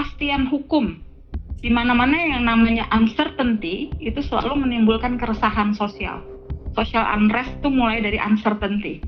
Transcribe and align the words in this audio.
kepastian 0.00 0.48
hukum. 0.48 0.96
Di 1.60 1.68
mana-mana 1.68 2.16
yang 2.16 2.48
namanya 2.48 2.88
uncertainty 2.88 3.92
itu 4.00 4.16
selalu 4.24 4.64
menimbulkan 4.64 5.20
keresahan 5.20 5.76
sosial. 5.76 6.24
Social 6.72 7.04
unrest 7.04 7.52
itu 7.60 7.68
mulai 7.68 8.00
dari 8.00 8.16
uncertainty. 8.16 9.04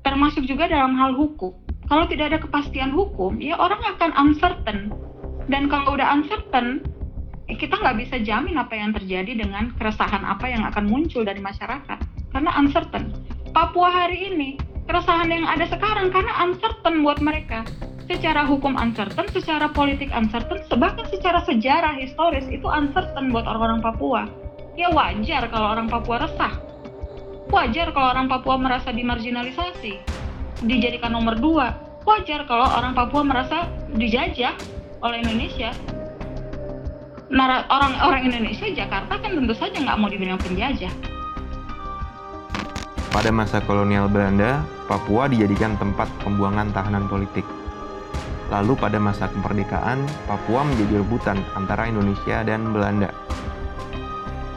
Termasuk 0.00 0.48
juga 0.48 0.64
dalam 0.64 0.96
hal 0.96 1.12
hukum. 1.12 1.52
Kalau 1.92 2.08
tidak 2.08 2.32
ada 2.32 2.38
kepastian 2.40 2.88
hukum, 2.88 3.36
ya 3.36 3.60
orang 3.60 3.84
akan 3.84 4.16
uncertain. 4.16 4.88
Dan 5.52 5.68
kalau 5.68 5.92
udah 5.92 6.08
uncertain, 6.08 6.80
ya 7.44 7.60
kita 7.60 7.76
nggak 7.76 8.00
bisa 8.00 8.16
jamin 8.24 8.56
apa 8.56 8.72
yang 8.80 8.96
terjadi 8.96 9.44
dengan 9.44 9.76
keresahan 9.76 10.24
apa 10.24 10.48
yang 10.48 10.64
akan 10.64 10.88
muncul 10.88 11.20
dari 11.20 11.44
masyarakat. 11.44 12.00
Karena 12.32 12.48
uncertain. 12.56 13.12
Papua 13.52 13.92
hari 13.92 14.32
ini, 14.32 14.56
keresahan 14.88 15.28
yang 15.28 15.44
ada 15.44 15.68
sekarang 15.68 16.08
karena 16.08 16.32
uncertain 16.48 17.04
buat 17.04 17.20
mereka 17.20 17.68
secara 18.08 18.48
hukum 18.48 18.72
uncertain, 18.74 19.28
secara 19.28 19.68
politik 19.68 20.08
uncertain, 20.16 20.64
bahkan 20.80 21.04
secara 21.12 21.44
sejarah 21.44 21.94
historis 22.00 22.48
itu 22.48 22.64
uncertain 22.64 23.28
buat 23.28 23.44
orang-orang 23.44 23.84
Papua. 23.84 24.24
Ya 24.74 24.88
wajar 24.88 25.52
kalau 25.52 25.76
orang 25.76 25.92
Papua 25.92 26.24
resah. 26.24 26.56
Wajar 27.52 27.92
kalau 27.92 28.16
orang 28.16 28.26
Papua 28.28 28.56
merasa 28.56 28.88
dimarginalisasi, 28.92 30.00
dijadikan 30.64 31.12
nomor 31.12 31.36
dua. 31.36 31.76
Wajar 32.08 32.48
kalau 32.48 32.64
orang 32.64 32.96
Papua 32.96 33.20
merasa 33.20 33.68
dijajah 33.92 34.56
oleh 35.04 35.20
Indonesia. 35.20 35.76
Orang-orang 37.68 38.32
Indonesia 38.32 38.72
Jakarta 38.72 39.20
kan 39.20 39.36
tentu 39.36 39.52
saja 39.52 39.76
nggak 39.76 39.98
mau 40.00 40.08
dibilang 40.08 40.40
penjajah. 40.40 40.92
Pada 43.12 43.28
masa 43.28 43.60
kolonial 43.60 44.08
Belanda, 44.08 44.64
Papua 44.88 45.28
dijadikan 45.28 45.76
tempat 45.76 46.08
pembuangan 46.24 46.72
tahanan 46.72 47.04
politik. 47.04 47.44
Lalu 48.48 48.80
pada 48.80 48.96
masa 48.96 49.28
kemerdekaan, 49.28 50.08
Papua 50.24 50.64
menjadi 50.64 51.04
rebutan 51.04 51.36
antara 51.52 51.84
Indonesia 51.84 52.40
dan 52.48 52.72
Belanda. 52.72 53.12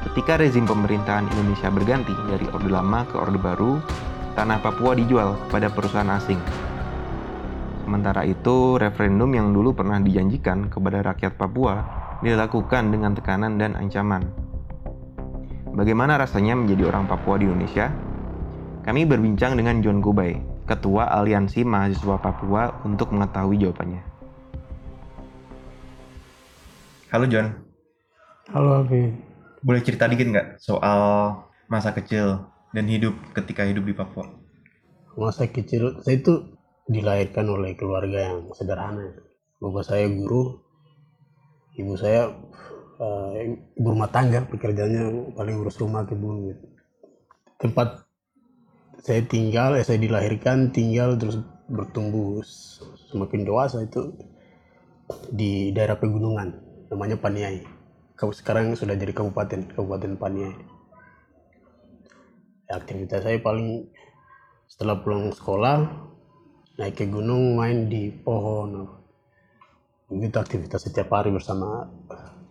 Ketika 0.07 0.39
rezim 0.39 0.63
pemerintahan 0.63 1.27
Indonesia 1.27 1.67
berganti 1.67 2.15
dari 2.27 2.47
Orde 2.55 2.71
Lama 2.71 3.03
ke 3.03 3.19
Orde 3.19 3.39
Baru, 3.39 3.83
tanah 4.39 4.63
Papua 4.63 4.95
dijual 4.95 5.35
kepada 5.47 5.67
perusahaan 5.67 6.07
asing. 6.15 6.39
Sementara 7.83 8.23
itu, 8.23 8.79
referendum 8.79 9.27
yang 9.35 9.51
dulu 9.51 9.75
pernah 9.75 9.99
dijanjikan 9.99 10.71
kepada 10.71 11.03
rakyat 11.03 11.35
Papua 11.35 11.83
dilakukan 12.23 12.95
dengan 12.95 13.11
tekanan 13.11 13.59
dan 13.59 13.75
ancaman. 13.75 14.23
Bagaimana 15.75 16.15
rasanya 16.15 16.55
menjadi 16.55 16.91
orang 16.91 17.07
Papua 17.11 17.39
di 17.39 17.47
Indonesia? 17.47 17.91
Kami 18.87 19.03
berbincang 19.03 19.59
dengan 19.59 19.83
John 19.83 19.99
Kubai, 19.99 20.50
Ketua 20.71 21.03
Aliansi 21.03 21.67
Mahasiswa 21.67 22.15
Papua 22.15 22.79
untuk 22.87 23.11
mengetahui 23.11 23.59
jawabannya. 23.59 24.07
Halo 27.11 27.27
John. 27.27 27.51
Halo 28.55 28.79
Abi. 28.79 29.11
Boleh 29.59 29.83
cerita 29.83 30.07
dikit 30.07 30.31
nggak 30.31 30.63
soal 30.63 31.35
masa 31.67 31.91
kecil 31.91 32.47
dan 32.71 32.87
hidup 32.87 33.11
ketika 33.35 33.67
hidup 33.67 33.83
di 33.83 33.91
Papua? 33.91 34.31
Masa 35.19 35.51
kecil 35.51 35.99
saya 36.07 36.23
itu 36.23 36.55
dilahirkan 36.87 37.51
oleh 37.51 37.75
keluarga 37.75 38.31
yang 38.31 38.47
sederhana. 38.55 39.11
Bapak 39.59 39.83
saya 39.83 40.07
guru, 40.07 40.55
ibu 41.75 41.99
saya 41.99 42.31
uh, 42.95 43.31
ibu 43.75 43.87
rumah 43.91 44.07
tangga, 44.07 44.47
pekerjaannya 44.47 45.35
paling 45.35 45.55
urus 45.59 45.83
rumah 45.83 46.07
kebun 46.07 46.47
gitu. 46.47 46.65
Tempat 47.59 48.07
saya 49.01 49.25
tinggal, 49.25 49.73
eh, 49.77 49.85
saya 49.85 49.97
dilahirkan, 49.97 50.69
tinggal 50.69 51.17
terus 51.17 51.41
bertumbuh 51.65 52.45
semakin 53.09 53.41
dewasa 53.41 53.81
itu 53.81 54.13
di 55.33 55.73
daerah 55.73 55.97
pegunungan, 55.97 56.53
namanya 56.93 57.17
Paniai. 57.17 57.65
Sekarang 58.21 58.77
sudah 58.77 58.93
jadi 58.93 59.17
kabupaten, 59.17 59.73
Kabupaten 59.73 60.13
Paniai. 60.21 60.53
Aktivitas 62.69 63.25
saya 63.25 63.41
paling 63.41 63.89
setelah 64.69 65.01
pulang 65.01 65.33
sekolah, 65.33 65.89
naik 66.77 67.01
ke 67.01 67.09
gunung, 67.09 67.57
main 67.57 67.89
di 67.89 68.13
pohon. 68.13 68.85
Begitu 70.07 70.37
aktivitas 70.37 70.85
setiap 70.85 71.09
hari 71.11 71.33
bersama 71.33 71.89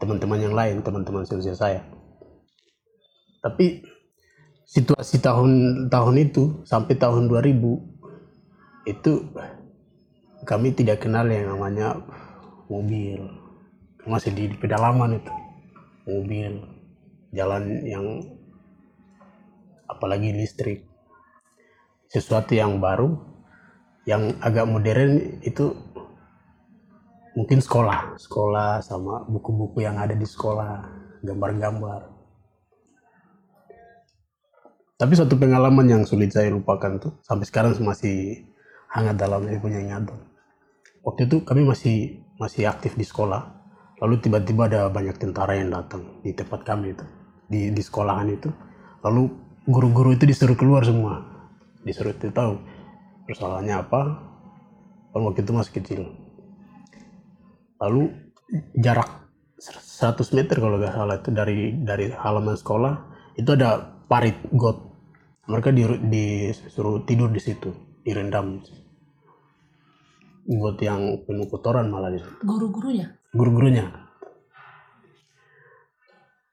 teman-teman 0.03 0.43
yang 0.43 0.53
lain, 0.53 0.83
teman-teman 0.83 1.23
seusia 1.23 1.55
saya. 1.55 1.87
Tapi 3.41 3.87
situasi 4.71 5.19
tahun 5.19 5.51
tahun 5.91 6.31
itu 6.31 6.63
sampai 6.63 6.95
tahun 6.95 7.27
2000 7.27 7.59
itu 8.87 9.13
kami 10.47 10.71
tidak 10.79 11.03
kenal 11.03 11.27
yang 11.27 11.51
namanya 11.51 11.99
mobil. 12.71 13.27
Masih 14.07 14.33
di 14.33 14.49
pedalaman 14.55 15.19
itu 15.19 15.33
mobil 16.07 16.53
jalan 17.35 17.83
yang 17.83 18.07
apalagi 19.91 20.31
listrik. 20.31 20.87
Sesuatu 22.07 22.55
yang 22.55 22.79
baru 22.79 23.19
yang 24.07 24.39
agak 24.39 24.67
modern 24.71 25.43
itu 25.43 25.75
mungkin 27.35 27.63
sekolah 27.63 28.19
sekolah 28.19 28.83
sama 28.83 29.23
buku-buku 29.31 29.87
yang 29.87 29.95
ada 29.99 30.19
di 30.19 30.27
sekolah 30.27 30.83
gambar-gambar 31.23 32.10
tapi 35.01 35.17
satu 35.17 35.41
pengalaman 35.41 35.89
yang 35.89 36.03
sulit 36.05 36.29
saya 36.29 36.53
lupakan 36.53 37.01
tuh 37.01 37.17
sampai 37.25 37.49
sekarang 37.49 37.73
masih 37.81 38.45
hangat 38.93 39.17
dalam 39.17 39.49
saya 39.49 39.57
punya 39.57 39.81
ingatan. 39.81 40.29
Waktu 41.01 41.25
itu 41.25 41.41
kami 41.41 41.65
masih 41.65 42.21
masih 42.37 42.69
aktif 42.69 43.01
di 43.01 43.09
sekolah. 43.09 43.49
Lalu 44.05 44.21
tiba-tiba 44.21 44.69
ada 44.69 44.93
banyak 44.93 45.17
tentara 45.17 45.57
yang 45.57 45.73
datang 45.73 46.21
di 46.21 46.37
tempat 46.37 46.69
kami 46.69 46.93
itu 46.93 47.05
di 47.49 47.73
di 47.73 47.81
sekolahan 47.81 48.29
itu. 48.29 48.53
Lalu 49.01 49.33
guru-guru 49.65 50.13
itu 50.13 50.29
disuruh 50.29 50.53
keluar 50.53 50.85
semua. 50.85 51.25
Disuruh 51.81 52.13
itu 52.13 52.29
tahu 52.29 52.61
persoalannya 53.25 53.81
apa. 53.81 54.01
Kalau 55.17 55.33
waktu 55.33 55.41
itu 55.49 55.53
masih 55.57 55.73
kecil. 55.81 56.03
Lalu 57.81 58.13
jarak 58.77 59.09
100 59.57 60.37
meter 60.37 60.61
kalau 60.61 60.77
nggak 60.77 60.93
salah 60.93 61.17
itu 61.17 61.33
dari 61.33 61.73
dari 61.81 62.13
halaman 62.13 62.61
sekolah 62.61 62.95
itu 63.41 63.49
ada 63.57 63.97
parit 64.05 64.37
got 64.53 64.90
mereka 65.51 65.75
di, 65.75 65.83
disuruh 66.07 67.03
tidur 67.03 67.29
di 67.35 67.43
situ 67.43 67.75
direndam. 68.07 68.63
Buat 70.47 70.79
yang 70.83 71.27
penuh 71.27 71.47
kotoran 71.51 71.91
malah 71.91 72.15
di 72.15 72.23
situ 72.23 72.35
guru-gurunya? 72.47 73.19
Guru-gurunya. 73.35 73.87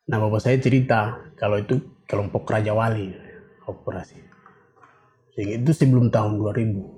Nah 0.07 0.17
bapak 0.17 0.41
saya 0.41 0.57
cerita 0.57 1.29
kalau 1.37 1.61
itu 1.61 2.01
kelompok 2.09 2.49
Raja 2.49 2.73
Wali 2.73 3.13
operasi. 3.69 4.19
Sehingga 5.37 5.61
itu 5.61 5.71
sebelum 5.71 6.09
tahun 6.09 6.41
2000 6.41 6.97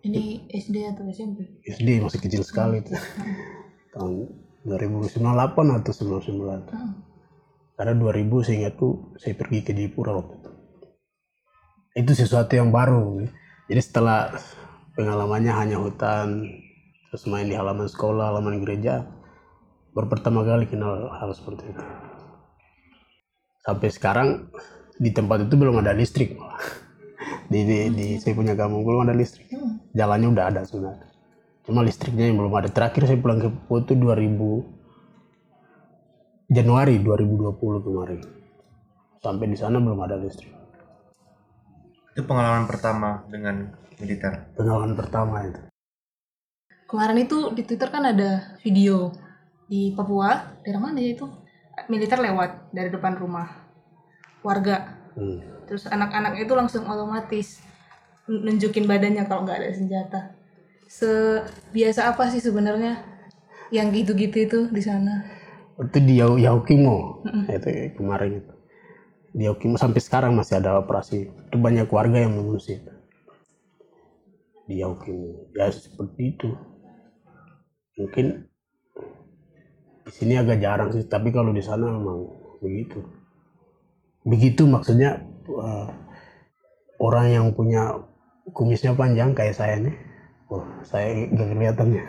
ini 0.00 0.48
SD 0.48 0.96
atau 0.96 1.04
SMP 1.12 1.60
SD 1.60 2.00
masih 2.00 2.20
kecil 2.24 2.40
sekali 2.40 2.80
itu. 2.80 2.96
Tahun 3.92 4.32
2098 4.64 5.12
atau 5.20 5.92
1999 5.92 6.72
hmm. 6.72 6.92
karena 7.76 7.94
2000 7.96 8.46
sehingga 8.48 8.70
tuh 8.76 9.12
saya 9.20 9.36
pergi 9.36 9.60
ke 9.64 9.72
Jayapura 9.76 10.16
waktu 10.16 10.39
itu 11.94 12.14
sesuatu 12.14 12.54
yang 12.54 12.70
baru. 12.70 13.26
Jadi 13.66 13.80
setelah 13.82 14.30
pengalamannya 14.94 15.52
hanya 15.54 15.76
hutan 15.78 16.46
terus 17.10 17.26
main 17.26 17.50
di 17.50 17.58
halaman 17.58 17.90
sekolah 17.90 18.30
halaman 18.30 18.62
gereja 18.62 19.02
baru 19.90 20.06
pertama 20.06 20.46
kali 20.46 20.70
kenal 20.70 21.10
hal 21.10 21.34
seperti 21.34 21.66
itu. 21.66 21.82
Sampai 23.66 23.90
sekarang 23.90 24.28
di 25.02 25.10
tempat 25.10 25.50
itu 25.50 25.54
belum 25.58 25.82
ada 25.82 25.94
listrik. 25.94 26.38
Di, 27.50 27.66
di, 27.66 27.90
di 27.90 28.14
saya 28.22 28.38
punya 28.38 28.54
kampung 28.54 28.86
belum 28.86 29.10
ada 29.10 29.14
listrik. 29.14 29.50
Jalannya 29.90 30.30
udah 30.30 30.54
ada 30.54 30.62
sebenarnya. 30.62 31.10
Cuma 31.66 31.82
listriknya 31.82 32.30
yang 32.30 32.38
belum 32.38 32.54
ada. 32.54 32.70
Terakhir 32.70 33.10
saya 33.10 33.18
pulang 33.18 33.42
ke 33.42 33.50
Papua 33.50 33.82
itu 33.82 33.98
2000 33.98 36.54
Januari 36.54 37.02
2020 37.02 37.82
kemarin. 37.82 38.22
Sampai 39.18 39.50
di 39.50 39.58
sana 39.58 39.82
belum 39.82 39.98
ada 39.98 40.14
listrik 40.14 40.59
itu 42.20 42.28
pengalaman 42.28 42.68
pertama 42.68 43.24
dengan 43.32 43.72
militer. 43.96 44.52
Pengalaman 44.52 44.92
pertama 44.92 45.40
itu. 45.48 45.60
Kemarin 46.84 47.24
itu 47.24 47.48
di 47.56 47.64
Twitter 47.64 47.88
kan 47.88 48.04
ada 48.04 48.60
video 48.60 49.08
di 49.64 49.96
Papua, 49.96 50.60
daerah 50.60 50.84
mana 50.84 51.00
ya 51.00 51.16
itu? 51.16 51.24
Militer 51.88 52.20
lewat 52.20 52.76
dari 52.76 52.92
depan 52.92 53.16
rumah 53.16 53.48
warga. 54.44 55.00
Hmm. 55.16 55.40
Terus 55.64 55.88
anak-anak 55.88 56.44
itu 56.44 56.52
langsung 56.52 56.84
otomatis 56.84 57.64
nunjukin 58.28 58.84
badannya 58.84 59.24
kalau 59.24 59.48
nggak 59.48 59.64
ada 59.64 59.72
senjata. 59.72 60.20
Sebiasa 60.92 62.12
apa 62.12 62.28
sih 62.28 62.44
sebenarnya 62.44 63.00
yang 63.72 63.88
gitu-gitu 63.96 64.44
itu 64.44 64.58
di 64.68 64.82
sana? 64.84 65.24
Itu 65.80 65.96
di 66.04 66.20
Yaukimo, 66.20 67.24
mm 67.24 67.30
-mm. 67.32 67.42
itu 67.48 67.96
kemarin 67.96 68.44
itu 68.44 68.59
di 69.30 69.46
Okimo 69.46 69.78
sampai 69.78 70.02
sekarang 70.02 70.34
masih 70.34 70.58
ada 70.58 70.82
operasi. 70.82 71.30
Itu 71.30 71.56
banyak 71.58 71.86
warga 71.90 72.18
yang 72.18 72.34
mengungsi. 72.34 72.82
Di 74.66 74.82
Okimo 74.82 75.50
ya 75.54 75.70
seperti 75.70 76.22
itu. 76.34 76.50
Mungkin 77.98 78.26
di 80.06 80.12
sini 80.12 80.34
agak 80.40 80.58
jarang 80.58 80.90
sih 80.90 81.06
tapi 81.06 81.30
kalau 81.30 81.54
di 81.54 81.62
sana 81.62 81.86
memang 81.86 82.26
begitu. 82.58 83.06
Begitu 84.26 84.66
maksudnya 84.66 85.22
uh, 85.46 85.88
orang 86.98 87.26
yang 87.30 87.46
punya 87.54 88.02
kumisnya 88.50 88.98
panjang 88.98 89.32
kayak 89.32 89.54
saya 89.54 89.78
nih. 89.78 89.96
Oh 90.50 90.66
saya 90.82 91.30
gak 91.30 91.48
kelihatan 91.54 91.88
ya. 91.94 92.04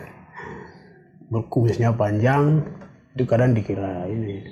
Kumisnya 1.48 1.94
panjang 1.94 2.66
itu 3.14 3.24
kadang 3.28 3.54
dikira 3.54 4.08
ini 4.08 4.44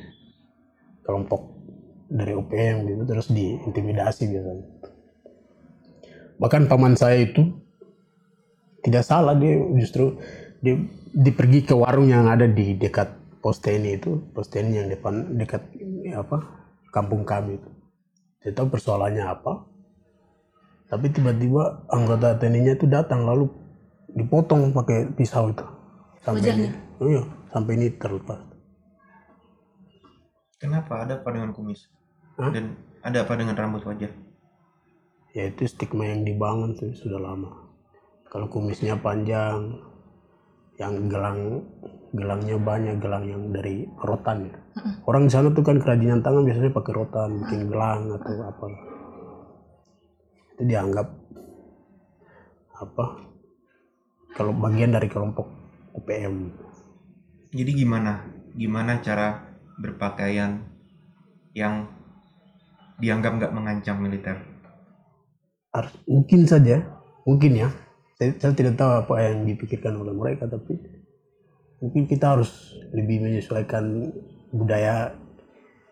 kelompok 1.02 1.50
dari 2.10 2.34
UPM 2.34 2.90
gitu 2.90 3.02
terus 3.06 3.30
diintimidasi 3.30 4.26
biasanya 4.26 4.66
bahkan 6.42 6.66
paman 6.66 6.98
saya 6.98 7.22
itu 7.22 7.54
tidak 8.82 9.06
salah 9.06 9.38
dia 9.38 9.60
justru 9.78 10.18
dia, 10.58 10.74
dia 11.14 11.32
pergi 11.32 11.62
ke 11.62 11.74
warung 11.76 12.10
yang 12.10 12.26
ada 12.26 12.50
di 12.50 12.74
dekat 12.74 13.14
pos 13.38 13.62
TNI 13.62 14.02
itu 14.02 14.18
pos 14.34 14.50
TNI 14.50 14.74
yang 14.74 14.88
depan 14.90 15.38
dekat 15.38 15.62
apa 16.18 16.42
kampung 16.90 17.22
kami 17.22 17.56
itu 17.62 17.70
tidak 18.42 18.54
tahu 18.58 18.66
persoalannya 18.74 19.24
apa 19.24 19.70
tapi 20.90 21.06
tiba-tiba 21.14 21.86
anggota 21.86 22.34
TNI-nya 22.34 22.74
itu 22.74 22.90
datang 22.90 23.22
lalu 23.22 23.46
dipotong 24.10 24.74
pakai 24.74 25.14
pisau 25.14 25.54
itu 25.54 25.62
sampai 26.26 26.42
Wajahnya? 26.42 26.68
ini, 26.74 26.98
oh 26.98 27.06
iya, 27.06 27.22
sampai 27.54 27.72
ini 27.78 27.88
terlepas 27.94 28.50
Kenapa? 30.60 31.08
Ada 31.08 31.24
apa 31.24 31.28
dengan 31.32 31.56
kumis? 31.56 31.88
Hah? 32.40 32.50
Dan 32.50 32.75
ada 33.04 33.28
apa 33.28 33.37
dengan 33.37 33.54
rambut 33.56 33.84
wajah? 33.84 34.10
ya 35.31 35.46
itu 35.46 35.62
stigma 35.66 36.10
yang 36.10 36.26
dibangun 36.26 36.75
tuh 36.75 36.90
sudah 36.94 37.22
lama. 37.22 37.70
Kalau 38.31 38.46
kumisnya 38.50 38.98
panjang 38.98 39.78
yang 40.78 40.94
gelang 41.12 41.66
gelangnya 42.10 42.56
banyak 42.58 42.96
gelang 42.98 43.25
yang 43.28 43.42
dari 43.54 43.87
rotan 44.00 44.50
ya. 44.50 44.54
Orang 45.06 45.28
di 45.28 45.32
sana 45.34 45.52
tuh 45.54 45.62
kan 45.62 45.78
kerajinan 45.78 46.22
tangan 46.22 46.46
biasanya 46.46 46.72
pakai 46.75 46.92
rotan 46.94 47.31
bikin 47.46 47.70
gelang 47.70 48.10
atau 48.10 48.32
apa. 48.42 48.66
Itu 50.56 50.62
dianggap 50.66 51.06
apa? 52.81 53.06
Kalau 54.34 54.56
bagian 54.56 54.94
dari 54.94 55.10
kelompok 55.10 55.46
UPM 55.94 56.54
Jadi 57.50 57.70
gimana? 57.75 58.31
Gimana 58.54 59.02
cara 59.02 59.58
berpakaian 59.82 60.62
yang 61.50 62.00
dianggap 63.00 63.32
nggak 63.41 63.52
mengancam 63.56 63.97
militer? 63.99 64.37
Mungkin 66.06 66.47
saja. 66.47 66.85
Mungkin 67.25 67.52
ya. 67.56 67.69
Saya, 68.20 68.52
tidak 68.52 68.76
tahu 68.76 68.91
apa 69.00 69.14
yang 69.25 69.49
dipikirkan 69.49 69.97
oleh 69.97 70.12
mereka 70.12 70.44
tapi 70.44 70.76
mungkin 71.81 72.05
kita 72.05 72.37
harus 72.37 72.76
lebih 72.93 73.25
menyesuaikan 73.25 74.12
budaya 74.52 75.17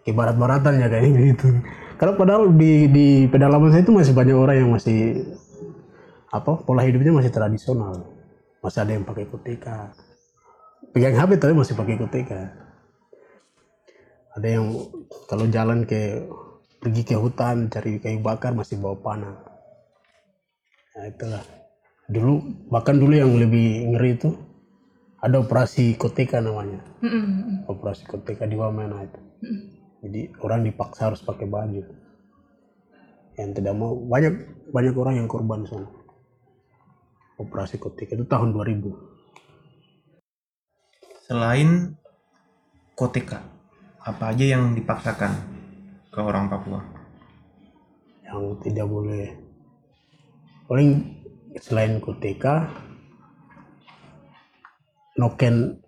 ke 0.05 0.13
barat-baratan 0.13 0.85
ya 0.85 0.89
kayak 0.93 1.09
gitu. 1.17 1.49
Karena 1.97 2.15
padahal 2.15 2.53
di 2.53 2.85
di 2.93 3.07
pedalaman 3.33 3.73
saya 3.73 3.83
itu 3.83 3.97
masih 3.97 4.13
banyak 4.13 4.37
orang 4.37 4.57
yang 4.61 4.71
masih 4.77 5.25
apa 6.29 6.61
pola 6.61 6.85
hidupnya 6.85 7.17
masih 7.17 7.33
tradisional. 7.33 8.05
Masih 8.61 8.85
ada 8.85 8.93
yang 8.93 9.09
pakai 9.09 9.25
koteka 9.25 9.97
pegang 10.93 11.17
HP 11.17 11.31
tapi 11.41 11.55
masih 11.55 11.75
pakai 11.77 11.97
koteka 12.01 12.69
ada 14.39 14.49
yang 14.49 14.67
kalau 15.27 15.47
jalan 15.51 15.83
ke 15.83 16.23
pergi 16.79 17.03
ke 17.03 17.15
hutan 17.19 17.67
cari 17.71 17.99
kayu 17.99 18.23
bakar 18.23 18.55
masih 18.55 18.79
bawa 18.79 18.97
panah. 19.03 19.37
Nah 20.95 21.05
itulah. 21.11 21.43
Dulu 22.09 22.67
bahkan 22.73 22.97
dulu 22.97 23.13
yang 23.13 23.37
lebih 23.37 23.93
ngeri 23.93 24.17
itu 24.17 24.33
ada 25.19 25.43
operasi 25.43 25.99
koteka 25.99 26.39
namanya. 26.41 26.81
Mm-mm. 27.03 27.67
operasi 27.69 28.07
koteka 28.07 28.47
di 28.47 28.57
Wamena 28.57 29.03
itu. 29.05 29.21
Jadi 30.07 30.21
orang 30.41 30.63
dipaksa 30.65 31.11
harus 31.11 31.21
pakai 31.21 31.45
baju. 31.51 31.83
Yang 33.35 33.51
tidak 33.59 33.75
mau 33.75 33.99
banyak 33.99 34.35
banyak 34.71 34.95
orang 34.95 35.15
yang 35.21 35.29
korban 35.29 35.67
di 35.67 35.69
sana. 35.69 35.91
Operasi 37.39 37.79
koteka 37.79 38.19
itu 38.19 38.27
tahun 38.27 38.51
2000 38.55 39.19
Selain 41.29 41.93
koteka, 42.97 43.45
apa 44.01 44.33
aja 44.33 44.57
yang 44.57 44.73
dipaksakan 44.73 45.58
ke 46.19 46.23
orang 46.26 46.50
Papua? 46.50 46.99
yang 48.29 48.61
tidak 48.61 48.87
boleh. 48.87 49.26
Paling 50.69 50.91
selain 51.56 51.97
koteka 51.99 52.69
noken. 55.17 55.81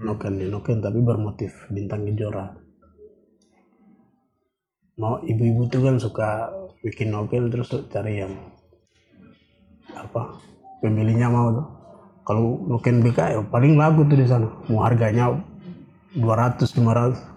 Noken 0.00 0.40
ya 0.40 0.48
noken 0.48 0.80
tapi 0.80 0.98
bermotif 1.04 1.52
bintang 1.68 2.08
kejora. 2.08 2.56
Mau 4.96 5.20
ibu-ibu 5.24 5.68
tuh 5.68 5.80
kan 5.84 5.96
suka 6.00 6.52
bikin 6.84 7.12
noken 7.12 7.52
terus 7.52 7.68
cari 7.92 8.24
yang 8.24 8.32
apa 9.92 10.40
pembelinya 10.80 11.28
mau 11.28 11.48
tuh. 11.52 11.68
Kalau 12.24 12.64
noken 12.64 13.04
BK 13.04 13.18
ya 13.36 13.40
paling 13.48 13.76
laku 13.76 14.08
tuh 14.08 14.16
di 14.16 14.24
sana. 14.28 14.48
Mau 14.68 14.84
harganya 14.84 15.36
200 16.16 16.64
500 16.64 17.29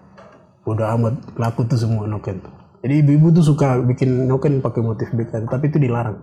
udah 0.64 0.96
amat 0.96 1.14
laku 1.36 1.68
tuh 1.68 1.76
semua 1.76 2.08
noken. 2.08 2.40
Jadi 2.84 3.00
ibu-ibu 3.00 3.32
tuh 3.32 3.44
suka 3.44 3.80
bikin 3.80 4.28
noken 4.28 4.60
pakai 4.60 4.80
motif 4.84 5.08
BK 5.12 5.48
tapi 5.48 5.72
itu 5.72 5.80
dilarang. 5.80 6.20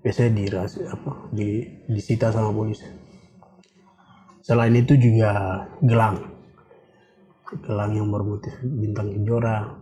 Biasanya 0.00 0.30
di 0.32 0.44
apa 0.88 1.12
di 1.28 1.48
disita 1.88 2.32
sama 2.32 2.52
polisi. 2.52 2.88
Selain 4.40 4.72
itu 4.72 4.96
juga 4.96 5.64
gelang. 5.84 6.16
Gelang 7.64 7.92
yang 7.92 8.08
bermotif 8.08 8.56
bintang 8.64 9.12
kejora. 9.12 9.76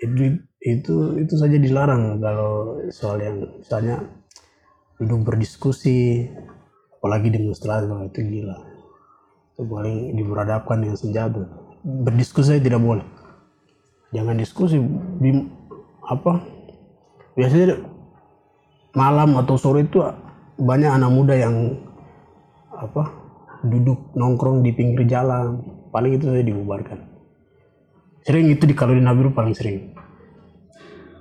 Itu 0.00 0.40
itu 0.62 0.94
itu 1.20 1.34
saja 1.36 1.56
dilarang 1.60 2.16
kalau 2.16 2.80
soal 2.88 3.20
yang 3.20 3.36
misalnya 3.60 4.08
duduk 4.96 5.20
berdiskusi 5.28 6.28
apalagi 6.96 7.28
demonstrasi 7.28 7.92
itu 8.08 8.20
gila. 8.24 8.56
Itu 9.52 9.68
paling 9.68 10.16
diberadabkan 10.16 10.80
dengan 10.80 10.96
senjata 10.96 11.61
berdiskusi 11.82 12.62
tidak 12.62 12.80
boleh. 12.80 13.06
Jangan 14.14 14.38
diskusi 14.38 14.80
di 15.18 15.30
apa? 16.06 16.42
Biasanya 17.38 17.80
malam 18.92 19.36
atau 19.40 19.56
sore 19.56 19.88
itu 19.88 20.02
banyak 20.60 20.90
anak 20.90 21.10
muda 21.10 21.34
yang 21.34 21.80
apa 22.72 23.08
duduk 23.66 24.14
nongkrong 24.14 24.62
di 24.62 24.70
pinggir 24.74 25.04
jalan. 25.06 25.62
Paling 25.92 26.16
itu 26.16 26.24
saja 26.28 26.40
dibubarkan. 26.40 26.98
Sering 28.24 28.48
itu 28.48 28.64
di 28.64 28.72
kalau 28.72 28.96
di 28.96 29.02
Nabiru 29.04 29.32
paling 29.32 29.52
sering. 29.52 29.92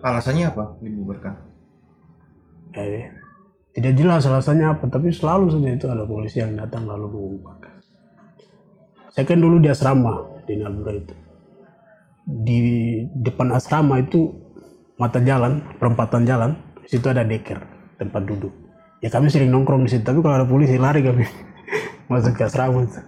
Alasannya 0.01 0.45
apa 0.47 0.79
dibubarkan? 0.79 1.51
eh, 2.75 3.11
tidak 3.75 3.93
jelas 3.99 4.27
alasannya 4.27 4.67
apa 4.77 4.85
tapi 4.87 5.11
selalu 5.11 5.51
saja 5.51 5.69
itu 5.71 5.85
ada 5.87 6.03
polisi 6.07 6.39
yang 6.39 6.55
datang 6.55 6.87
lalu 6.87 7.07
mengumpulkan 7.11 7.73
saya 9.11 9.27
kan 9.27 9.39
dulu 9.39 9.59
di 9.59 9.67
asrama 9.67 10.40
di 10.51 10.55
Nabura 10.59 10.91
itu. 10.91 11.15
Di 12.27 12.59
depan 13.15 13.55
asrama 13.55 14.03
itu 14.03 14.35
mata 14.99 15.23
jalan 15.23 15.63
perempatan 15.79 16.27
jalan 16.27 16.51
di 16.83 16.87
situ 16.91 17.07
ada 17.07 17.23
deker 17.23 17.57
tempat 17.95 18.21
duduk. 18.27 18.53
Ya 19.01 19.09
kami 19.09 19.31
sering 19.31 19.49
nongkrong 19.49 19.87
di 19.87 19.89
situ 19.95 20.03
tapi 20.03 20.19
kalau 20.19 20.43
ada 20.43 20.47
polisi 20.47 20.75
lari 20.75 21.01
kami. 21.01 21.23
Masuk 22.11 22.35
ke 22.35 22.43
asrama. 22.45 22.83
Itu. 22.83 22.99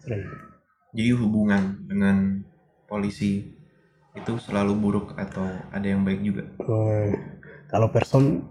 sering. 0.00 0.24
Jadi 0.94 1.10
hubungan 1.18 1.84
dengan 1.84 2.46
polisi 2.88 3.54
itu 4.14 4.32
selalu 4.38 4.72
buruk 4.78 5.06
atau 5.18 5.42
ada 5.74 5.86
yang 5.86 6.06
baik 6.06 6.22
juga? 6.22 6.46
Kalau 7.66 7.90
person 7.90 8.46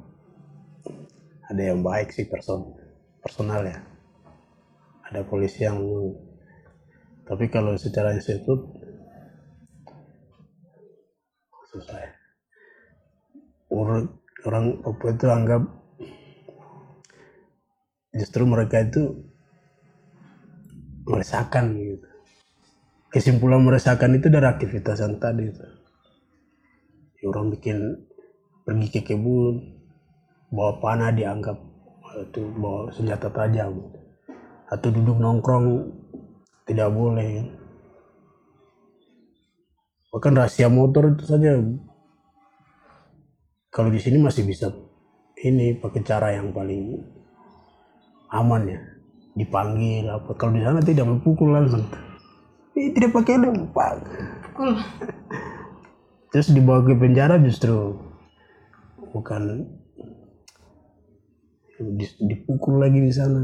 ada 1.48 1.62
yang 1.64 1.80
baik 1.80 2.12
sih 2.12 2.28
person. 2.28 2.76
Personal 3.24 3.64
ya. 3.64 3.80
Ada 5.08 5.24
polisi 5.24 5.64
yang 5.64 5.80
tapi 7.24 7.48
kalau 7.48 7.80
secara 7.80 8.12
institut 8.12 8.60
susah 11.74 11.98
ya. 11.98 12.12
orang 13.74 14.06
orang 14.46 14.66
Papua 14.84 15.10
itu 15.16 15.28
anggap 15.32 15.64
justru 18.14 18.46
mereka 18.46 18.86
itu 18.86 19.34
meresahkan 21.10 21.74
gitu. 21.76 22.08
Kesimpulan 23.10 23.62
meresahkan 23.62 24.10
itu 24.14 24.30
dari 24.30 24.48
aktivitas 24.48 25.02
yang 25.02 25.18
tadi 25.18 25.50
itu. 25.50 25.66
Ya, 27.22 27.26
orang 27.30 27.54
bikin 27.54 27.78
pergi 28.64 28.88
ke 28.90 29.02
kebun 29.04 29.80
bawa 30.54 30.78
panah 30.82 31.12
dianggap 31.14 31.58
itu 32.22 32.42
bawa 32.58 32.90
senjata 32.94 33.30
tajam. 33.34 33.90
Atau 34.70 34.90
duduk 34.90 35.18
nongkrong 35.22 35.66
tidak 36.64 36.90
boleh. 36.96 37.44
Bahkan 40.14 40.34
rahasia 40.38 40.70
motor 40.72 41.12
itu 41.12 41.26
saja. 41.28 41.60
Kalau 43.74 43.90
di 43.90 44.00
sini 44.00 44.22
masih 44.22 44.46
bisa 44.46 44.70
ini 45.42 45.76
pakai 45.76 46.02
cara 46.06 46.38
yang 46.38 46.54
paling 46.54 47.02
aman 48.32 48.64
ya. 48.70 48.80
Dipanggil 49.34 50.06
apa. 50.08 50.38
Kalau 50.38 50.54
di 50.54 50.62
sana 50.62 50.80
tidak 50.80 51.10
mempukul 51.10 51.52
langsung. 51.52 51.84
Eh, 52.78 52.94
tidak 52.94 53.12
pakai 53.18 53.42
pak. 53.74 53.94
Cool. 54.54 54.78
terus 56.34 56.50
dibawa 56.50 56.82
ke 56.82 56.98
penjara 56.98 57.38
justru 57.38 57.94
bukan 59.14 59.70
di- 61.78 62.18
dipukul 62.26 62.82
lagi 62.82 63.02
di 63.02 63.14
sana. 63.14 63.42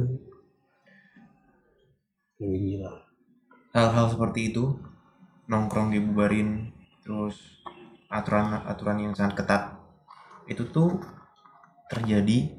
Lebih 2.39 2.61
gila 2.65 3.08
hal-hal 3.73 4.09
seperti 4.09 4.53
itu 4.53 4.77
nongkrong 5.49 5.93
dibubarin 5.93 6.73
terus 7.05 7.61
aturan-aturan 8.09 9.09
yang 9.09 9.13
sangat 9.13 9.45
ketat 9.45 9.63
itu 10.49 10.65
tuh 10.69 10.97
terjadi 11.89 12.53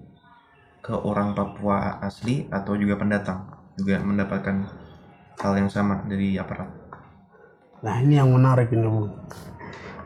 ke 0.80 0.94
orang 0.94 1.34
Papua 1.34 1.98
asli 2.02 2.46
atau 2.50 2.74
juga 2.74 2.98
pendatang 2.98 3.46
juga 3.78 3.98
mendapatkan 4.02 4.66
hal 5.38 5.52
yang 5.58 5.70
sama 5.70 6.02
dari 6.06 6.38
aparat 6.38 6.80
Nah 7.80 7.96
ini 8.04 8.20
yang 8.20 8.28
menarik 8.28 8.68
ini 8.76 8.84
Bu. 8.84 9.08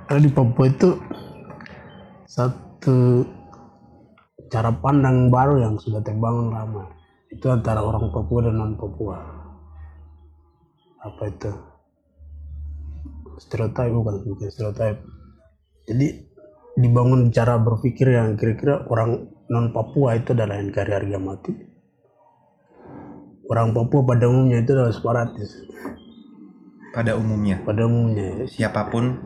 Kalau 0.06 0.20
di 0.22 0.30
Papua 0.30 0.66
itu 0.70 0.94
satu 2.22 3.26
cara 4.46 4.70
pandang 4.78 5.26
baru 5.26 5.58
yang 5.58 5.74
sudah 5.74 5.98
terbangun 5.98 6.54
lama. 6.54 6.86
Itu 7.26 7.50
antara 7.50 7.82
orang 7.82 8.14
Papua 8.14 8.46
dan 8.46 8.62
non 8.62 8.78
Papua. 8.78 9.43
Apa 11.04 11.28
itu? 11.28 11.52
Stereotip 13.36 13.92
bukan 13.92 14.24
bukan 14.24 14.48
stereotip. 14.48 15.04
Jadi 15.84 16.08
dibangun 16.80 17.28
cara 17.28 17.60
berpikir 17.60 18.16
yang 18.16 18.40
kira-kira 18.40 18.88
orang 18.88 19.28
non 19.52 19.70
Papua 19.76 20.16
itu 20.16 20.32
adalah 20.32 20.56
NKRI 20.64 20.92
harga 20.96 21.18
mati. 21.20 21.52
Orang 23.44 23.76
Papua 23.76 24.00
pada 24.08 24.24
umumnya 24.32 24.64
itu 24.64 24.72
adalah 24.72 24.94
separatis. 24.94 25.50
pada 26.94 27.18
umumnya 27.18 27.58
Pada 27.66 27.90
umumnya 27.90 28.46
siapa 28.46 28.86
pun 28.86 29.18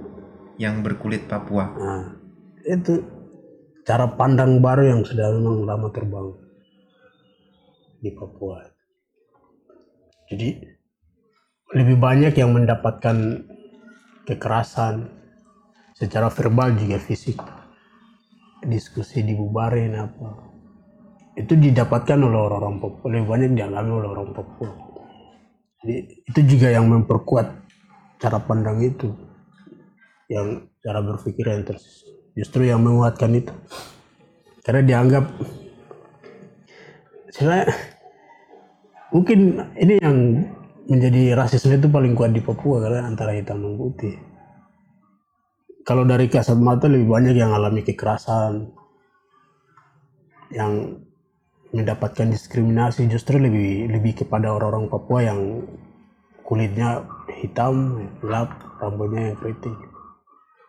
yang 0.57 0.81
berkulit 0.81 1.29
Papua 1.29 1.69
Nah, 1.77 2.17
itu 2.65 3.05
cara 3.85 4.09
pandang 4.17 4.65
baru 4.65 4.89
yang 4.89 5.01
sudah 5.05 5.29
memang 5.37 5.69
lama 5.69 5.93
terbangun 5.93 6.49
di 8.01 8.11
Papua. 8.15 8.65
Jadi 10.33 10.78
lebih 11.75 12.01
banyak 12.01 12.33
yang 12.37 12.55
mendapatkan 12.55 13.45
kekerasan 14.25 15.09
secara 15.93 16.33
verbal 16.33 16.73
juga 16.79 16.97
fisik. 17.01 17.37
Diskusi 18.65 19.23
dibubarin 19.23 19.95
apa. 19.95 20.49
Itu 21.39 21.55
didapatkan 21.55 22.19
oleh 22.19 22.39
orang-orang 22.39 22.83
Papua, 22.83 23.07
lebih 23.15 23.27
banyak 23.31 23.51
dialami 23.55 23.91
oleh 23.95 24.09
orang 24.11 24.31
Papua. 24.35 24.71
Jadi 25.79 25.95
itu 26.27 26.41
juga 26.57 26.75
yang 26.75 26.91
memperkuat 26.91 27.47
cara 28.19 28.43
pandang 28.43 28.83
itu 28.83 29.15
yang 30.27 30.67
cara 30.83 31.01
berpikir 31.01 31.47
yang 31.47 31.63
terus 31.65 32.05
justru 32.35 32.67
yang 32.67 32.83
menguatkan 32.83 33.33
itu 33.33 33.55
karena 34.67 34.83
dianggap 34.85 35.25
sebenarnya 37.33 37.67
mungkin 39.15 39.39
ini 39.79 39.95
yang 40.03 40.17
menjadi 40.89 41.37
rasisme 41.37 41.77
itu 41.77 41.87
paling 41.93 42.17
kuat 42.17 42.33
di 42.33 42.41
Papua 42.41 42.81
karena 42.81 43.05
antara 43.05 43.37
hitam 43.37 43.61
dan 43.61 43.77
putih. 43.77 44.17
Kalau 45.85 46.09
dari 46.09 46.33
kasat 46.33 46.57
mata 46.57 46.89
lebih 46.89 47.09
banyak 47.09 47.37
yang 47.37 47.53
alami 47.53 47.85
kekerasan 47.85 48.73
yang 50.49 51.05
mendapatkan 51.77 52.33
diskriminasi 52.33 53.05
justru 53.13 53.37
lebih 53.37 53.93
lebih 53.93 54.25
kepada 54.25 54.49
orang-orang 54.49 54.89
Papua 54.89 55.21
yang 55.29 55.41
kulitnya 56.49 57.05
hitam 57.37 58.09
gelap 58.25 58.57
rambutnya 58.81 59.33
yang 59.33 59.37
keriting. 59.37 59.77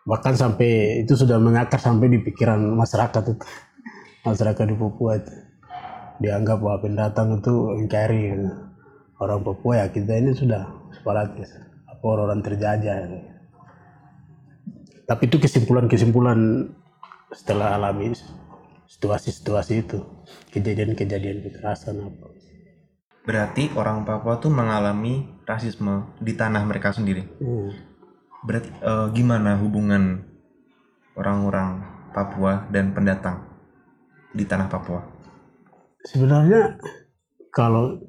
Bahkan 0.03 0.35
sampai 0.35 1.03
itu 1.07 1.15
sudah 1.15 1.39
mengakar 1.39 1.79
sampai 1.79 2.11
di 2.11 2.19
pikiran 2.19 2.59
masyarakat 2.59 3.23
itu. 3.23 3.45
Masyarakat 4.27 4.65
di 4.67 4.75
Papua 4.75 5.15
itu. 5.15 5.31
Dianggap 6.19 6.59
bahwa 6.59 6.83
pendatang 6.83 7.39
itu 7.39 7.79
NKRI 7.87 8.23
gitu. 8.35 8.68
Orang 9.19 9.43
Papua 9.43 9.83
ya 9.83 9.85
kita 9.91 10.15
ini 10.15 10.31
sudah 10.33 10.67
separatis. 10.95 11.51
Apa 11.85 12.05
orang 12.15 12.39
terjajah 12.39 12.95
gitu. 13.11 13.19
tapi 15.03 15.25
itu 15.25 15.41
kesimpulan-kesimpulan 15.41 16.69
setelah 17.33 17.75
alami 17.75 18.15
situasi-situasi 18.87 19.73
itu. 19.83 19.99
Kejadian-kejadian 20.53 21.43
kekerasan 21.43 22.01
apa. 22.07 22.27
Berarti 23.27 23.69
orang 23.75 24.07
Papua 24.07 24.39
tuh 24.41 24.49
mengalami 24.49 25.27
rasisme 25.45 26.17
di 26.17 26.33
tanah 26.33 26.63
mereka 26.65 26.95
sendiri? 26.95 27.25
Hmm. 27.37 27.69
berarti 28.39 28.71
eh, 28.71 29.07
gimana 29.11 29.59
hubungan 29.59 30.23
orang-orang 31.19 31.83
Papua 32.15 32.71
dan 32.71 32.95
pendatang 32.95 33.43
di 34.31 34.47
tanah 34.47 34.71
Papua? 34.71 35.03
Sebenarnya 36.07 36.79
kalau 37.51 37.99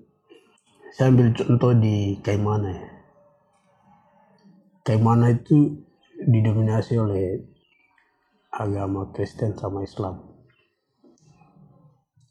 saya 0.90 1.14
ambil 1.14 1.30
contoh 1.30 1.73
di 1.78 2.18
Kaimana 2.18 2.68
ya. 2.75 2.88
Kaimana 4.82 5.30
itu 5.30 5.87
didominasi 6.26 6.99
oleh 6.99 7.38
agama 8.50 9.14
Kristen 9.14 9.54
sama 9.54 9.87
Islam. 9.87 10.18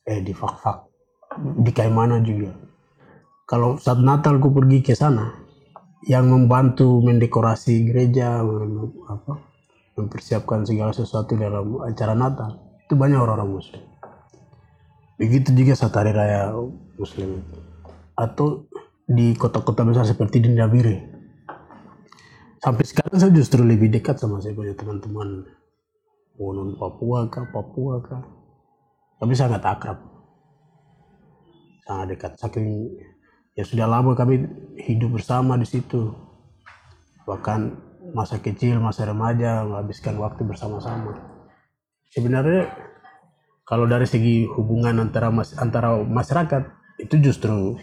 Eh 0.04 0.20
di 0.20 0.36
Fak-Fak. 0.36 0.78
Di 1.64 1.72
Kaimana 1.72 2.20
juga. 2.20 2.52
Kalau 3.48 3.80
saat 3.80 4.04
Natal 4.04 4.38
ku 4.44 4.52
pergi 4.52 4.84
ke 4.84 4.94
sana, 4.94 5.32
yang 6.06 6.28
membantu 6.28 7.00
mendekorasi 7.02 7.88
gereja, 7.88 8.44
apa, 9.08 9.34
mempersiapkan 9.98 10.68
segala 10.68 10.92
sesuatu 10.92 11.34
dalam 11.40 11.80
acara 11.82 12.14
Natal, 12.14 12.60
itu 12.86 12.94
banyak 12.94 13.20
orang-orang 13.20 13.56
Muslim. 13.56 13.84
Begitu 15.20 15.52
juga 15.56 15.74
saat 15.76 15.96
hari 15.96 16.12
raya 16.12 16.54
Muslim 17.00 17.40
itu. 17.40 17.69
Atau 18.20 18.68
di 19.08 19.32
kota-kota 19.40 19.88
besar 19.88 20.04
seperti 20.04 20.44
di 20.44 20.52
Nabire. 20.52 21.08
Sampai 22.60 22.84
sekarang 22.84 23.16
saya 23.16 23.32
justru 23.32 23.64
lebih 23.64 23.88
dekat 23.88 24.20
sama 24.20 24.44
saya 24.44 24.52
punya 24.52 24.76
teman-teman. 24.76 25.48
Mau 26.36 26.52
non 26.52 26.76
Papua 26.76 27.32
kah, 27.32 27.48
Papua 27.48 28.04
kah. 28.04 28.20
Tapi 29.16 29.32
sangat 29.32 29.64
akrab. 29.64 29.96
Sangat 31.88 32.06
dekat. 32.12 32.32
Saking 32.36 32.68
ya 33.56 33.64
sudah 33.64 33.88
lama 33.88 34.12
kami 34.12 34.44
hidup 34.76 35.16
bersama 35.16 35.56
di 35.56 35.64
situ. 35.64 36.12
Bahkan 37.24 37.60
masa 38.12 38.44
kecil, 38.44 38.84
masa 38.84 39.08
remaja, 39.08 39.64
menghabiskan 39.64 40.20
waktu 40.20 40.44
bersama-sama. 40.44 41.16
Sebenarnya 42.12 42.68
kalau 43.64 43.88
dari 43.88 44.10
segi 44.10 44.50
hubungan 44.50 45.00
antara 45.00 45.32
mas, 45.32 45.56
antara 45.56 45.96
masyarakat 45.96 46.76
itu 47.00 47.16
justru 47.24 47.80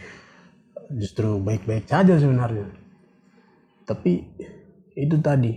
justru 0.95 1.43
baik-baik 1.43 1.91
saja 1.91 2.15
sebenarnya. 2.15 2.71
Tapi 3.87 4.23
itu 4.95 5.17
tadi 5.23 5.53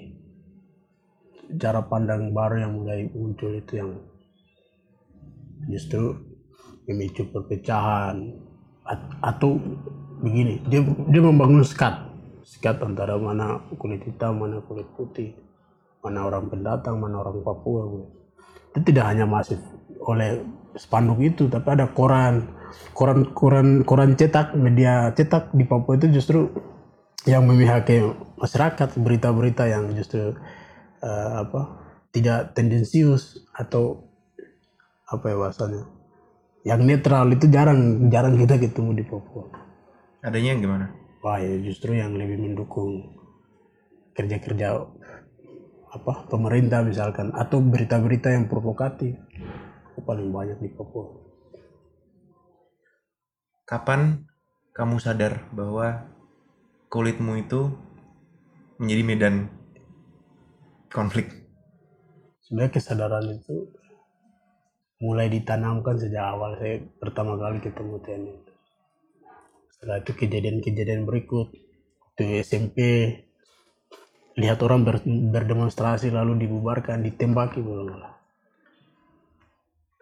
cara 1.58 1.82
pandang 1.86 2.30
baru 2.30 2.62
yang 2.62 2.74
mulai 2.78 3.10
muncul 3.10 3.54
itu 3.58 3.74
yang 3.78 3.92
justru 5.70 6.18
memicu 6.90 7.30
perpecahan. 7.30 8.18
Atau 9.22 9.62
begini 10.26 10.66
dia 10.66 10.82
dia 10.82 11.22
membangun 11.22 11.62
skat 11.62 11.94
skat 12.42 12.82
antara 12.82 13.22
mana 13.22 13.62
kulit 13.78 14.02
hitam 14.02 14.42
mana 14.42 14.66
kulit 14.66 14.90
putih 14.98 15.38
mana 16.02 16.26
orang 16.26 16.50
pendatang 16.50 16.98
mana 16.98 17.22
orang 17.22 17.46
Papua. 17.46 17.86
Itu 18.74 18.82
tidak 18.82 19.14
hanya 19.14 19.30
masif 19.30 19.62
oleh 20.02 20.42
spanduk 20.74 21.22
itu 21.22 21.46
tapi 21.46 21.70
ada 21.78 21.86
koran 21.94 22.59
koran 22.94 23.32
koran 23.34 23.84
koran 23.84 24.14
cetak 24.16 24.56
media 24.56 25.12
cetak 25.14 25.54
di 25.54 25.64
Papua 25.66 25.98
itu 25.98 26.10
justru 26.14 26.50
yang 27.28 27.44
memihaki 27.46 28.04
masyarakat 28.40 28.96
berita-berita 28.96 29.68
yang 29.68 29.92
justru 29.94 30.34
eh, 31.04 31.32
apa 31.44 31.84
tidak 32.10 32.58
tendensius 32.58 33.46
atau 33.54 34.08
apa 35.10 35.26
ya 35.30 35.36
bahasanya 35.38 35.84
yang 36.68 36.82
netral 36.84 37.32
itu 37.32 37.48
jarang 37.48 38.12
jarang 38.12 38.36
kita 38.36 38.60
ketemu 38.60 39.00
di 39.00 39.04
Papua. 39.08 39.48
Adanya 40.20 40.56
yang 40.56 40.62
gimana? 40.62 40.86
Wah 41.24 41.40
ya 41.40 41.56
justru 41.64 41.96
yang 41.96 42.16
lebih 42.16 42.40
mendukung 42.40 43.16
kerja-kerja 44.16 44.76
apa 45.90 46.14
pemerintah 46.30 46.84
misalkan 46.84 47.32
atau 47.34 47.64
berita-berita 47.64 48.36
yang 48.36 48.46
provokatif 48.46 49.18
paling 50.04 50.32
banyak 50.32 50.60
di 50.64 50.70
Papua 50.72 51.29
kapan 53.70 54.26
kamu 54.74 54.98
sadar 54.98 55.46
bahwa 55.54 56.10
kulitmu 56.90 57.38
itu 57.38 57.70
menjadi 58.82 59.04
medan 59.06 59.36
konflik? 60.90 61.30
Sebenarnya 62.42 62.74
kesadaran 62.74 63.30
itu 63.30 63.70
mulai 64.98 65.30
ditanamkan 65.30 66.02
sejak 66.02 66.26
awal. 66.34 66.58
Saya 66.58 66.82
pertama 66.98 67.38
kali 67.38 67.62
ketemu 67.62 68.02
TNI 68.02 68.50
setelah 69.80 70.04
itu 70.04 70.12
kejadian-kejadian 70.12 71.08
berikut. 71.08 71.56
Di 72.20 72.44
SMP 72.44 72.78
lihat 74.36 74.60
orang 74.60 74.84
ber- 74.84 75.08
berdemonstrasi 75.08 76.12
lalu 76.12 76.44
dibubarkan 76.44 77.00
ditembaki 77.00 77.64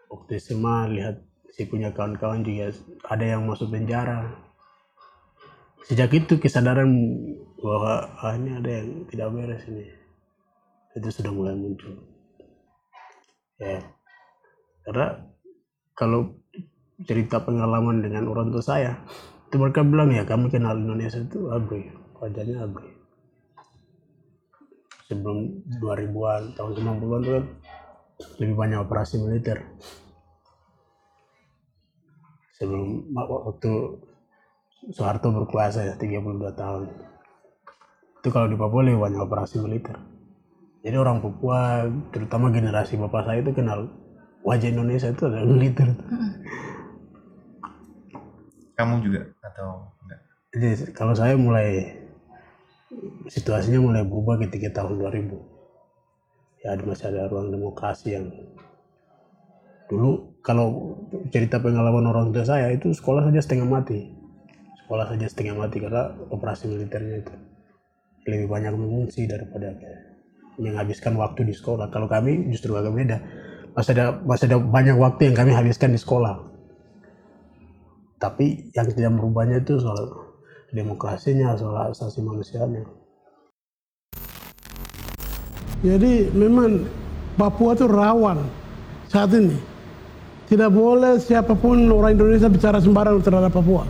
waktu 0.10 0.32
SMA 0.42 0.78
lihat 0.98 1.22
si 1.58 1.66
punya 1.66 1.90
kawan-kawan 1.90 2.46
juga 2.46 2.70
ada 3.10 3.26
yang 3.26 3.50
masuk 3.50 3.74
penjara. 3.74 4.30
Sejak 5.90 6.14
itu 6.14 6.38
kesadaran 6.38 6.94
bahwa 7.58 8.14
ah, 8.22 8.38
ini 8.38 8.62
ada 8.62 8.70
yang 8.70 9.10
tidak 9.10 9.34
beres 9.34 9.66
ini. 9.66 9.90
Itu 10.94 11.10
sudah 11.10 11.34
mulai 11.34 11.58
muncul. 11.58 11.98
Ya. 13.58 13.82
Karena 14.86 15.18
kalau 15.98 16.38
cerita 17.10 17.42
pengalaman 17.42 18.06
dengan 18.06 18.30
orang 18.30 18.54
tua 18.54 18.62
saya 18.62 19.02
itu 19.50 19.56
mereka 19.58 19.86
bilang 19.86 20.14
ya 20.14 20.26
kami 20.26 20.50
kenal 20.50 20.78
Indonesia 20.78 21.22
itu 21.22 21.50
abri 21.54 21.94
wajahnya 22.18 22.66
abri 22.66 22.90
sebelum 25.06 25.62
2000-an 25.78 26.58
tahun 26.58 26.72
90-an 26.74 27.22
itu 27.22 27.32
kan 27.32 27.46
lebih 28.42 28.56
banyak 28.58 28.80
operasi 28.82 29.22
militer 29.22 29.62
sebelum 32.58 33.14
waktu 33.14 34.02
Soeharto 34.94 35.34
berkuasa 35.34 35.86
ya 35.90 35.94
32 35.98 36.54
tahun. 36.54 36.90
Itu 38.22 38.30
kalau 38.30 38.48
di 38.50 38.58
Papua 38.58 38.82
lebih 38.86 39.02
banyak 39.02 39.22
operasi 39.26 39.62
militer. 39.62 39.98
Jadi 40.86 40.96
orang 40.98 41.22
Papua 41.22 41.90
terutama 42.14 42.54
generasi 42.54 42.98
bapak 42.98 43.26
saya 43.26 43.42
itu 43.42 43.52
kenal 43.54 43.90
wajah 44.46 44.70
Indonesia 44.70 45.10
itu 45.10 45.24
adalah 45.26 45.46
militer. 45.50 45.90
Kamu 48.78 49.02
juga 49.02 49.26
atau 49.42 49.90
enggak? 50.06 50.22
jadi 50.54 50.68
kalau 50.94 51.18
saya 51.18 51.34
mulai 51.34 51.98
situasinya 53.28 53.82
mulai 53.82 54.06
berubah 54.06 54.40
ketika 54.40 54.82
tahun 54.82 55.02
2000 55.02 55.58
ya 56.64 56.78
masih 56.86 57.06
ada 57.10 57.28
ruang 57.28 57.52
demokrasi 57.52 58.16
yang 58.16 58.32
dulu 59.92 60.37
kalau 60.48 60.96
cerita 61.28 61.60
pengalaman 61.60 62.08
orang 62.08 62.32
tua 62.32 62.48
saya 62.48 62.72
itu 62.72 62.96
sekolah 62.96 63.28
saja 63.28 63.44
setengah 63.44 63.68
mati. 63.68 64.08
Sekolah 64.80 65.04
saja 65.12 65.28
setengah 65.28 65.60
mati 65.60 65.84
karena 65.84 66.08
operasi 66.32 66.72
militernya 66.72 67.20
itu. 67.20 67.36
Lebih 68.32 68.48
banyak 68.48 68.72
mengungsi 68.72 69.28
daripada 69.28 69.76
menghabiskan 70.56 71.20
waktu 71.20 71.52
di 71.52 71.52
sekolah. 71.52 71.92
Kalau 71.92 72.08
kami 72.08 72.48
justru 72.48 72.80
agak 72.80 72.96
beda. 72.96 73.18
Masih 73.76 73.92
ada 74.00 74.24
masih 74.24 74.48
ada 74.48 74.58
banyak 74.64 74.96
waktu 74.96 75.28
yang 75.28 75.36
kami 75.36 75.52
habiskan 75.52 75.92
di 75.92 76.00
sekolah. 76.00 76.40
Tapi 78.16 78.72
yang 78.72 78.88
tidak 78.96 79.20
merubahnya 79.20 79.60
itu 79.60 79.84
soal 79.84 80.32
demokrasinya 80.72 81.60
soal 81.60 81.92
asasi 81.92 82.24
manusianya. 82.24 82.88
Jadi 85.84 86.32
memang 86.32 86.88
Papua 87.36 87.76
itu 87.76 87.86
rawan 87.86 88.42
saat 89.12 89.30
ini. 89.36 89.77
Tidak 90.48 90.72
boleh 90.72 91.20
siapa 91.20 91.52
pun 91.54 91.76
orang 91.92 92.16
Indonesia 92.16 92.48
bicara 92.48 92.80
sembarang 92.80 93.20
terhadap 93.20 93.52
Papua. 93.52 93.84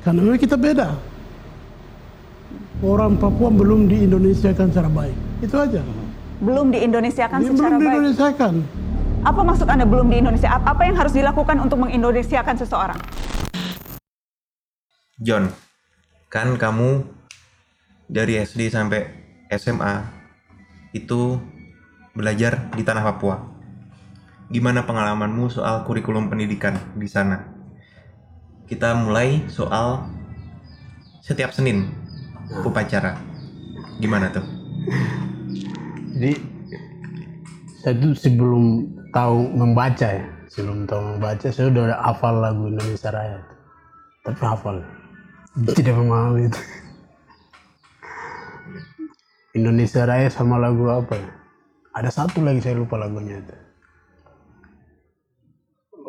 Karena 0.00 0.24
memang 0.24 0.40
kita 0.40 0.56
beda. 0.56 0.96
Orang 2.80 3.20
Papua 3.20 3.52
belum 3.52 3.86
di 3.86 4.08
Indonesia 4.08 4.50
kan 4.56 4.72
secara 4.72 4.88
baik. 4.88 5.14
Itu 5.44 5.60
aja. 5.60 5.84
Belum 6.40 6.72
di 6.72 6.80
Indonesia 6.80 7.28
kan 7.28 7.38
Belum 7.38 7.54
secara 7.54 7.76
di 7.76 7.84
baik. 7.84 7.92
Indonesia 7.92 8.28
kan. 8.32 8.54
Apa 9.22 9.40
maksud 9.44 9.68
Anda 9.68 9.84
belum 9.86 10.08
di 10.08 10.16
Indonesia? 10.18 10.48
Ap- 10.50 10.66
Apa 10.66 10.82
yang 10.88 10.96
harus 10.96 11.12
dilakukan 11.12 11.60
untuk 11.60 11.78
mengindonesiakan 11.78 12.56
seseorang? 12.58 12.98
John, 15.22 15.52
kan 16.26 16.56
kamu 16.56 17.04
dari 18.08 18.40
SD 18.40 18.72
sampai 18.72 19.06
SMA 19.52 20.02
itu 20.90 21.36
belajar 22.16 22.72
di 22.74 22.82
tanah 22.82 23.04
Papua. 23.06 23.51
Gimana 24.52 24.84
pengalamanmu 24.84 25.48
soal 25.48 25.80
kurikulum 25.88 26.28
pendidikan 26.28 26.76
di 27.00 27.08
sana? 27.08 27.40
Kita 28.68 28.92
mulai 28.92 29.48
soal 29.48 30.04
setiap 31.24 31.56
Senin 31.56 31.88
upacara. 32.60 33.16
Gimana 33.96 34.28
tuh? 34.28 34.44
Jadi 36.12 36.36
saya 37.80 37.96
tuh 37.96 38.12
sebelum 38.12 38.92
tahu 39.16 39.56
membaca 39.56 40.20
ya, 40.20 40.28
sebelum 40.52 40.84
tahu 40.84 41.16
membaca 41.16 41.48
saya 41.48 41.72
udah 41.72 41.96
hafal 42.04 42.36
lagu 42.44 42.68
Indonesia 42.68 43.08
Raya. 43.08 43.40
Tapi 44.20 44.42
hafal, 44.44 44.84
tidak 45.72 45.96
memahami 45.96 46.52
itu. 46.52 46.60
Indonesia 49.56 50.04
Raya 50.04 50.28
sama 50.28 50.60
lagu 50.60 50.92
apa 50.92 51.16
ya? 51.16 51.30
Ada 51.96 52.12
satu 52.12 52.44
lagi 52.44 52.60
saya 52.60 52.76
lupa 52.76 53.00
lagunya 53.00 53.40
itu. 53.40 53.71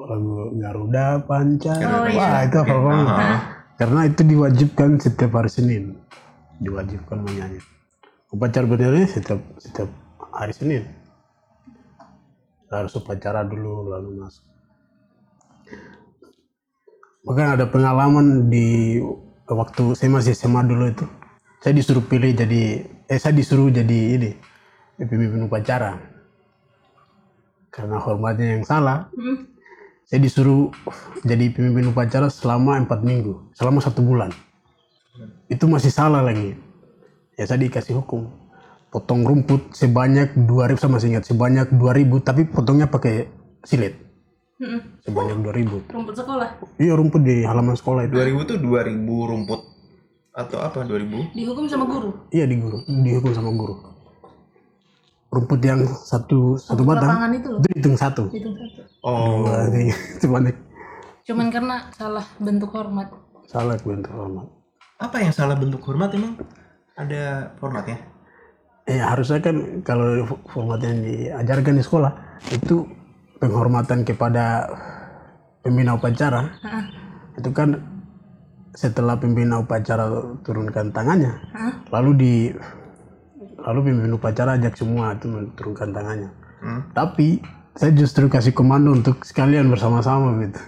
Lagu 0.03 0.51
Garuda 0.59 1.05
Panca. 1.23 1.73
Garuda 1.79 2.11
Wah 2.11 2.27
Panca. 2.27 2.45
itu 2.47 2.55
hafal 2.59 2.77
Oke. 2.77 2.85
banget. 2.87 3.07
Ah. 3.07 3.39
Karena 3.73 3.99
itu 4.05 4.21
diwajibkan 4.21 4.89
setiap 5.01 5.31
hari 5.39 5.49
Senin. 5.49 5.83
Diwajibkan 6.59 7.17
menyanyi. 7.23 7.59
Upacara 8.33 8.65
bendera 8.65 9.05
setiap 9.05 9.39
setiap 9.61 9.89
hari 10.33 10.53
Senin. 10.53 10.83
Harus 12.73 12.97
upacara 12.97 13.45
dulu 13.45 13.93
lalu 13.93 14.17
masuk. 14.25 14.45
Bahkan 17.23 17.55
ada 17.55 17.65
pengalaman 17.69 18.51
di 18.51 18.99
waktu 19.47 19.95
saya 19.95 20.09
masih 20.11 20.33
SMA 20.35 20.65
dulu 20.67 20.91
itu. 20.91 21.05
Saya 21.63 21.71
disuruh 21.79 22.03
pilih 22.03 22.35
jadi, 22.35 22.83
eh 23.07 23.19
saya 23.21 23.31
disuruh 23.31 23.71
jadi 23.71 24.19
ini, 24.19 24.35
pemimpin 24.99 25.47
upacara. 25.47 25.95
Karena 27.71 28.03
hormatnya 28.03 28.59
yang 28.59 28.67
salah, 28.67 29.07
saya 30.13 30.29
disuruh 30.29 30.69
jadi 31.25 31.49
pemimpin 31.49 31.89
upacara 31.89 32.29
selama 32.29 32.77
empat 32.77 33.01
minggu, 33.01 33.49
selama 33.57 33.81
satu 33.81 34.05
bulan. 34.05 34.29
Itu 35.49 35.65
masih 35.65 35.89
salah 35.89 36.21
lagi. 36.21 36.53
Ya 37.33 37.49
saya 37.49 37.57
dikasih 37.57 37.97
hukum. 37.97 38.29
Potong 38.93 39.25
rumput 39.25 39.73
sebanyak 39.73 40.37
2000 40.37 40.77
sama 40.77 41.01
masih 41.01 41.17
ingat 41.17 41.25
sebanyak 41.25 41.65
2000 41.73 42.21
tapi 42.21 42.45
potongnya 42.45 42.85
pakai 42.85 43.25
silet. 43.65 43.97
Sebanyak 45.01 45.41
2000. 45.41 45.89
rumput 45.89 46.13
sekolah 46.13 46.61
Iya 46.77 46.93
rumput 46.93 47.25
di 47.25 47.41
halaman 47.41 47.73
sekolah 47.73 48.05
itu. 48.05 48.13
2000 48.13 48.49
tuh 48.53 48.57
2000 48.61 49.01
rumput 49.33 49.61
atau 50.29 50.61
apa 50.61 50.85
2000? 50.85 51.33
dihukum 51.33 51.65
sama 51.65 51.89
guru 51.89 52.13
Iya 52.29 52.45
di 52.45 52.61
guru, 52.61 52.85
dihukum 52.85 53.33
sama 53.33 53.49
guru. 53.49 53.92
Rumput 55.33 55.59
yang 55.59 55.81
satu 55.87 56.55
satu 56.55 56.85
batang 56.85 57.09
lapangan 57.09 57.31
itu 57.33 57.47
loh 57.49 57.59
itu 57.59 57.69
hitung 57.73 57.95
satu. 57.95 58.23
itu 58.29 58.49
satu 58.53 58.81
Oh, 59.01 59.49
tiga, 59.67 59.95
sebanyak 60.21 60.55
cuman 61.23 61.47
karena 61.49 61.75
salah 61.91 62.25
bentuk 62.37 62.69
hormat 62.69 63.09
salah 63.43 63.73
bentuk 63.77 64.11
hormat. 64.11 64.45
apa 64.95 65.15
yang 65.17 65.31
salah 65.31 65.55
bentuk 65.55 65.81
hormat 65.81 66.13
emang? 66.13 66.37
Ada 66.93 67.49
formatnya? 67.57 67.97
Eh 68.85 68.99
harusnya 68.99 69.39
kan 69.39 69.55
kalau 69.81 70.23
format 70.45 70.79
yang 70.79 71.01
diajarkan 71.01 71.75
di 71.75 71.83
sekolah 71.83 72.11
itu 72.49 72.85
penghormatan 73.37 74.03
kepada 74.03 74.69
pembina 75.59 75.95
upacara 75.95 76.53
Heeh. 76.53 76.83
itu 77.35 77.49
kan 77.49 77.79
setelah 78.71 79.15
pembina 79.15 79.57
upacara 79.57 80.05
turunkan 80.41 80.91
tangannya 80.91 81.33
Hah? 81.51 81.73
lalu 81.89 82.11
di 82.13 82.33
lalu 83.63 83.89
pemimpin 83.89 84.15
upacara 84.15 84.59
ajak 84.59 84.75
semua 84.75 85.15
itu 85.15 85.27
menurunkan 85.31 85.89
tangannya. 85.91 86.31
Hmm? 86.63 86.79
tapi 86.95 87.43
saya 87.75 87.91
justru 87.91 88.31
kasih 88.31 88.55
komando 88.55 88.95
untuk 88.95 89.27
sekalian 89.27 89.67
bersama-sama 89.67 90.31
gitu. 90.47 90.59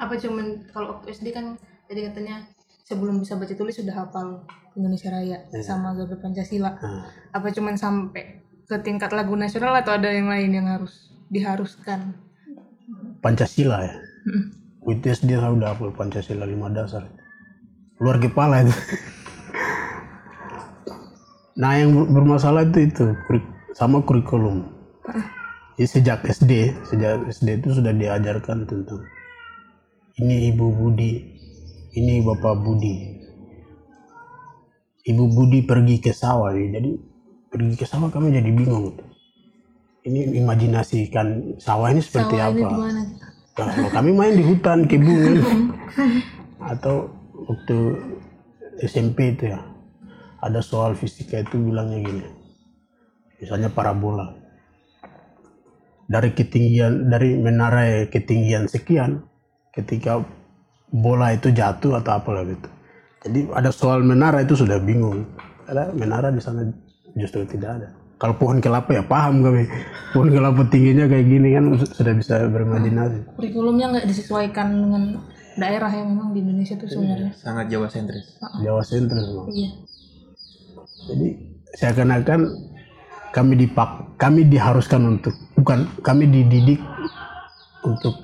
Apa 0.00 0.16
cuman 0.16 0.64
kalau 0.72 0.96
waktu 0.96 1.12
SD 1.12 1.36
kan 1.36 1.60
jadi 1.90 2.08
katanya 2.08 2.48
sebelum 2.86 3.20
bisa 3.20 3.34
baca 3.36 3.52
tulis 3.52 3.76
sudah 3.76 3.92
hafal 3.92 4.46
Indonesia 4.78 5.10
Raya 5.10 5.44
sama 5.60 5.92
Garuda 5.92 6.16
Pancasila. 6.22 6.78
Nah, 6.78 7.10
apa 7.34 7.48
cuman 7.50 7.74
sampai 7.74 8.40
ke 8.64 8.76
tingkat 8.80 9.10
lagu 9.12 9.34
nasional 9.34 9.74
atau 9.76 9.98
ada 9.98 10.08
yang 10.08 10.30
lain 10.30 10.50
yang 10.54 10.66
harus 10.70 11.12
diharuskan? 11.28 12.14
Pancasila 13.20 13.82
ya? 13.82 13.94
Mm. 14.30 14.44
WTS 14.86 15.26
dia 15.26 15.42
udah 15.42 15.74
hafal 15.74 15.90
Pancasila 15.90 16.46
lima 16.46 16.70
dasar. 16.70 17.04
Luar 17.98 18.22
kepala 18.22 18.62
itu 18.62 18.76
nah 21.56 21.72
yang 21.72 21.96
ber- 21.96 22.12
bermasalah 22.12 22.68
itu 22.68 22.84
itu 22.84 23.04
sama 23.72 24.04
kurikulum. 24.04 24.68
Jadi 25.76 25.88
sejak 25.88 26.24
SD 26.24 26.72
sejak 26.88 27.24
SD 27.28 27.60
itu 27.64 27.68
sudah 27.80 27.92
diajarkan 27.92 28.64
tentang 28.64 29.04
ini 30.16 30.52
ibu 30.52 30.72
Budi 30.72 31.12
ini 31.96 32.20
bapak 32.24 32.60
Budi. 32.60 32.94
Ibu 35.06 35.24
Budi 35.32 35.62
pergi 35.64 35.96
ke 36.02 36.12
sawah 36.12 36.52
ya. 36.52 36.80
jadi 36.80 36.90
pergi 37.52 37.74
ke 37.76 37.84
sawah 37.88 38.08
kami 38.12 38.32
jadi 38.36 38.50
bingung. 38.52 38.96
Ini 40.06 40.38
imajinasikan 40.38 41.58
sawah 41.58 41.90
ini 41.90 42.00
seperti 42.04 42.36
Sawah 42.38 42.52
ini 42.52 42.62
apa? 42.62 42.68
gimana? 42.72 43.00
Nah, 43.56 43.72
kalau 43.72 43.90
kami 43.90 44.10
main 44.12 44.36
di 44.36 44.44
hutan 44.44 44.84
kebun 44.84 45.40
atau 46.72 47.08
waktu 47.48 47.78
SMP 48.84 49.32
itu 49.32 49.48
ya 49.52 49.75
ada 50.46 50.62
soal 50.62 50.94
fisika 50.94 51.42
itu 51.42 51.58
bilangnya 51.58 51.98
gini. 52.06 52.24
Misalnya 53.42 53.68
parabola. 53.68 54.32
Dari 56.06 56.30
ketinggian 56.30 57.10
dari 57.10 57.34
menara 57.34 58.06
ketinggian 58.06 58.70
sekian 58.70 59.26
ketika 59.74 60.22
bola 60.94 61.34
itu 61.34 61.50
jatuh 61.50 61.98
atau 61.98 62.12
apalah 62.14 62.46
gitu. 62.46 62.68
Jadi 63.26 63.50
ada 63.50 63.74
soal 63.74 64.06
menara 64.06 64.46
itu 64.46 64.54
sudah 64.54 64.78
bingung. 64.78 65.26
Ada 65.66 65.90
menara 65.90 66.30
di 66.30 66.38
sana 66.38 66.62
justru 67.18 67.42
tidak 67.42 67.82
ada. 67.82 67.88
Kalau 68.16 68.38
pohon 68.38 68.62
kelapa 68.62 68.96
ya 68.96 69.02
paham 69.04 69.44
kami. 69.44 69.68
Pohon 70.16 70.32
kelapa 70.32 70.64
tingginya 70.72 71.04
kayak 71.04 71.26
gini 71.28 71.52
kan 71.52 71.64
sudah 71.76 72.14
bisa 72.16 72.48
berimajinasi. 72.48 73.36
Kurikulumnya 73.36 73.92
nggak 73.92 74.06
disesuaikan 74.08 74.72
dengan 74.72 75.02
daerah 75.60 75.92
yang 75.92 76.16
memang 76.16 76.32
di 76.32 76.40
Indonesia 76.40 76.80
tuh 76.80 76.88
sebenarnya. 76.88 77.36
Sangat 77.36 77.68
Jawa 77.68 77.92
sentris. 77.92 78.40
Jawa 78.64 78.80
sentris 78.80 79.26
Bang. 79.28 79.52
iya 79.52 79.68
Jadi 81.06 81.28
seakan-akan 81.78 82.40
kami 83.30 83.52
dipak, 83.54 84.18
kami 84.18 84.48
diharuskan 84.48 85.18
untuk 85.18 85.34
bukan 85.58 85.86
kami 86.00 86.26
dididik 86.26 86.80
untuk 87.84 88.16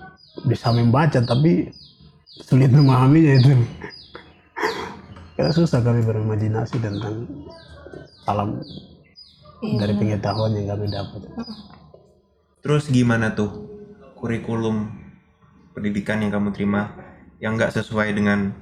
bisa 0.48 0.72
membaca 0.72 1.20
tapi 1.22 1.68
sulit 2.42 2.72
memahaminya 2.72 3.32
itu. 3.38 3.50
Karena 5.36 5.52
susah 5.52 5.80
kami 5.80 6.02
berimajinasi 6.04 6.76
tentang 6.80 7.28
alam 8.26 8.58
dari 9.62 9.94
pengetahuan 9.94 10.58
yang 10.58 10.74
kami 10.74 10.86
dapat. 10.90 11.20
Terus 12.62 12.86
gimana 12.90 13.34
tuh 13.34 13.50
kurikulum 14.18 14.90
pendidikan 15.74 16.22
yang 16.22 16.30
kamu 16.30 16.54
terima 16.54 16.94
yang 17.42 17.58
nggak 17.58 17.74
sesuai 17.74 18.14
dengan 18.14 18.54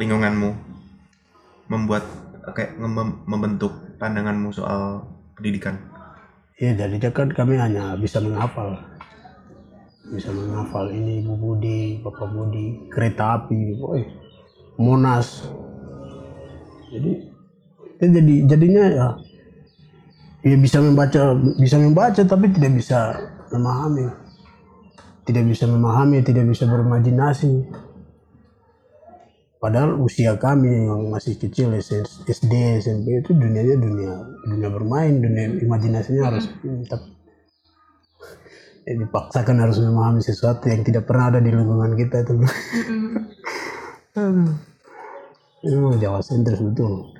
lingkunganmu 0.00 0.56
membuat 1.68 2.04
kayak 2.50 2.74
mem- 2.82 3.22
membentuk 3.30 3.70
pandanganmu 4.02 4.50
soal 4.50 5.06
pendidikan? 5.38 5.78
Iya, 6.58 6.74
jadinya 6.74 7.10
kan 7.14 7.30
kami 7.30 7.54
hanya 7.54 7.94
bisa 7.94 8.18
menghafal. 8.18 8.74
Bisa 10.10 10.34
menghafal 10.34 10.90
ini 10.90 11.22
Ibu 11.22 11.34
Budi, 11.38 12.02
Bapak 12.02 12.28
Budi, 12.34 12.90
kereta 12.90 13.38
api, 13.38 13.78
woy, 13.78 14.02
Monas. 14.76 15.46
Jadi 16.90 17.32
itu 18.02 18.10
jadi 18.10 18.34
jadinya 18.50 18.84
ya 18.90 19.08
ya 20.42 20.56
bisa 20.58 20.82
membaca 20.82 21.38
bisa 21.54 21.78
membaca 21.78 22.22
tapi 22.26 22.50
tidak 22.50 22.74
bisa 22.74 23.14
memahami 23.54 24.10
tidak 25.22 25.46
bisa 25.46 25.64
memahami 25.70 26.18
tidak 26.26 26.50
bisa 26.50 26.66
berimajinasi 26.66 27.62
padahal 29.62 29.94
usia 30.02 30.34
kami 30.42 30.90
yang 30.90 31.06
masih 31.06 31.38
kecil 31.38 31.70
SD 31.78 32.52
SMP 32.82 33.22
itu 33.22 33.30
dunianya 33.30 33.78
dunia 33.78 34.12
dunia 34.42 34.68
bermain 34.74 35.22
dunia 35.22 35.54
imajinasinya 35.62 36.22
harus 36.34 36.50
tetap 36.58 37.06
ya, 38.82 38.92
dipaksakan 38.98 39.62
harus 39.62 39.78
memahami 39.78 40.18
sesuatu 40.18 40.66
yang 40.66 40.82
tidak 40.82 41.06
pernah 41.06 41.30
ada 41.30 41.38
di 41.38 41.54
lingkungan 41.54 41.94
kita 41.94 42.26
itu. 42.26 42.34
Ini 45.62 45.78
memang 45.78 46.02
Jawa 46.02 46.18
sentris 46.18 46.58
betul. 46.58 47.14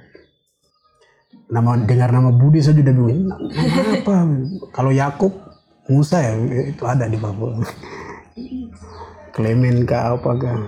Nama 1.46 1.78
dengar 1.86 2.10
nama 2.10 2.34
Budi 2.34 2.58
saja 2.58 2.82
udah 2.82 2.90
bingung. 2.90 3.30
"Nama- 3.30 3.38
nama 3.38 3.82
apa? 4.02 4.16
Kalau 4.74 4.90
Yakub 4.90 5.30
Musa 5.86 6.18
ya 6.18 6.34
itu 6.74 6.82
ada 6.82 7.06
di 7.06 7.14
Papua. 7.22 7.62
Clemen 9.30 9.86
kah 9.86 10.18
apa 10.18 10.30
kah 10.42 10.58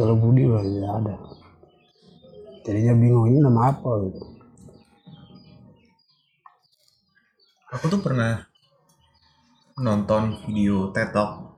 kalau 0.00 0.16
Budi 0.16 0.48
mah 0.48 0.64
tidak 0.64 0.92
ada 1.04 1.14
jadinya 2.64 2.94
bingung 2.96 3.28
ini 3.28 3.38
nama 3.44 3.68
apa 3.68 3.90
gitu 4.08 4.24
Aku 7.70 7.86
tuh 7.86 8.02
pernah 8.02 8.50
nonton 9.78 10.34
video 10.42 10.90
TED 10.90 11.14
Talk 11.14 11.54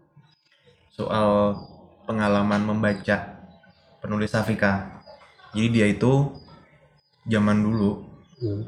soal 0.92 1.56
pengalaman 2.04 2.68
membaca 2.68 3.40
penulis 4.04 4.36
Afrika. 4.36 5.00
Jadi 5.56 5.68
dia 5.72 5.86
itu 5.88 6.36
zaman 7.24 7.64
dulu 7.64 8.04
Hmm. 8.42 8.62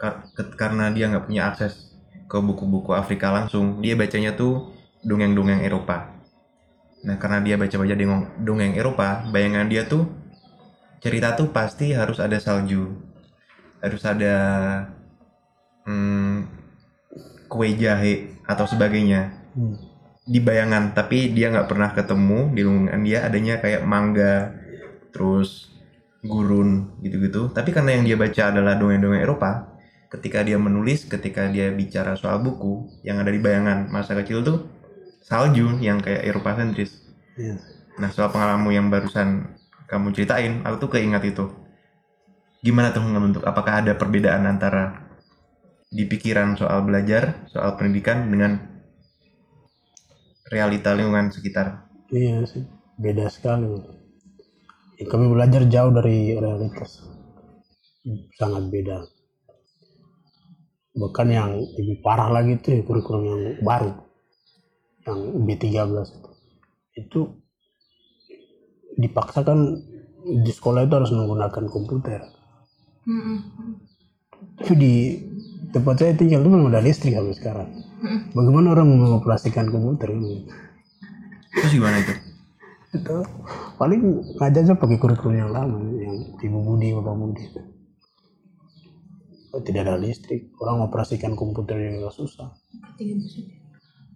kar- 0.00 0.26
karena 0.58 0.90
dia 0.90 1.06
nggak 1.06 1.28
punya 1.30 1.52
akses 1.52 1.94
ke 2.26 2.38
buku-buku 2.40 2.96
Afrika 2.96 3.30
langsung, 3.30 3.78
dia 3.84 3.94
bacanya 3.94 4.34
tuh 4.34 4.72
dongeng-dongeng 5.06 5.62
Eropa. 5.62 6.11
Nah, 7.02 7.18
karena 7.18 7.42
dia 7.42 7.58
baca-baca 7.58 7.94
dongeng, 8.38 8.78
Eropa, 8.78 9.26
bayangan 9.34 9.66
dia 9.66 9.82
tuh 9.86 10.06
cerita 11.02 11.34
tuh 11.34 11.50
pasti 11.50 11.90
harus 11.90 12.22
ada 12.22 12.38
salju, 12.38 12.94
harus 13.82 14.02
ada 14.06 14.34
hmm, 15.82 16.46
kue 17.50 17.74
jahe 17.74 18.38
atau 18.46 18.66
sebagainya 18.66 19.42
Hmm. 19.52 19.76
di 20.24 20.40
bayangan, 20.40 20.96
tapi 20.96 21.28
dia 21.36 21.52
nggak 21.52 21.68
pernah 21.68 21.92
ketemu 21.92 22.56
di 22.56 22.64
lingkungan 22.64 23.04
dia 23.04 23.28
adanya 23.28 23.60
kayak 23.60 23.84
mangga, 23.84 24.56
terus 25.12 25.68
gurun 26.24 26.96
gitu-gitu. 27.04 27.52
Tapi 27.52 27.68
karena 27.68 28.00
yang 28.00 28.04
dia 28.08 28.16
baca 28.16 28.42
adalah 28.48 28.80
dongeng-dongeng 28.80 29.20
Eropa, 29.20 29.76
ketika 30.08 30.40
dia 30.40 30.56
menulis, 30.56 31.04
ketika 31.04 31.52
dia 31.52 31.68
bicara 31.68 32.16
soal 32.16 32.40
buku 32.40 32.88
yang 33.04 33.20
ada 33.20 33.28
di 33.28 33.44
bayangan 33.44 33.92
masa 33.92 34.16
kecil 34.16 34.40
tuh 34.40 34.64
salju 35.22 35.78
yang 35.78 36.02
kayak 36.02 36.26
Eropa 36.26 36.58
sentris. 36.58 36.98
Iya. 37.38 37.56
Nah 37.98 38.10
soal 38.10 38.28
pengalamanmu 38.34 38.70
yang 38.74 38.90
barusan 38.90 39.56
kamu 39.86 40.12
ceritain, 40.16 40.64
aku 40.66 40.88
tuh 40.88 40.90
keingat 40.98 41.22
itu. 41.24 41.48
Gimana 42.62 42.94
tuh 42.94 43.02
ngebentuk? 43.02 43.42
Apakah 43.42 43.82
ada 43.82 43.98
perbedaan 43.98 44.46
antara 44.46 45.10
di 45.92 46.08
pikiran 46.08 46.56
soal 46.56 46.86
belajar, 46.86 47.44
soal 47.52 47.76
pendidikan 47.76 48.30
dengan 48.30 48.56
realita 50.48 50.96
lingkungan 50.96 51.28
sekitar? 51.34 51.90
Iya 52.08 52.44
sih, 52.48 52.64
beda 52.96 53.28
sekali. 53.28 53.68
Ya, 54.96 55.04
kami 55.10 55.28
belajar 55.28 55.66
jauh 55.66 55.92
dari 55.92 56.36
realitas, 56.38 57.02
sangat 58.38 58.70
beda. 58.70 59.04
Bahkan 60.92 61.28
yang 61.32 61.56
lebih 61.56 62.04
parah 62.04 62.28
lagi 62.28 62.60
itu 62.60 62.78
ya 62.78 62.80
kurikulum 62.84 63.22
yang 63.24 63.42
baru, 63.64 63.92
yang 65.06 65.18
B13 65.46 66.06
itu. 66.08 66.30
Itu 66.92 67.20
dipaksakan 68.98 69.58
di 70.44 70.52
sekolah 70.52 70.86
itu 70.86 70.94
harus 70.94 71.10
menggunakan 71.10 71.64
komputer. 71.66 72.20
Mm-mm. 73.08 73.38
Tapi 74.62 74.74
di 74.78 74.94
tempat 75.74 76.02
saya 76.02 76.14
tinggal 76.14 76.42
itu 76.42 76.50
belum 76.50 76.70
ada 76.70 76.82
listrik 76.82 77.14
sampai 77.14 77.34
sekarang. 77.34 77.70
Bagaimana 78.34 78.74
orang 78.74 78.86
mau 78.90 78.98
mengoperasikan 79.08 79.70
komputer 79.70 80.14
ini? 80.14 80.46
Terus 81.54 81.72
gimana 81.74 81.98
itu? 82.02 82.32
itu 82.92 83.16
paling 83.80 84.20
ngajarnya 84.36 84.76
pakai 84.76 85.00
kurikulum 85.00 85.32
yang 85.32 85.48
lama 85.48 85.80
yang 85.96 86.36
ibu 86.36 86.58
budi 86.60 86.92
bapak 86.92 87.16
budi 87.16 87.44
Oh, 89.52 89.60
tidak 89.60 89.84
ada 89.84 90.00
listrik 90.00 90.48
orang 90.64 90.88
operasikan 90.88 91.36
komputer 91.36 91.76
juga 91.76 92.08
susah. 92.08 92.56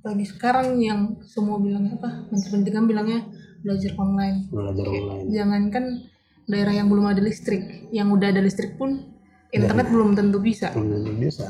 Lagi 0.07 0.25
sekarang 0.31 0.79
yang 0.79 1.19
semua 1.27 1.59
bilangnya 1.59 1.99
apa? 1.99 2.31
Menteri 2.31 2.51
Pendidikan 2.55 2.87
bilangnya 2.87 3.27
belajar 3.67 3.93
online. 3.99 4.47
belajar 4.55 4.87
online 4.87 5.27
Jangankan 5.35 5.85
daerah 6.47 6.73
yang 6.79 6.87
belum 6.87 7.11
ada 7.11 7.19
listrik, 7.19 7.91
yang 7.91 8.15
udah 8.15 8.31
ada 8.31 8.39
listrik 8.39 8.79
pun 8.79 9.03
internet 9.51 9.91
belum 9.91 10.15
tentu 10.15 10.39
bisa. 10.39 10.71
belum 10.71 11.03
tentu 11.03 11.13
bisa 11.19 11.49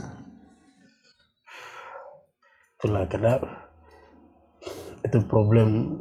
itulah 2.76 3.08
karena 3.08 3.40
itu 5.00 5.18
problem 5.24 5.96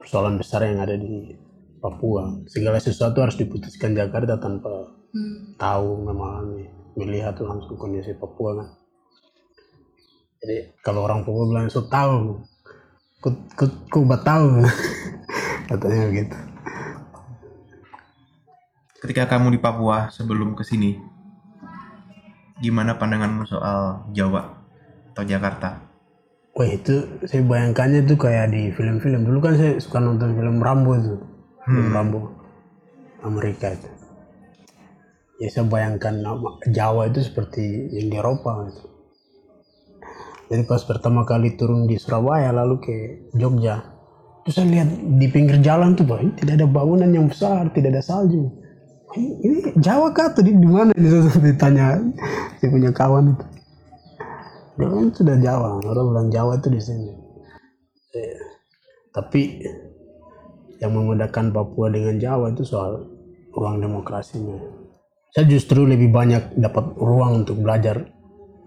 persoalan 0.00 0.40
besar 0.40 0.64
yang 0.64 0.80
ada 0.80 0.96
di 0.96 1.36
Papua 1.76 2.40
segala 2.48 2.80
sesuatu 2.80 3.20
harus 3.20 3.36
diputuskan 3.36 3.92
Jakarta 3.92 4.40
tanpa 4.40 4.96
Hmm. 5.16 5.56
tahu 5.56 6.02
memahami 6.02 6.68
melihat 6.98 7.40
langsung 7.40 7.78
kondisi 7.78 8.12
Papua 8.18 8.52
kan 8.58 8.68
jadi 10.46 10.70
kalau 10.78 11.02
orang 11.02 11.26
Papua 11.26 11.50
bilang 11.50 11.66
so 11.66 11.90
tahu. 11.90 12.38
Ku 13.18 13.34
ku 13.58 13.66
ku 13.90 14.06
tahu. 14.06 14.62
Katanya 15.68 16.06
begitu. 16.06 16.38
Ketika 19.02 19.26
kamu 19.26 19.58
di 19.58 19.60
Papua 19.60 20.06
sebelum 20.14 20.54
ke 20.54 20.62
sini, 20.62 20.94
gimana 22.62 22.94
pandanganmu 22.94 23.42
soal 23.42 24.06
Jawa 24.14 24.54
atau 25.10 25.26
Jakarta? 25.26 25.82
Wah 26.54 26.70
itu 26.70 27.20
saya 27.26 27.42
bayangkannya 27.42 28.06
itu 28.06 28.14
kayak 28.14 28.54
di 28.54 28.70
film-film. 28.70 29.26
Dulu 29.26 29.38
kan 29.42 29.58
saya 29.58 29.82
suka 29.82 29.98
nonton 29.98 30.38
film 30.38 30.62
Rambo 30.62 30.94
itu. 30.94 31.18
Film 31.66 31.90
Rambo. 31.90 32.30
Amerika 33.26 33.74
itu. 33.74 33.90
Ya 35.42 35.50
saya 35.50 35.66
bayangkan 35.66 36.22
Jawa 36.70 37.10
itu 37.10 37.26
seperti 37.26 37.90
yang 37.90 38.08
di 38.08 38.16
Eropa 38.16 38.70
gitu. 38.70 38.95
Jadi 40.46 40.62
pas 40.66 40.82
pertama 40.86 41.26
kali 41.26 41.58
turun 41.58 41.90
di 41.90 41.98
Surabaya 41.98 42.54
lalu 42.54 42.76
ke 42.78 42.94
Jogja 43.34 43.96
Terus 44.46 44.62
saya 44.62 44.70
lihat 44.78 44.88
di 45.18 45.26
pinggir 45.26 45.58
jalan 45.58 45.98
tuh, 45.98 46.06
ini 46.22 46.30
tidak 46.38 46.62
ada 46.62 46.70
bangunan 46.70 47.10
yang 47.10 47.26
besar, 47.26 47.66
tidak 47.74 47.98
ada 47.98 48.02
salju. 48.06 48.46
Ini, 49.18 49.74
Jawa 49.74 50.14
kah 50.14 50.38
tuh 50.38 50.46
di, 50.46 50.54
mana? 50.54 50.94
Di 50.94 51.10
ditanya 51.50 51.98
si 52.62 52.70
punya 52.70 52.94
kawan 52.94 53.34
itu. 53.34 53.44
Dia 54.78 54.86
bilang 54.86 55.10
sudah 55.10 55.36
Jawa, 55.42 55.82
orang 55.82 56.06
bilang 56.14 56.28
Jawa 56.30 56.62
itu 56.62 56.68
di 56.70 56.78
sini. 56.78 57.10
Eh, 58.14 58.38
tapi 59.10 59.66
yang 60.78 60.94
membedakan 60.94 61.50
Papua 61.50 61.90
dengan 61.90 62.14
Jawa 62.22 62.54
itu 62.54 62.62
soal 62.62 63.02
ruang 63.50 63.82
demokrasinya. 63.82 64.62
Saya 65.34 65.50
justru 65.50 65.82
lebih 65.90 66.14
banyak 66.14 66.54
dapat 66.54 66.94
ruang 66.94 67.42
untuk 67.42 67.58
belajar 67.58 67.98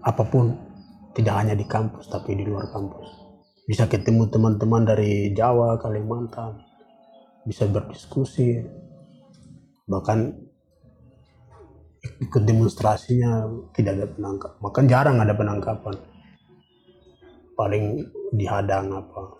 apa 0.04 0.28
pun, 0.28 0.60
tidak 1.14 1.34
hanya 1.34 1.54
di 1.58 1.66
kampus 1.66 2.06
tapi 2.06 2.38
di 2.38 2.46
luar 2.46 2.70
kampus. 2.70 3.08
Bisa 3.66 3.86
ketemu 3.86 4.26
teman-teman 4.30 4.82
dari 4.82 5.30
Jawa, 5.30 5.78
Kalimantan, 5.78 6.58
bisa 7.46 7.70
berdiskusi, 7.70 8.58
bahkan 9.86 10.34
ikut 12.00 12.42
demonstrasinya 12.42 13.46
tidak 13.76 14.00
ada 14.00 14.06
penangkap, 14.10 14.52
bahkan 14.58 14.84
jarang 14.90 15.16
ada 15.22 15.34
penangkapan, 15.36 15.94
paling 17.54 17.84
dihadang 18.34 18.90
apa. 18.90 19.38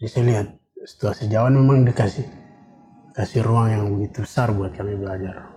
Jadi 0.00 0.08
saya 0.08 0.24
lihat 0.24 0.46
situasi 0.82 1.28
Jawa 1.28 1.52
memang 1.52 1.84
dikasih 1.84 2.26
kasih 3.12 3.44
ruang 3.44 3.68
yang 3.68 3.84
begitu 3.92 4.24
besar 4.24 4.56
buat 4.56 4.72
kami 4.72 4.96
belajar. 4.96 5.52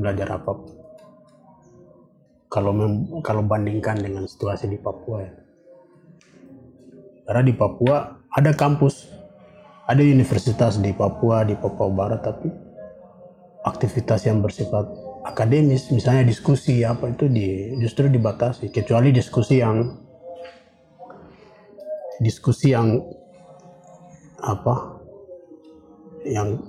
Belajar 0.00 0.40
apa 0.40 0.79
kalau 2.50 2.74
mem- 2.74 3.22
kalau 3.22 3.46
bandingkan 3.46 4.02
dengan 4.02 4.26
situasi 4.26 4.66
di 4.66 4.76
Papua 4.76 5.22
ya 5.22 5.32
karena 7.30 7.42
di 7.46 7.54
Papua 7.54 8.26
ada 8.34 8.50
kampus 8.50 9.06
ada 9.86 10.02
universitas 10.02 10.82
di 10.82 10.90
Papua 10.90 11.46
di 11.46 11.54
Papua 11.54 11.88
Barat 11.88 12.20
tapi 12.26 12.50
aktivitas 13.62 14.26
yang 14.26 14.42
bersifat 14.42 14.90
akademis 15.24 15.94
misalnya 15.94 16.26
diskusi 16.26 16.82
apa 16.82 17.12
itu 17.12 17.30
di 17.30 17.78
justru 17.78 18.10
dibatasi 18.10 18.74
kecuali 18.74 19.14
diskusi 19.14 19.62
yang 19.62 19.94
diskusi 22.20 22.74
yang 22.74 23.00
apa 24.40 25.00
yang 26.24 26.60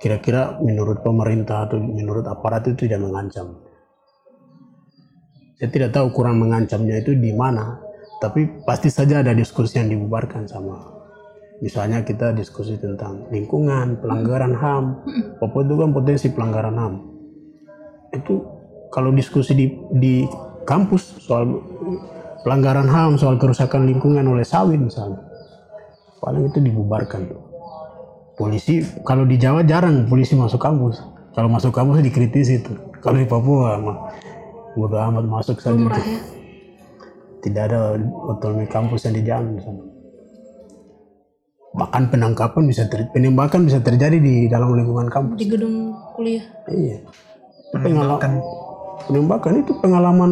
kira-kira 0.00 0.60
menurut 0.60 1.00
pemerintah 1.00 1.64
atau 1.64 1.80
menurut 1.80 2.28
aparat 2.28 2.68
itu 2.68 2.84
tidak 2.84 3.08
mengancam. 3.08 3.63
Saya 5.54 5.68
tidak 5.70 5.90
tahu 5.94 6.10
kurang 6.10 6.42
mengancamnya 6.42 6.98
itu 6.98 7.14
di 7.14 7.30
mana, 7.30 7.78
tapi 8.18 8.46
pasti 8.66 8.90
saja 8.90 9.22
ada 9.22 9.30
diskusi 9.30 9.78
yang 9.78 9.90
dibubarkan 9.90 10.46
sama 10.50 10.94
misalnya 11.62 12.02
kita 12.02 12.34
diskusi 12.34 12.76
tentang 12.76 13.30
lingkungan, 13.30 14.02
pelanggaran 14.02 14.52
HAM. 14.58 14.84
Papua 15.38 15.62
itu 15.62 15.74
kan 15.78 15.90
potensi 15.94 16.26
pelanggaran 16.34 16.76
HAM. 16.76 16.94
Itu 18.10 18.34
kalau 18.90 19.14
diskusi 19.14 19.54
di 19.54 19.66
di 19.94 20.14
kampus 20.66 21.22
soal 21.22 21.62
pelanggaran 22.42 22.90
HAM, 22.90 23.16
soal 23.16 23.38
kerusakan 23.38 23.86
lingkungan 23.86 24.26
oleh 24.26 24.42
sawit 24.44 24.82
misalnya 24.82 25.34
paling 26.24 26.48
itu 26.48 26.58
dibubarkan 26.64 27.28
polisi 28.40 28.80
kalau 29.04 29.28
di 29.28 29.36
Jawa 29.36 29.60
jarang 29.68 30.08
polisi 30.08 30.32
masuk 30.32 30.56
kampus 30.56 31.04
kalau 31.36 31.52
masuk 31.52 31.76
kampus 31.76 32.00
dikritisi 32.00 32.64
itu 32.64 32.72
kalau 33.04 33.20
di 33.20 33.28
Papua 33.28 33.76
bodo 34.74 34.98
amat 34.98 35.24
masuk 35.26 35.58
saja 35.62 35.74
lumrah 35.74 35.98
tuh. 35.98 36.06
ya. 36.06 36.20
Tidak 37.44 37.62
ada 37.70 37.94
otonomi 38.30 38.66
kampus 38.66 39.04
yang 39.06 39.14
dijamin 39.16 39.60
bahkan 41.74 42.06
penangkapan 42.06 42.70
bisa 42.70 42.86
ter, 42.86 43.10
penembakan 43.10 43.66
bisa 43.66 43.82
terjadi 43.82 44.22
di 44.22 44.46
dalam 44.46 44.78
lingkungan 44.78 45.10
kampus. 45.10 45.36
Di 45.42 45.46
gedung 45.50 45.98
kuliah. 46.14 46.46
Iya. 46.70 47.02
Pengalaman 47.74 48.38
penembakan. 49.10 49.52
itu 49.58 49.72
pengalaman 49.82 50.30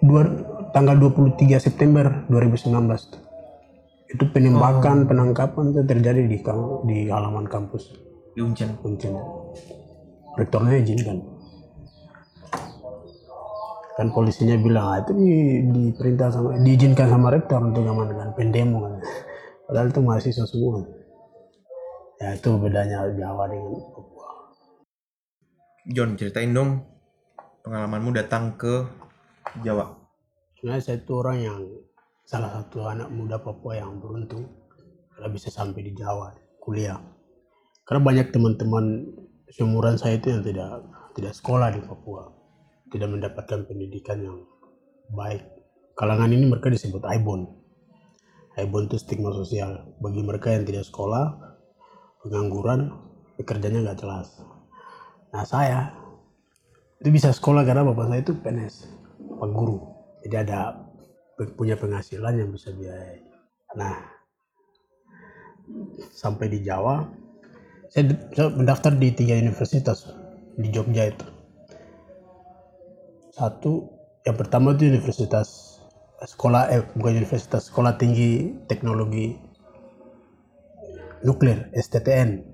dua, 0.00 0.24
tanggal 0.72 0.96
23 0.96 1.60
September 1.60 2.24
2019 2.32 2.72
tuh. 3.12 3.20
itu 4.12 4.28
penembakan 4.28 5.08
penangkapan 5.08 5.72
itu 5.72 5.88
terjadi 5.88 6.28
di 6.28 6.36
di 6.88 6.98
halaman 7.08 7.48
kampus. 7.48 7.96
Di 8.36 8.40
Uncen. 8.44 8.76
Kuncen. 8.80 9.16
rektornya 10.32 10.80
izinkan 10.80 11.20
kan 13.92 14.08
polisinya 14.08 14.56
bilang 14.56 14.86
ah, 14.88 14.96
itu 15.04 15.12
di, 15.12 15.30
diperintah 15.68 16.32
sama 16.32 16.56
diizinkan 16.64 17.06
sama 17.12 17.28
rektor 17.28 17.60
untuk 17.60 17.84
amankan 17.84 18.32
pendemo 18.32 18.88
kan. 18.88 18.94
padahal 19.68 19.88
itu 19.92 20.00
mahasiswa 20.00 20.46
semua. 20.48 20.80
Ya 22.20 22.38
itu 22.38 22.50
bedanya 22.56 23.04
Jawa 23.12 23.50
dengan 23.50 23.82
Papua. 23.92 24.28
John, 25.90 26.14
ceritain 26.14 26.54
dong 26.54 26.86
pengalamanmu 27.66 28.14
datang 28.14 28.54
ke 28.56 28.86
Jawa. 29.60 29.98
sebenarnya 30.56 30.82
saya 30.86 30.96
itu 31.02 31.12
orang 31.18 31.38
yang 31.42 31.60
salah 32.22 32.50
satu 32.54 32.86
anak 32.86 33.10
muda 33.10 33.42
Papua 33.42 33.76
yang 33.76 33.98
beruntung. 33.98 34.48
Karena 35.12 35.28
bisa 35.28 35.52
sampai 35.52 35.84
di 35.84 35.92
Jawa 35.92 36.32
kuliah. 36.62 36.96
Karena 37.84 38.00
banyak 38.00 38.32
teman-teman 38.32 39.04
seumuran 39.52 40.00
saya 40.00 40.16
itu 40.16 40.32
yang 40.32 40.40
tidak 40.40 40.80
tidak 41.12 41.32
sekolah 41.36 41.68
di 41.74 41.82
Papua 41.84 42.41
tidak 42.92 43.08
mendapatkan 43.08 43.64
pendidikan 43.64 44.20
yang 44.20 44.38
baik. 45.10 45.42
Kalangan 45.96 46.30
ini 46.30 46.44
mereka 46.46 46.68
disebut 46.68 47.02
Aibon. 47.08 47.48
Aibon 48.60 48.86
itu 48.86 49.00
stigma 49.00 49.32
sosial. 49.32 49.96
Bagi 49.98 50.20
mereka 50.20 50.52
yang 50.52 50.68
tidak 50.68 50.84
sekolah 50.84 51.56
pengangguran 52.20 52.92
pekerjaannya 53.40 53.88
nggak 53.88 53.98
jelas. 53.98 54.38
Nah 55.32 55.44
saya 55.48 55.96
itu 57.00 57.08
bisa 57.10 57.32
sekolah 57.32 57.64
karena 57.64 57.82
bapak 57.82 58.12
saya 58.12 58.20
itu 58.20 58.32
PNS 58.36 58.74
bapak 59.18 59.48
guru. 59.50 59.78
Jadi 60.22 60.36
ada 60.38 60.78
punya 61.56 61.74
penghasilan 61.74 62.38
yang 62.38 62.50
bisa 62.54 62.70
biayai 62.70 63.32
nah 63.72 63.96
sampai 66.12 66.52
di 66.52 66.60
Jawa 66.60 67.08
saya 67.88 68.12
mendaftar 68.52 68.92
di 68.96 69.08
tiga 69.16 69.36
universitas 69.40 70.12
di 70.60 70.68
Jogja 70.68 71.08
itu 71.08 71.26
satu 73.32 73.88
yang 74.28 74.36
pertama 74.36 74.76
itu 74.76 74.92
universitas 74.92 75.80
sekolah 76.22 76.70
eh 76.70 76.84
bukan 76.94 77.18
universitas 77.18 77.66
sekolah 77.72 77.98
tinggi 77.98 78.54
teknologi 78.70 79.34
nuklir 81.26 81.72
STTN 81.74 82.52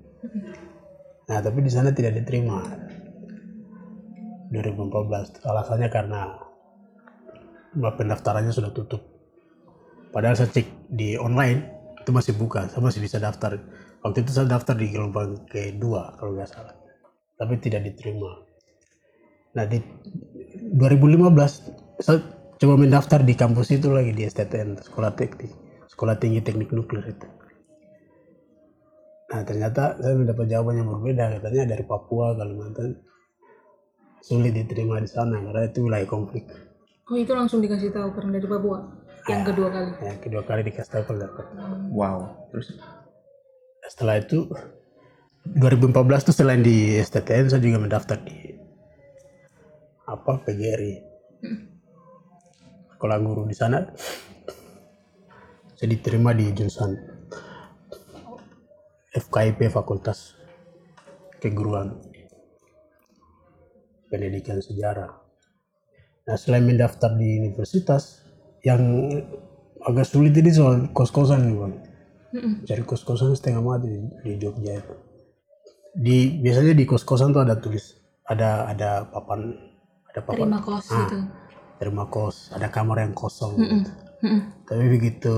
nah 1.29 1.37
tapi 1.45 1.61
di 1.61 1.69
sana 1.69 1.93
tidak 1.93 2.17
diterima. 2.17 2.65
2014 4.49 5.45
alasannya 5.45 5.89
karena 5.93 6.33
pendaftarannya 7.77 8.49
sudah 8.49 8.73
tutup. 8.73 9.05
Padahal 10.09 10.33
saya 10.33 10.49
cek 10.49 10.89
di 10.89 11.13
online 11.21 11.93
itu 12.01 12.09
masih 12.09 12.33
buka 12.33 12.65
saya 12.65 12.81
masih 12.81 12.97
bisa 12.97 13.21
daftar. 13.21 13.61
Waktu 14.01 14.25
itu 14.25 14.31
saya 14.33 14.49
daftar 14.49 14.73
di 14.73 14.89
gelombang 14.89 15.45
kedua 15.45 16.17
kalau 16.17 16.33
nggak 16.33 16.49
salah. 16.49 16.73
Tapi 17.37 17.61
tidak 17.61 17.85
diterima. 17.93 18.41
Nah 19.53 19.69
di 19.69 19.77
2015 20.75 22.03
saya 22.03 22.19
coba 22.59 22.73
mendaftar 22.75 23.23
di 23.23 23.33
kampus 23.33 23.73
itu 23.73 23.89
lagi 23.89 24.13
di 24.13 24.27
STTN 24.27 24.77
sekolah 24.83 25.15
teknik 25.15 25.69
sekolah 25.99 26.15
tinggi 26.15 26.39
teknik 26.39 26.71
nuklir 26.71 27.03
itu. 27.11 27.27
Nah 29.29 29.43
ternyata 29.43 29.99
saya 29.99 30.15
mendapat 30.15 30.47
jawaban 30.47 30.79
yang 30.79 30.87
berbeda 30.87 31.37
katanya 31.37 31.75
dari 31.75 31.83
Papua 31.83 32.39
Kalimantan. 32.39 32.95
Sulit 34.23 34.51
diterima 34.51 34.99
di 34.99 35.11
sana 35.11 35.39
karena 35.43 35.67
itu 35.67 35.83
wilayah 35.87 36.07
konflik. 36.07 36.47
Oh 37.11 37.19
itu 37.19 37.31
langsung 37.35 37.59
dikasih 37.59 37.91
tahu 37.91 38.15
karena 38.15 38.39
dari 38.39 38.47
Papua? 38.47 38.79
Yang 39.27 39.41
kedua 39.51 39.67
kali? 39.71 39.89
Yang 40.07 40.19
kedua 40.23 40.41
kali 40.47 40.61
dikasih 40.71 40.91
tahu 40.91 41.03
kalau 41.07 41.19
dapat. 41.27 41.45
Wow. 41.91 42.17
Terus? 42.51 42.67
Setelah 43.91 44.15
itu 44.23 44.47
2014 45.59 46.27
tuh 46.31 46.35
selain 46.35 46.61
di 46.63 46.99
STTN 46.99 47.51
saya 47.51 47.59
juga 47.63 47.79
mendaftar 47.79 48.19
di 48.23 48.58
apa 50.09 50.41
PGRI 50.41 50.95
sekolah 52.99 53.17
guru 53.23 53.47
di 53.47 53.55
sana. 53.55 53.79
Saya 55.79 55.87
diterima 55.87 56.35
di 56.35 56.51
jurusan 56.51 56.91
FKIP 59.15 59.71
Fakultas 59.71 60.35
Keguruan 61.39 61.95
Pendidikan 64.11 64.59
Sejarah. 64.59 65.15
Nah 66.27 66.35
selain 66.35 66.67
mendaftar 66.67 67.15
di 67.15 67.39
universitas 67.39 68.27
yang 68.67 69.07
agak 69.79 70.03
sulit 70.03 70.35
ini 70.35 70.51
soal 70.51 70.91
kos-kosan 70.91 71.47
nih 71.47 71.55
bang. 71.55 71.73
Cari 72.67 72.83
kos-kosan 72.83 73.31
setengah 73.39 73.63
mati 73.63 73.87
di, 73.87 73.99
di 74.27 74.31
Jogja 74.35 74.75
itu. 74.75 74.95
Di 75.95 76.17
biasanya 76.43 76.75
di 76.75 76.83
kos-kosan 76.83 77.31
tuh 77.31 77.47
ada 77.47 77.55
tulis 77.55 77.95
ada 78.27 78.67
ada 78.69 79.07
papan 79.09 79.68
ada 80.09 80.19
papan 80.19 80.37
terima 80.49 80.59
kos 80.59 80.85
Ah, 80.89 80.97
gitu 80.99 81.17
terima 81.77 82.03
kos 82.05 82.37
ada 82.51 82.67
kamar 82.67 82.97
yang 83.01 83.13
kosong 83.13 83.53
Mm-mm. 83.55 83.81
Mm-mm. 84.19 84.41
tapi 84.65 84.83
begitu 84.89 85.35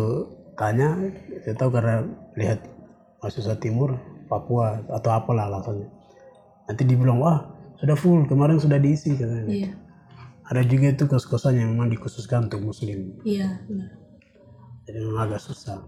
tanya 0.55 0.95
saya 1.41 1.55
tahu 1.55 1.69
karena 1.69 2.05
lihat 2.35 2.59
mahasiswa 3.19 3.55
timur 3.57 3.97
Papua 4.25 4.79
atau 4.87 5.11
apalah 5.11 5.51
alasannya 5.51 5.91
nanti 6.65 6.87
dibilang 6.87 7.19
wah 7.19 7.51
sudah 7.77 7.93
full 7.93 8.23
kemarin 8.25 8.57
sudah 8.57 8.77
diisi 8.77 9.13
katanya 9.13 9.51
Iya. 9.51 9.71
ada 10.47 10.61
juga 10.63 10.87
itu 10.89 11.03
kos-kosan 11.05 11.59
yang 11.59 11.75
memang 11.75 11.91
dikhususkan 11.91 12.47
untuk 12.47 12.63
muslim 12.63 13.19
Iya, 13.21 13.59
benar. 13.67 13.91
jadi 14.83 14.97
memang 15.03 15.21
agak 15.27 15.41
susah 15.43 15.83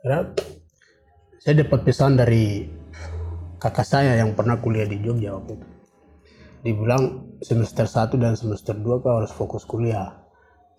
karena 0.00 0.20
saya 1.40 1.64
dapat 1.64 1.80
pesan 1.82 2.16
dari 2.16 2.68
kakak 3.56 3.84
saya 3.84 4.16
yang 4.16 4.32
pernah 4.32 4.60
kuliah 4.60 4.84
di 4.84 5.00
Jogja 5.00 5.32
waktu 5.32 5.56
itu 5.56 5.68
dibilang 6.64 7.36
semester 7.44 7.84
1 7.84 8.16
dan 8.16 8.34
semester 8.34 8.72
2 8.72 9.04
kau 9.04 9.14
harus 9.20 9.30
fokus 9.30 9.68
kuliah. 9.68 10.24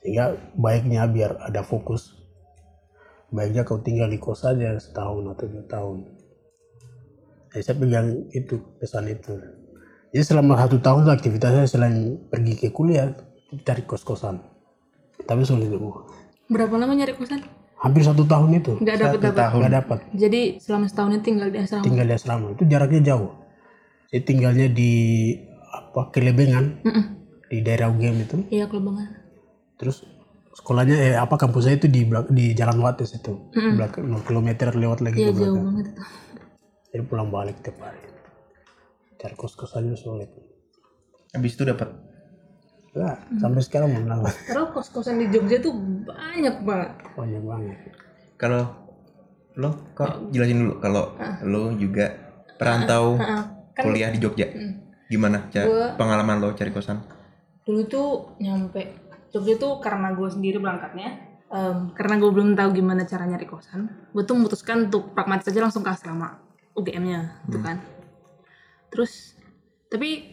Sehingga 0.01 0.33
baiknya 0.57 1.05
biar 1.05 1.37
ada 1.39 1.61
fokus. 1.61 2.17
Baiknya 3.29 3.65
kau 3.65 3.81
tinggal 3.81 4.09
di 4.09 4.17
kos 4.17 4.45
saja 4.45 4.77
setahun 4.77 5.33
atau 5.33 5.45
dua 5.49 5.65
tahun. 5.65 5.97
Jadi 7.53 7.63
saya 7.63 7.77
pegang 7.77 8.07
itu 8.33 8.61
pesan 8.77 9.09
itu. 9.09 9.33
Jadi 10.13 10.23
selama 10.23 10.59
satu 10.61 10.77
tahun 10.77 11.09
aktivitasnya 11.09 11.65
selain 11.65 12.21
pergi 12.29 12.53
ke 12.59 12.69
kuliah 12.69 13.13
cari 13.65 13.83
kos-kosan. 13.87 14.41
Tapi 15.25 15.41
sulit 15.47 15.71
semua 15.71 16.05
Berapa 16.45 16.77
lama 16.77 16.93
nyari 16.93 17.17
kosan? 17.17 17.41
hampir 17.85 18.01
satu 18.01 18.23
tahun 18.25 18.49
itu. 18.57 18.73
Nggak 18.81 18.97
dapat 18.97 19.19
dapat. 19.21 19.49
nggak 19.53 19.73
dapat 19.73 19.99
Jadi 20.17 20.41
selama 20.57 20.85
setahun 20.89 21.11
ini 21.13 21.21
tinggal 21.21 21.47
di 21.53 21.57
asrama. 21.61 21.83
tinggal 21.85 22.05
di 22.09 22.13
asrama. 22.17 22.47
Itu 22.57 22.63
jaraknya 22.65 23.01
jauh. 23.13 23.31
Saya 24.09 24.21
tinggalnya 24.25 24.67
di 24.71 24.93
apa 25.95 26.11
kelebengan 26.11 26.83
Mm-mm. 26.83 27.03
di 27.47 27.63
daerah 27.63 27.87
UGM 27.87 28.17
itu 28.19 28.35
Iya, 28.51 28.67
kelubangan. 28.67 29.07
terus 29.75 30.03
sekolahnya 30.51 30.95
eh 30.97 31.15
apa 31.15 31.35
kampusnya 31.35 31.75
itu 31.75 31.87
di 31.87 32.03
belak- 32.03 32.27
di 32.29 32.51
Jalan 32.51 32.79
Wates 32.79 33.11
itu 33.13 33.31
belakang 33.53 34.03
0 34.05 34.19
kilometer 34.21 34.71
lewat 34.71 34.99
lagi 34.99 35.19
Iya, 35.21 35.31
ke 35.31 35.39
jauh 35.41 35.55
banget 35.57 35.85
itu. 35.89 36.01
jadi 36.89 37.03
pulang 37.05 37.27
balik 37.27 37.59
tiap 37.59 37.79
hari 37.79 38.03
cari 39.15 39.35
kos 39.35 39.55
kosannya 39.55 39.95
sulit 39.95 40.27
Habis 41.31 41.51
itu 41.53 41.63
dapat 41.63 41.87
nah, 42.93 43.15
sampai 43.33 43.59
sekarang 43.59 43.87
belum 43.89 44.07
dapat 44.09 44.35
Karena 44.45 44.63
kos-kosan 44.69 45.15
di 45.15 45.27
Jogja 45.27 45.59
tuh 45.59 45.71
banyak 46.03 46.55
banget. 46.59 46.91
banyak 47.11 47.39
banget 47.41 47.77
kalau 48.35 48.63
lo 49.55 49.71
kok 49.93 50.27
jelasin 50.29 50.59
dulu 50.61 50.75
kalau 50.77 51.15
lo 51.41 51.71
juga 51.73 52.11
perantau 52.53 53.15
Heeh. 53.15 53.43
Kan 53.71 53.83
kuliah 53.83 54.07
di 54.07 54.19
Jogja. 54.19 54.47
Gimana? 55.05 55.47
Ca- 55.49 55.65
Gua- 55.65 55.93
pengalaman 55.95 56.39
lo 56.39 56.53
cari 56.53 56.71
kosan? 56.71 56.99
dulu 57.61 57.81
tuh 57.89 58.09
nyampe 58.37 58.93
Jogja 59.33 59.57
tuh 59.57 59.81
karena 59.81 60.13
gue 60.13 60.29
sendiri 60.29 60.61
berangkatnya 60.61 61.17
em, 61.49 61.89
karena 61.91 62.21
gue 62.21 62.29
belum 62.29 62.53
tahu 62.53 62.69
gimana 62.71 63.03
cara 63.03 63.25
nyari 63.25 63.49
kosan 63.49 63.89
gue 64.13 64.21
tuh 64.21 64.37
memutuskan 64.37 64.85
untuk 64.85 65.17
pragmatis 65.17 65.49
aja 65.49 65.65
langsung 65.65 65.81
ke 65.81 65.89
asrama 65.89 66.37
UGM-nya 66.71 67.41
gitu 67.49 67.57
kan. 67.59 67.81
Terus 68.91 69.33
tapi 69.87 70.29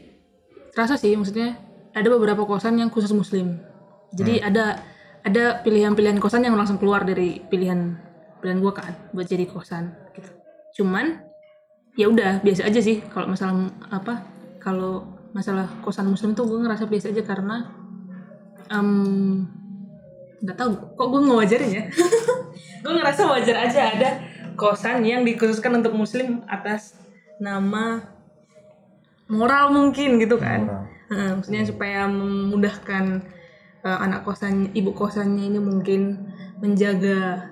terasa 0.71 1.01
sih 1.01 1.17
maksudnya 1.17 1.57
ada 1.93 2.09
beberapa 2.11 2.45
kosan 2.45 2.77
yang 2.77 2.93
khusus 2.93 3.17
muslim. 3.17 3.65
Jadi 4.13 4.45
ada 4.45 4.85
ada 5.23 5.63
pilihan-pilihan 5.63 6.21
kosan 6.21 6.45
yang 6.45 6.53
langsung 6.53 6.77
keluar 6.77 7.01
dari 7.01 7.41
pilihan 7.49 7.97
pilihan 8.45 8.61
gue 8.61 8.73
kan 8.75 8.93
buat 9.17 9.25
jadi 9.25 9.49
kosan 9.49 9.89
gitu. 10.13 10.29
Cuman 10.77 11.17
ya 11.97 12.13
udah 12.13 12.45
biasa 12.45 12.69
aja 12.69 12.81
sih 12.83 13.01
kalau 13.09 13.31
masalah 13.31 13.57
apa 13.89 14.21
kalau 14.63 15.03
masalah 15.33 15.67
kosan 15.81 16.07
muslim 16.07 16.33
tuh 16.33 16.47
gue 16.47 16.59
ngerasa 16.61 16.87
biasa 16.87 17.11
aja 17.11 17.23
karena 17.23 17.57
em, 18.69 19.43
nggak 20.39 20.55
tahu 20.55 20.71
kok 20.95 21.09
gue 21.09 21.21
ngewajarin 21.23 21.71
ya 21.73 21.85
gue 22.83 22.93
ngerasa 22.93 23.23
wajar 23.27 23.57
aja 23.63 23.81
ada 23.91 24.11
kosan 24.55 25.03
yang 25.03 25.23
dikhususkan 25.23 25.75
untuk 25.75 25.93
muslim 25.93 26.47
atas 26.47 26.95
nama 27.37 28.07
moral 29.27 29.73
mungkin 29.73 30.19
gitu 30.19 30.37
kan 30.37 30.61
Moral. 30.63 30.85
Heeh, 31.09 31.31
maksudnya 31.37 31.63
supaya 31.63 32.01
memudahkan 32.07 33.05
eh, 33.83 33.99
anak 34.01 34.23
kosan 34.23 34.73
ibu 34.73 34.93
kosannya 34.93 35.45
ini 35.47 35.59
mungkin 35.59 36.25
menjaga 36.57 37.51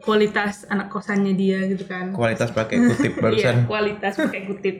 kualitas 0.00 0.64
anak 0.66 0.88
kosannya 0.88 1.34
dia 1.34 1.66
gitu 1.66 1.84
kan 1.84 2.10
Kualitas 2.12 2.50
pakai 2.50 2.76
kutip 2.88 3.12
Iya, 3.14 3.20
barusan. 3.20 3.56
kualitas 3.66 4.14
pakai 4.16 4.40
kutip. 4.46 4.76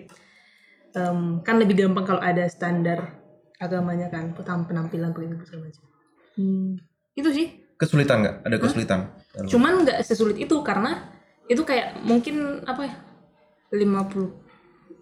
Em, 0.91 1.39
kan 1.47 1.55
lebih 1.63 1.79
gampang 1.79 2.03
kalau 2.03 2.23
ada 2.23 2.51
standar 2.51 3.23
agamanya 3.63 4.11
kan, 4.11 4.35
petam- 4.35 4.67
penampilan 4.67 5.15
begini 5.15 5.39
segala 5.47 5.71
macam. 5.71 5.85
Hmm, 6.35 6.81
itu 7.15 7.29
sih. 7.31 7.47
Kesulitan 7.79 8.25
nggak? 8.25 8.37
Ada 8.45 8.57
kesulitan? 8.59 9.01
Cuman 9.47 9.87
nggak 9.87 9.99
sesulit 10.03 10.37
itu 10.37 10.57
karena 10.67 11.11
itu 11.47 11.63
kayak 11.67 11.99
mungkin 12.07 12.63
apa 12.63 12.87
ya 12.87 12.95
50 13.75 14.31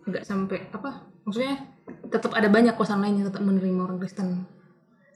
nggak 0.08 0.24
sampai 0.24 0.72
apa 0.72 1.04
maksudnya 1.28 1.60
tetap 2.08 2.32
ada 2.32 2.48
banyak 2.48 2.72
kosan 2.72 3.04
lain 3.04 3.20
yang 3.20 3.28
tetap 3.28 3.44
menerima 3.44 3.84
orang 3.84 3.98
Kristen. 4.00 4.48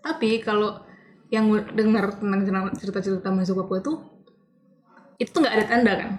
Tapi 0.04 0.44
kalau 0.44 0.84
yang 1.32 1.48
dengar 1.72 2.12
tentang 2.20 2.44
cerita-cerita 2.76 3.32
mahasiswa 3.32 3.56
Papua 3.56 3.80
itu 3.80 3.92
itu 5.16 5.28
tuh 5.32 5.40
nggak 5.40 5.56
ada 5.56 5.64
tanda 5.64 5.92
kan 5.96 6.10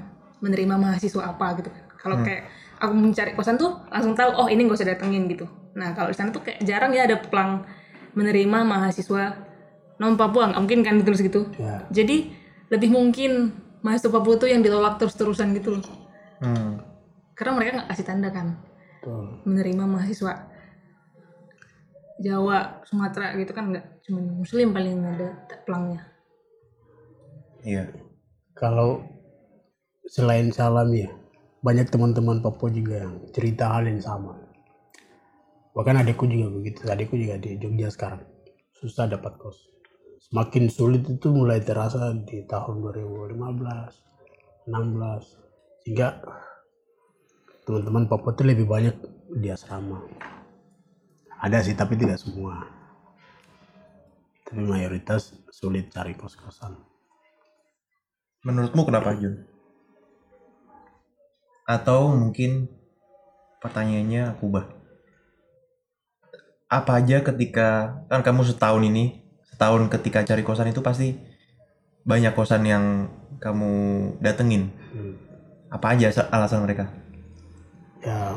menerima 0.42 0.76
mahasiswa 0.80 1.22
apa 1.22 1.62
gitu 1.62 1.70
kan. 1.70 1.84
Kalau 2.02 2.16
kayak 2.26 2.44
aku 2.84 2.94
mencari 2.94 3.32
kosan 3.32 3.56
tuh 3.56 3.80
langsung 3.88 4.12
tahu 4.12 4.36
oh 4.36 4.48
ini 4.52 4.68
gak 4.68 4.76
usah 4.76 4.90
datengin 4.92 5.32
gitu. 5.32 5.48
Nah 5.80 5.96
kalau 5.96 6.12
di 6.12 6.18
sana 6.20 6.36
tuh 6.36 6.44
kayak 6.44 6.60
jarang 6.68 6.92
ya 6.92 7.08
ada 7.08 7.16
pelang 7.24 7.64
menerima 8.14 8.68
mahasiswa 8.68 9.40
non 9.98 10.20
Papua 10.20 10.52
nggak 10.52 10.60
mungkin 10.60 10.84
kan 10.84 11.00
ditulis 11.00 11.24
gitu. 11.24 11.48
ya 11.56 11.88
Jadi 11.88 12.28
lebih 12.68 12.92
mungkin 12.92 13.56
mahasiswa 13.80 14.12
Papua 14.12 14.36
tuh 14.36 14.52
yang 14.52 14.60
ditolak 14.60 15.00
terus-terusan 15.00 15.56
gitu 15.56 15.80
loh. 15.80 15.84
Hmm. 16.44 16.84
Karena 17.34 17.52
mereka 17.56 17.72
nggak 17.80 17.90
kasih 17.96 18.06
tanda 18.06 18.30
kan 18.30 18.60
betul. 19.00 19.40
menerima 19.48 19.84
mahasiswa 19.88 20.52
Jawa, 22.24 22.86
Sumatera 22.86 23.34
gitu 23.36 23.52
kan 23.56 23.74
nggak 23.74 24.06
cuma 24.06 24.22
Muslim 24.22 24.76
paling 24.76 25.00
ada 25.02 25.48
pelangnya. 25.64 26.04
Iya. 27.64 27.88
kalau 28.54 29.00
selain 30.04 30.52
salam 30.52 30.92
ya 30.92 31.10
banyak 31.64 31.88
teman-teman 31.88 32.44
Papua 32.44 32.68
juga 32.68 33.08
yang 33.08 33.24
cerita 33.32 33.72
hal 33.72 33.88
yang 33.88 34.04
sama. 34.04 34.36
Bahkan 35.72 36.04
adikku 36.04 36.28
juga 36.28 36.52
begitu. 36.52 36.84
Adikku 36.92 37.16
juga 37.16 37.40
di 37.40 37.56
Jogja 37.56 37.88
sekarang. 37.88 38.22
Susah 38.76 39.08
dapat 39.08 39.40
kos. 39.40 39.72
Semakin 40.28 40.68
sulit 40.68 41.08
itu 41.08 41.32
mulai 41.32 41.64
terasa 41.64 42.12
di 42.12 42.44
tahun 42.44 42.84
2015 42.84 43.40
16 44.68 45.84
sehingga 45.84 46.20
teman-teman 47.64 48.12
Papua 48.12 48.36
itu 48.36 48.44
lebih 48.44 48.68
banyak 48.68 48.96
di 49.40 49.48
asrama. 49.48 50.04
Ada 51.40 51.64
sih 51.64 51.76
tapi 51.76 51.96
tidak 51.96 52.20
semua. 52.20 52.64
Tapi 54.48 54.64
mayoritas 54.64 55.32
sulit 55.52 55.92
cari 55.92 56.16
kos-kosan. 56.16 56.76
Menurutmu 58.44 58.84
kenapa 58.84 59.16
Jun? 59.16 59.53
Atau 61.64 62.12
mungkin 62.12 62.68
pertanyaannya 63.64 64.36
aku 64.36 64.52
ubah. 64.52 64.66
Apa 66.68 67.00
aja 67.00 67.22
ketika 67.22 68.02
kan 68.10 68.26
kamu 68.26 68.44
setahun 68.50 68.84
ini, 68.84 69.24
setahun 69.48 69.88
ketika 69.94 70.26
cari 70.26 70.42
kosan 70.42 70.74
itu 70.74 70.82
pasti 70.82 71.16
banyak 72.04 72.34
kosan 72.36 72.66
yang 72.66 73.08
kamu 73.40 73.72
datengin. 74.20 74.74
Hmm. 74.92 75.16
Apa 75.72 75.96
aja 75.96 76.12
sa- 76.12 76.30
alasan 76.30 76.66
mereka? 76.66 77.04
ya 78.04 78.36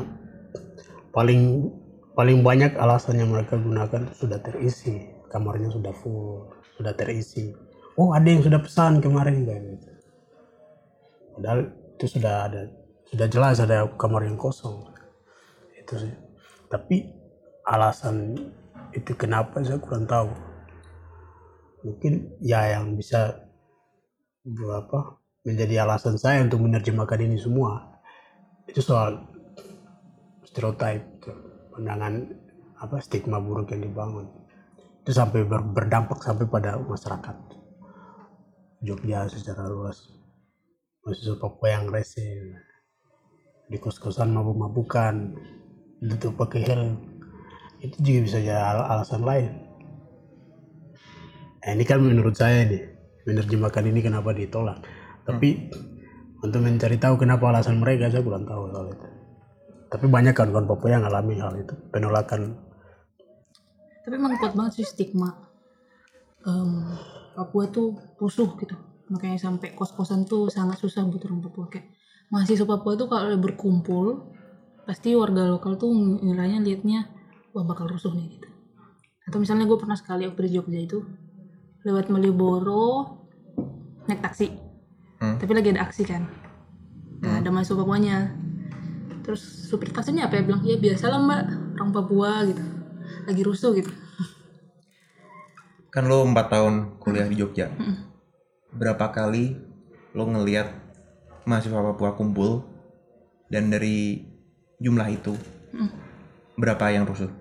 paling 1.11 1.67
paling 2.15 2.39
banyak 2.41 2.79
alasan 2.79 3.19
yang 3.19 3.29
mereka 3.35 3.59
gunakan 3.59 4.07
sudah 4.15 4.39
terisi 4.39 5.11
kamarnya 5.27 5.69
sudah 5.69 5.91
full 5.91 6.47
sudah 6.79 6.95
terisi 6.95 7.51
oh 7.99 8.15
ada 8.15 8.25
yang 8.31 8.41
sudah 8.41 8.63
pesan 8.63 9.03
kemarin 9.03 9.43
kayak 9.43 9.61
gitu 9.75 9.87
padahal 11.35 11.59
itu 11.99 12.05
sudah 12.07 12.33
ada 12.47 12.61
sudah 13.07 13.27
jelas 13.31 13.63
ada 13.63 13.87
kamar 13.95 14.27
yang 14.27 14.35
kosong. 14.35 14.83
Itu 15.79 15.95
sih. 15.95 16.13
Tapi 16.67 17.07
alasan 17.63 18.35
itu 18.91 19.11
kenapa 19.15 19.63
saya 19.63 19.79
kurang 19.79 20.03
tahu. 20.07 20.31
Mungkin 21.87 22.35
ya 22.43 22.75
yang 22.75 22.99
bisa 22.99 23.47
berapa 24.43 25.19
menjadi 25.47 25.87
alasan 25.87 26.19
saya 26.19 26.43
untuk 26.43 26.67
menerjemahkan 26.67 27.19
ini 27.23 27.39
semua. 27.39 27.95
Itu 28.67 28.83
soal 28.83 29.23
stereotype 30.43 31.23
gitu. 31.23 31.31
pandangan 31.71 32.25
apa 32.83 32.99
stigma 32.99 33.39
buruk 33.39 33.71
yang 33.71 33.87
dibangun. 33.87 34.27
Itu 35.05 35.15
sampai 35.15 35.47
ber- 35.47 35.71
berdampak 35.71 36.19
sampai 36.19 36.43
pada 36.49 36.75
masyarakat. 36.75 37.35
Jogja 38.83 39.29
secara 39.31 39.71
luas. 39.71 40.11
Mahasiswa 41.05 41.39
Papua 41.39 41.71
yang 41.71 41.87
rese 41.87 42.27
di 43.67 43.77
kos-kosan 43.79 44.31
mabuk-mabukan 44.31 45.35
itu 46.03 46.27
pakai 46.31 46.61
helm. 46.63 46.91
Itu 47.83 47.99
juga 48.01 48.19
bisa 48.25 48.37
jadi 48.39 48.57
al- 48.57 48.87
alasan 48.97 49.21
lain. 49.27 49.51
Nah, 51.61 51.75
ini 51.75 51.83
kan 51.83 51.99
menurut 51.99 52.31
saya 52.31 52.63
nih 52.63 52.83
menerjemahkan 53.27 53.83
ini 53.83 53.99
kenapa 53.99 54.31
ditolak. 54.31 54.79
Tapi 55.27 55.67
untuk 56.39 56.63
mencari 56.63 56.95
tahu 56.95 57.19
kenapa 57.19 57.51
alasan 57.51 57.83
mereka 57.83 58.07
saya 58.07 58.23
kurang 58.23 58.47
tahu 58.47 58.71
soal 58.71 58.87
itu. 58.95 59.07
Tapi 59.87 60.05
banyak 60.07 60.31
kawan-kawan 60.31 60.67
Papua 60.67 60.89
yang 60.95 61.03
alami 61.03 61.35
hal 61.35 61.59
itu 61.59 61.75
penolakan. 61.91 62.55
Tapi 64.07 64.13
emang 64.15 64.39
kuat 64.39 64.55
banget 64.55 64.79
sih 64.79 64.87
stigma. 64.87 65.35
Em, 66.47 66.95
Papua 67.35 67.67
tuh 67.67 67.99
rusuh 68.15 68.55
gitu. 68.63 68.75
Makanya 69.11 69.35
sampai 69.35 69.75
kos-kosan 69.75 70.23
tuh 70.23 70.47
sangat 70.47 70.79
susah 70.79 71.03
buat 71.03 71.27
orang 71.27 71.43
Papua. 71.43 71.67
Kayak 71.67 71.96
mahasiswa 72.27 72.67
Papua 72.67 72.99
tuh 72.99 73.07
kalau 73.07 73.39
berkumpul 73.39 74.35
pasti 74.87 75.15
warga 75.15 75.47
lokal 75.47 75.75
tuh 75.75 75.91
nilainya 76.23 76.63
liatnya 76.63 77.07
wah 77.51 77.63
bakal 77.63 77.87
rusuh 77.91 78.11
nih 78.15 78.39
gitu. 78.39 78.49
Atau 79.27 79.43
misalnya 79.43 79.67
gue 79.67 79.75
pernah 79.75 79.99
sekali 79.99 80.23
waktu 80.23 80.47
di 80.47 80.51
Jogja 80.55 80.79
itu 80.79 81.03
lewat 81.83 82.07
Malioboro 82.11 83.19
naik 84.07 84.23
taksi. 84.23 84.69
Hmm. 85.17 85.41
tapi 85.41 85.49
lagi 85.57 85.73
ada 85.73 85.89
aksi 85.89 86.03
kan. 86.05 86.29
Nggak 87.25 87.35
ada 87.41 87.49
mahasiswa 87.49 87.79
Papuanya. 87.81 88.17
Terus 89.25 89.41
supir 89.67 89.89
taksinya 89.89 90.29
apa 90.29 90.39
ya? 90.39 90.45
Bilang 90.45 90.61
ya 90.63 90.77
biasa 90.77 91.09
lah 91.09 91.19
mbak 91.19 91.41
orang 91.75 91.91
Papua 91.91 92.31
gitu. 92.45 92.63
Lagi 93.27 93.41
rusuh 93.43 93.71
gitu. 93.75 93.91
Kan 95.91 96.05
lo 96.05 96.21
4 96.21 96.37
tahun 96.53 96.73
kuliah 97.01 97.25
di 97.25 97.35
Jogja. 97.41 97.73
Berapa 98.71 99.09
kali 99.09 99.57
lo 100.13 100.23
ngeliat 100.29 100.86
mahasiswa 101.47 101.79
Papua 101.79 102.13
kumpul 102.19 102.67
dan 103.47 103.71
dari 103.71 104.27
jumlah 104.83 105.07
itu 105.07 105.33
berapa 106.59 106.91
yang 106.91 107.07
rusuh? 107.07 107.31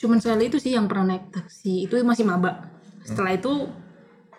cuman 0.00 0.16
sekali 0.16 0.48
itu 0.48 0.56
sih 0.56 0.72
yang 0.72 0.88
pernah 0.88 1.12
naik 1.12 1.28
taksi 1.28 1.84
itu 1.84 2.00
masih 2.00 2.24
maba 2.24 2.72
setelah 3.04 3.36
itu 3.36 3.68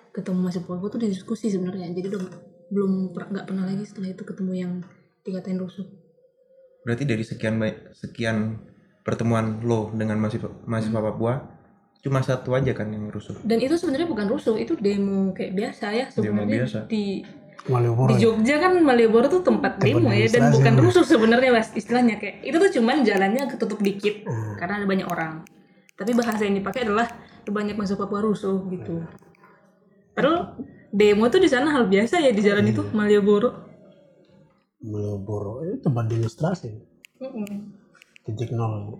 ketemu 0.10 0.50
mahasiswa 0.50 0.66
Papua 0.66 0.90
tuh 0.90 0.98
diskusi 1.06 1.54
sebenarnya 1.54 1.94
jadi 1.94 2.18
udah 2.18 2.22
belum 2.74 3.14
nggak 3.14 3.46
pernah 3.46 3.70
lagi 3.70 3.86
setelah 3.86 4.10
itu 4.10 4.24
ketemu 4.26 4.54
yang 4.58 4.74
dikatain 5.22 5.62
rusuh 5.62 5.86
Berarti 6.82 7.06
dari 7.06 7.22
sekian 7.22 7.62
sekian 7.94 8.58
pertemuan 9.06 9.62
lo 9.62 9.94
dengan 9.94 10.18
mahasiswa, 10.18 10.50
mahasiswa 10.66 10.98
Papua 10.98 11.34
cuma 12.02 12.26
satu 12.26 12.58
aja 12.58 12.74
kan 12.74 12.90
yang 12.90 13.14
rusuh. 13.14 13.38
dan 13.46 13.62
itu 13.62 13.78
sebenarnya 13.78 14.10
bukan 14.10 14.26
rusuh 14.34 14.58
itu 14.58 14.74
demo 14.82 15.30
kayak 15.38 15.54
biasa 15.54 15.86
ya 15.94 16.06
sebenarnya 16.10 16.66
biasa. 16.66 16.80
di 16.90 17.22
Malioboro 17.70 18.10
di 18.10 18.18
ya. 18.18 18.22
Jogja 18.26 18.56
kan 18.58 18.74
Malioboro 18.82 19.30
tuh 19.30 19.46
tempat 19.46 19.78
demo 19.78 20.10
ya 20.10 20.26
dan 20.32 20.50
bukan 20.50 20.74
rusuh 20.82 21.06
sebenarnya 21.06 21.54
mas 21.54 21.70
istilahnya. 21.78 22.18
Kayak 22.18 22.42
itu 22.42 22.58
tuh 22.58 22.72
cuman 22.82 23.06
jalannya 23.06 23.44
ketutup 23.54 23.80
dikit 23.86 24.26
Hmm. 24.26 24.58
karena 24.58 24.82
ada 24.82 24.88
banyak 24.90 25.08
orang. 25.10 25.46
Tapi 25.94 26.12
bahasa 26.18 26.42
yang 26.42 26.58
dipakai 26.58 26.90
adalah 26.90 27.06
banyak 27.46 27.78
masuk 27.78 28.02
Papua 28.02 28.26
rusuh 28.26 28.66
gitu. 28.74 29.06
Padahal 30.18 30.58
demo 30.90 31.30
tuh 31.30 31.38
di 31.38 31.50
sana 31.50 31.70
hal 31.70 31.86
biasa 31.86 32.18
ya 32.18 32.34
di 32.34 32.42
jalan 32.42 32.66
itu 32.66 32.82
Malioboro. 32.98 33.50
Malioboro 34.82 35.62
itu 35.70 35.78
tempat 35.86 36.10
demonstrasi 36.10 36.70
titik 38.26 38.50
nol. 38.54 38.98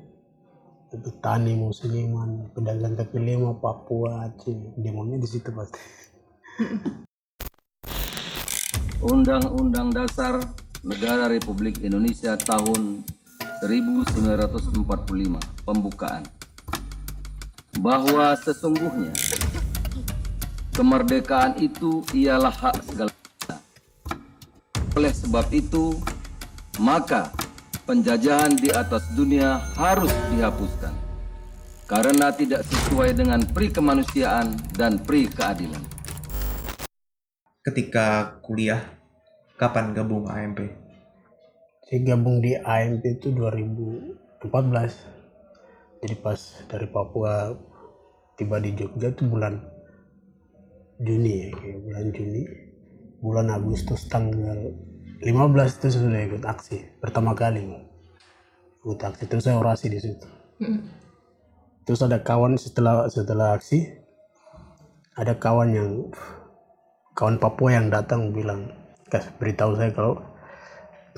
Petani 0.92 1.56
musliman 1.56 2.52
pedagang 2.52 3.00
kaki 3.00 3.16
lima 3.16 3.56
Papua 3.58 4.28
Aceh. 4.28 4.76
Demonya 4.76 5.18
di 5.18 5.26
situ 5.26 5.48
pasti 5.56 5.80
Undang-Undang 9.02 9.98
Dasar 9.98 10.38
Negara 10.86 11.26
Republik 11.26 11.82
Indonesia 11.82 12.38
tahun 12.38 13.02
1945 13.66 14.78
pembukaan 15.66 16.22
bahwa 17.82 18.38
sesungguhnya 18.38 19.10
kemerdekaan 20.78 21.58
itu 21.58 22.06
ialah 22.14 22.54
hak 22.54 22.78
segala. 22.86 23.14
Oleh 24.94 25.14
sebab 25.18 25.50
itu, 25.50 25.98
maka 26.78 27.34
penjajahan 27.90 28.54
di 28.54 28.70
atas 28.70 29.10
dunia 29.18 29.58
harus 29.82 30.14
dihapuskan 30.30 30.94
karena 31.90 32.30
tidak 32.30 32.62
sesuai 32.70 33.18
dengan 33.18 33.42
pri 33.50 33.74
kemanusiaan 33.74 34.54
dan 34.78 35.02
pri 35.02 35.26
keadilan. 35.26 35.91
Ketika 37.62 38.42
kuliah, 38.42 38.82
kapan 39.58 39.94
gabung 39.94 40.26
AMP? 40.26 40.82
saya 41.92 42.16
gabung 42.16 42.40
di 42.40 42.56
AMP 42.56 43.04
itu 43.20 43.36
2014 43.36 44.48
jadi 46.00 46.16
pas 46.24 46.40
dari 46.72 46.88
Papua 46.88 47.52
tiba 48.40 48.64
di 48.64 48.72
Jogja 48.80 49.12
itu 49.12 49.28
bulan 49.28 49.60
Juni 51.04 51.34
ya 51.36 51.50
kayak 51.52 51.78
bulan 51.84 52.06
Juni. 52.16 52.44
Bulan 53.22 53.54
Agustus 53.54 54.08
tanggal 54.10 54.72
15 55.20 55.28
itu 55.78 55.88
saya 55.92 56.02
sudah 56.02 56.22
ikut 56.26 56.44
aksi 56.48 56.78
pertama 57.04 57.36
kali. 57.36 57.70
Ikut 58.82 58.98
aksi 58.98 59.28
terus 59.28 59.46
saya 59.46 59.60
orasi 59.60 59.92
di 59.92 60.00
situ. 60.00 60.26
Terus 61.84 62.02
ada 62.08 62.24
kawan 62.24 62.56
setelah 62.56 63.06
setelah 63.12 63.60
aksi 63.60 64.00
ada 65.20 65.36
kawan 65.36 65.70
yang 65.76 65.92
kawan 67.18 67.38
Papua 67.38 67.76
yang 67.76 67.92
datang 67.92 68.32
bilang 68.32 68.72
kas 69.12 69.28
beritahu 69.36 69.76
saya 69.76 69.92
kalau 69.92 70.20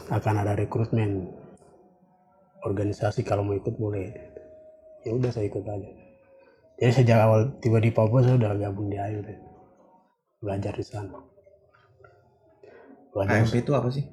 akan 0.09 0.35
ada 0.41 0.57
rekrutmen 0.57 1.29
organisasi 2.65 3.21
kalau 3.21 3.45
mau 3.45 3.53
ikut 3.53 3.75
boleh. 3.77 4.09
Ya 5.03 5.11
udah 5.13 5.29
saya 5.29 5.51
ikut 5.51 5.61
aja. 5.67 5.89
Jadi 6.79 6.91
sejak 6.91 7.19
awal 7.19 7.53
tiba 7.59 7.77
di 7.77 7.93
Papua 7.93 8.23
saya 8.23 8.39
udah 8.39 8.55
gabung 8.57 8.89
di 8.89 8.97
AMP 8.97 9.29
belajar 10.43 10.73
di 10.75 10.85
sana. 10.85 11.19
Belajar 13.13 13.45
AMP 13.45 13.53
itu 13.53 13.71
apa 13.71 13.89
sih? 13.93 14.05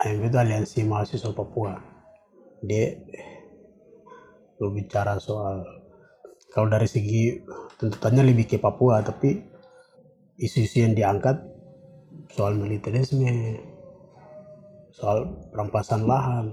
AMP 0.00 0.32
itu 0.32 0.36
aliansi 0.38 0.78
mahasiswa 0.86 1.30
Papua. 1.34 1.76
Dia 2.64 2.96
berbicara 4.58 5.22
soal 5.22 5.62
kalau 6.50 6.66
dari 6.66 6.88
segi 6.90 7.38
tuntutannya 7.78 8.26
lebih 8.26 8.50
ke 8.50 8.56
Papua 8.58 8.98
tapi 9.04 9.57
isu-isu 10.38 10.86
yang 10.86 10.94
diangkat 10.94 11.34
soal 12.30 12.54
militerisme 12.54 13.58
soal 14.94 15.26
perampasan 15.50 16.06
lahan 16.06 16.46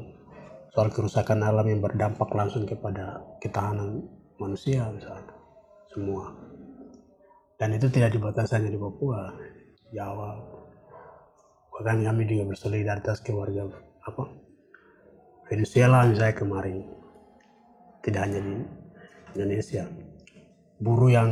soal 0.73 0.89
kerusakan 0.89 1.45
alam 1.45 1.69
yang 1.69 1.79
berdampak 1.85 2.27
langsung 2.33 2.65
kepada 2.65 3.21
ketahanan 3.39 4.03
manusia 4.41 4.89
misalnya 4.91 5.31
semua. 5.87 6.35
Dan 7.55 7.71
itu 7.71 7.87
tidak 7.87 8.11
dibatasi 8.11 8.59
hanya 8.59 8.73
di 8.73 8.79
Papua 8.81 9.31
Jawa 9.93 10.35
bahkan 11.71 12.03
kami 12.03 12.23
juga 12.27 12.55
bersolidaritas 12.55 13.19
ke 13.19 13.31
warga 13.35 13.67
apa 14.03 14.27
Venezuela 15.47 16.09
misalnya 16.09 16.35
kemarin. 16.35 16.77
Tidak 18.01 18.21
hanya 18.21 18.39
di 18.41 18.53
Indonesia. 19.37 19.85
Buruh 20.77 21.09
yang 21.09 21.29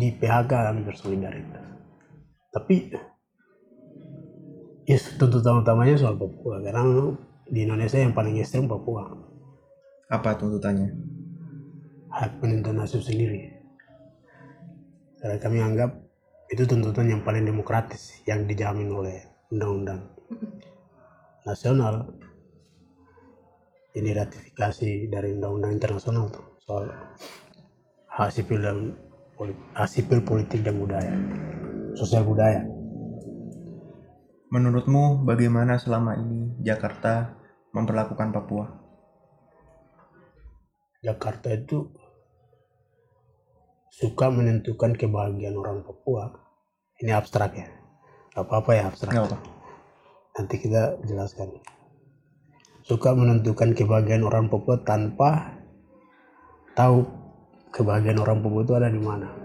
di 0.00 0.10
PHK 0.14 0.50
kami 0.50 0.80
bersolidaritas 0.82 1.71
tapi 2.52 2.92
ya 4.84 4.96
tuntutan 5.16 5.64
utamanya 5.64 5.96
soal 5.96 6.20
Papua. 6.20 6.60
Karena 6.60 6.84
di 7.48 7.64
Indonesia 7.64 7.98
yang 7.98 8.12
paling 8.12 8.36
ekstrem 8.38 8.68
Papua. 8.68 9.08
Apa 10.12 10.36
tuntutannya? 10.36 11.12
hak 12.12 12.44
penentuan 12.44 12.76
nasib 12.76 13.00
sendiri. 13.00 13.48
Karena 15.16 15.40
kami 15.40 15.64
anggap 15.64 15.96
itu 16.52 16.68
tuntutan 16.68 17.08
yang 17.08 17.24
paling 17.24 17.48
demokratis 17.48 18.20
yang 18.28 18.44
dijamin 18.44 18.92
oleh 18.92 19.16
undang-undang 19.48 20.12
nasional. 21.48 22.12
Ini 23.92 24.12
ratifikasi 24.12 25.08
dari 25.08 25.36
undang-undang 25.36 25.72
internasional 25.76 26.28
tuh 26.32 26.44
soal 26.60 26.88
hak 28.12 28.28
sipil 28.28 28.60
dan 28.60 28.92
hak 29.76 29.88
sipil 29.88 30.20
politik 30.24 30.64
dan 30.64 30.80
budaya 30.80 31.12
sosial 31.96 32.24
budaya. 32.24 32.64
Menurutmu 34.52 35.24
bagaimana 35.24 35.80
selama 35.80 36.16
ini 36.20 36.60
Jakarta 36.60 37.40
memperlakukan 37.72 38.36
Papua? 38.36 38.68
Jakarta 41.00 41.48
itu 41.56 41.88
suka 43.88 44.28
menentukan 44.28 44.92
kebahagiaan 44.92 45.56
orang 45.56 45.80
Papua. 45.84 46.36
Ini 47.00 47.16
abstrak 47.16 47.52
ya? 47.56 47.68
Apa-apa 48.36 48.70
ya 48.76 48.82
abstrak. 48.88 49.12
Apa. 49.12 49.38
nanti 50.32 50.56
kita 50.56 50.96
jelaskan. 51.04 51.60
Suka 52.88 53.12
menentukan 53.12 53.76
kebahagiaan 53.76 54.24
orang 54.24 54.48
Papua 54.48 54.80
tanpa 54.84 55.60
tahu 56.76 57.04
kebahagiaan 57.72 58.20
orang 58.20 58.40
Papua 58.40 58.64
itu 58.64 58.72
ada 58.76 58.88
di 58.88 59.00
mana 59.00 59.41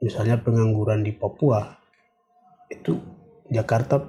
misalnya 0.00 0.40
pengangguran 0.40 1.04
di 1.04 1.12
Papua 1.12 1.76
itu 2.72 2.96
Jakarta 3.52 4.00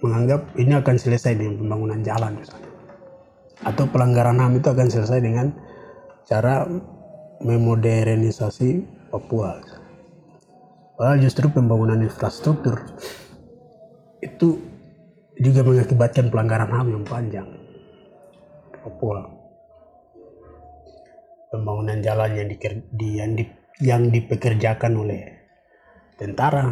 menganggap 0.00 0.54
ini 0.56 0.78
akan 0.78 0.96
selesai 0.96 1.36
dengan 1.36 1.60
pembangunan 1.60 2.00
jalan 2.00 2.38
misalnya 2.38 2.70
atau 3.60 3.84
pelanggaran 3.88 4.40
HAM 4.40 4.60
itu 4.60 4.68
akan 4.72 4.88
selesai 4.88 5.20
dengan 5.20 5.52
cara 6.24 6.64
memodernisasi 7.44 9.00
Papua. 9.10 9.60
Padahal 10.96 11.18
justru 11.20 11.48
pembangunan 11.48 11.98
infrastruktur 12.00 12.84
itu 14.20 14.60
juga 15.40 15.64
mengakibatkan 15.64 16.28
pelanggaran 16.28 16.72
HAM 16.72 16.88
yang 16.92 17.04
panjang 17.04 17.48
Papua. 18.80 19.28
Pembangunan 21.50 21.98
jalan 21.98 22.30
yang, 22.38 22.46
di, 22.46 23.08
yang, 23.18 23.32
di, 23.34 23.44
yang 23.82 24.02
dipekerjakan 24.06 24.92
oleh 24.94 25.39
tentara. 26.20 26.68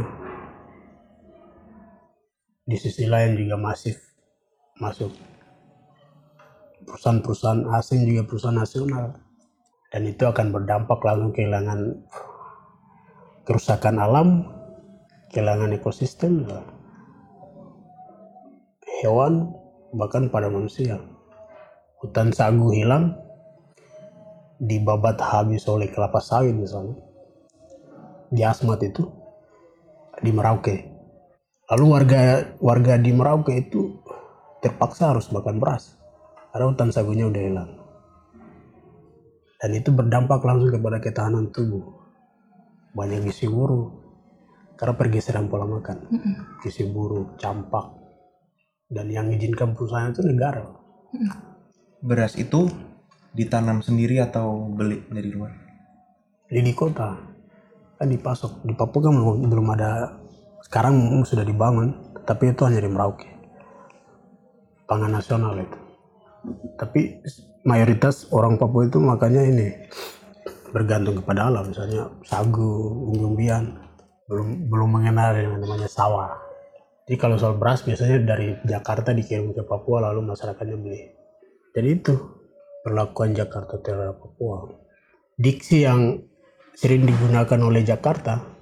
Di 2.69 2.77
sisi 2.77 3.09
lain 3.09 3.33
juga 3.41 3.57
masif 3.57 3.97
masuk 4.77 5.09
perusahaan-perusahaan 6.85 7.65
asing 7.81 8.05
juga 8.05 8.29
perusahaan 8.29 8.61
nasional. 8.61 9.17
Dan 9.89 10.05
itu 10.05 10.29
akan 10.29 10.53
berdampak 10.53 11.01
langsung 11.01 11.33
kehilangan 11.33 12.05
kerusakan 13.49 13.97
alam 13.97 14.29
kehilangan 15.33 15.73
ekosistem 15.73 16.45
hewan 19.01 19.57
bahkan 19.97 20.29
pada 20.29 20.53
manusia. 20.53 21.01
Hutan 22.05 22.37
sagu 22.37 22.69
hilang 22.69 23.17
dibabat 24.61 25.19
habis 25.25 25.65
oleh 25.65 25.89
kelapa 25.89 26.21
sawit 26.21 26.53
misalnya. 26.53 27.01
Di 28.29 28.45
Asmat 28.45 28.85
itu 28.85 29.09
di 30.23 30.31
Merauke. 30.35 30.77
Lalu 31.69 31.85
warga 31.85 32.21
warga 32.59 32.95
di 32.97 33.11
Merauke 33.13 33.55
itu 33.55 34.01
terpaksa 34.65 35.15
harus 35.15 35.29
makan 35.31 35.61
beras. 35.61 35.95
Karena 36.49 36.73
hutan 36.73 36.91
sagunya 36.91 37.29
udah 37.29 37.43
hilang. 37.45 37.71
Dan 39.59 39.71
itu 39.75 39.91
berdampak 39.91 40.41
langsung 40.47 40.71
kepada 40.71 41.03
ketahanan 41.03 41.51
tubuh. 41.51 41.85
Banyak 42.95 43.29
gizi 43.29 43.51
buruk. 43.51 43.91
Karena 44.79 44.95
pergeseran 44.95 45.51
pola 45.51 45.67
makan. 45.67 46.09
Gizi 46.63 46.89
buruk 46.89 47.37
campak. 47.37 47.95
Dan 48.89 49.13
yang 49.13 49.29
izinkan 49.29 49.77
perusahaan 49.77 50.09
itu 50.15 50.25
negara. 50.25 50.65
Beras 52.01 52.39
itu 52.41 52.71
ditanam 53.35 53.85
sendiri 53.85 54.23
atau 54.25 54.73
beli 54.73 55.05
dari 55.11 55.29
luar? 55.29 55.53
Jadi 56.49 56.61
di 56.65 56.73
kota 56.73 57.28
kan 57.99 58.07
dipasok 58.07 58.63
di 58.63 58.73
Papua 58.79 59.11
kan 59.11 59.15
belum, 59.19 59.51
belum 59.51 59.67
ada. 59.75 60.15
Sekarang 60.63 60.95
sudah 61.27 61.43
dibangun 61.43 61.95
tapi 62.23 62.55
itu 62.55 62.63
hanya 62.63 62.79
di 62.79 62.91
Merauke. 62.91 63.29
Pangan 64.87 65.13
nasional 65.13 65.59
itu. 65.59 65.79
Tapi 66.79 67.21
mayoritas 67.67 68.31
orang 68.31 68.57
Papua 68.57 68.87
itu 68.87 69.03
makanya 69.03 69.43
ini 69.43 69.69
bergantung 70.71 71.19
kepada 71.21 71.51
alam. 71.51 71.75
Misalnya 71.75 72.09
sagu 72.23 72.95
umbi-umbian 73.11 73.77
belum 74.29 74.69
belum 74.71 74.89
mengenal 74.89 75.35
yang 75.35 75.59
namanya 75.59 75.89
sawah. 75.91 76.37
Jadi 77.09 77.17
kalau 77.17 77.41
soal 77.41 77.57
beras 77.57 77.81
biasanya 77.83 78.21
dari 78.21 78.53
Jakarta 78.69 79.17
dikirim 79.17 79.57
ke 79.57 79.65
Papua 79.65 80.13
lalu 80.13 80.29
masyarakatnya 80.29 80.77
beli. 80.77 81.03
Jadi 81.73 81.89
itu 81.89 82.15
perlakuan 82.85 83.33
Jakarta 83.33 83.81
terhadap 83.81 84.21
Papua. 84.21 84.69
Diksi 85.41 85.89
yang 85.89 86.21
sering 86.79 87.11
digunakan 87.11 87.59
oleh 87.59 87.83
Jakarta 87.83 88.55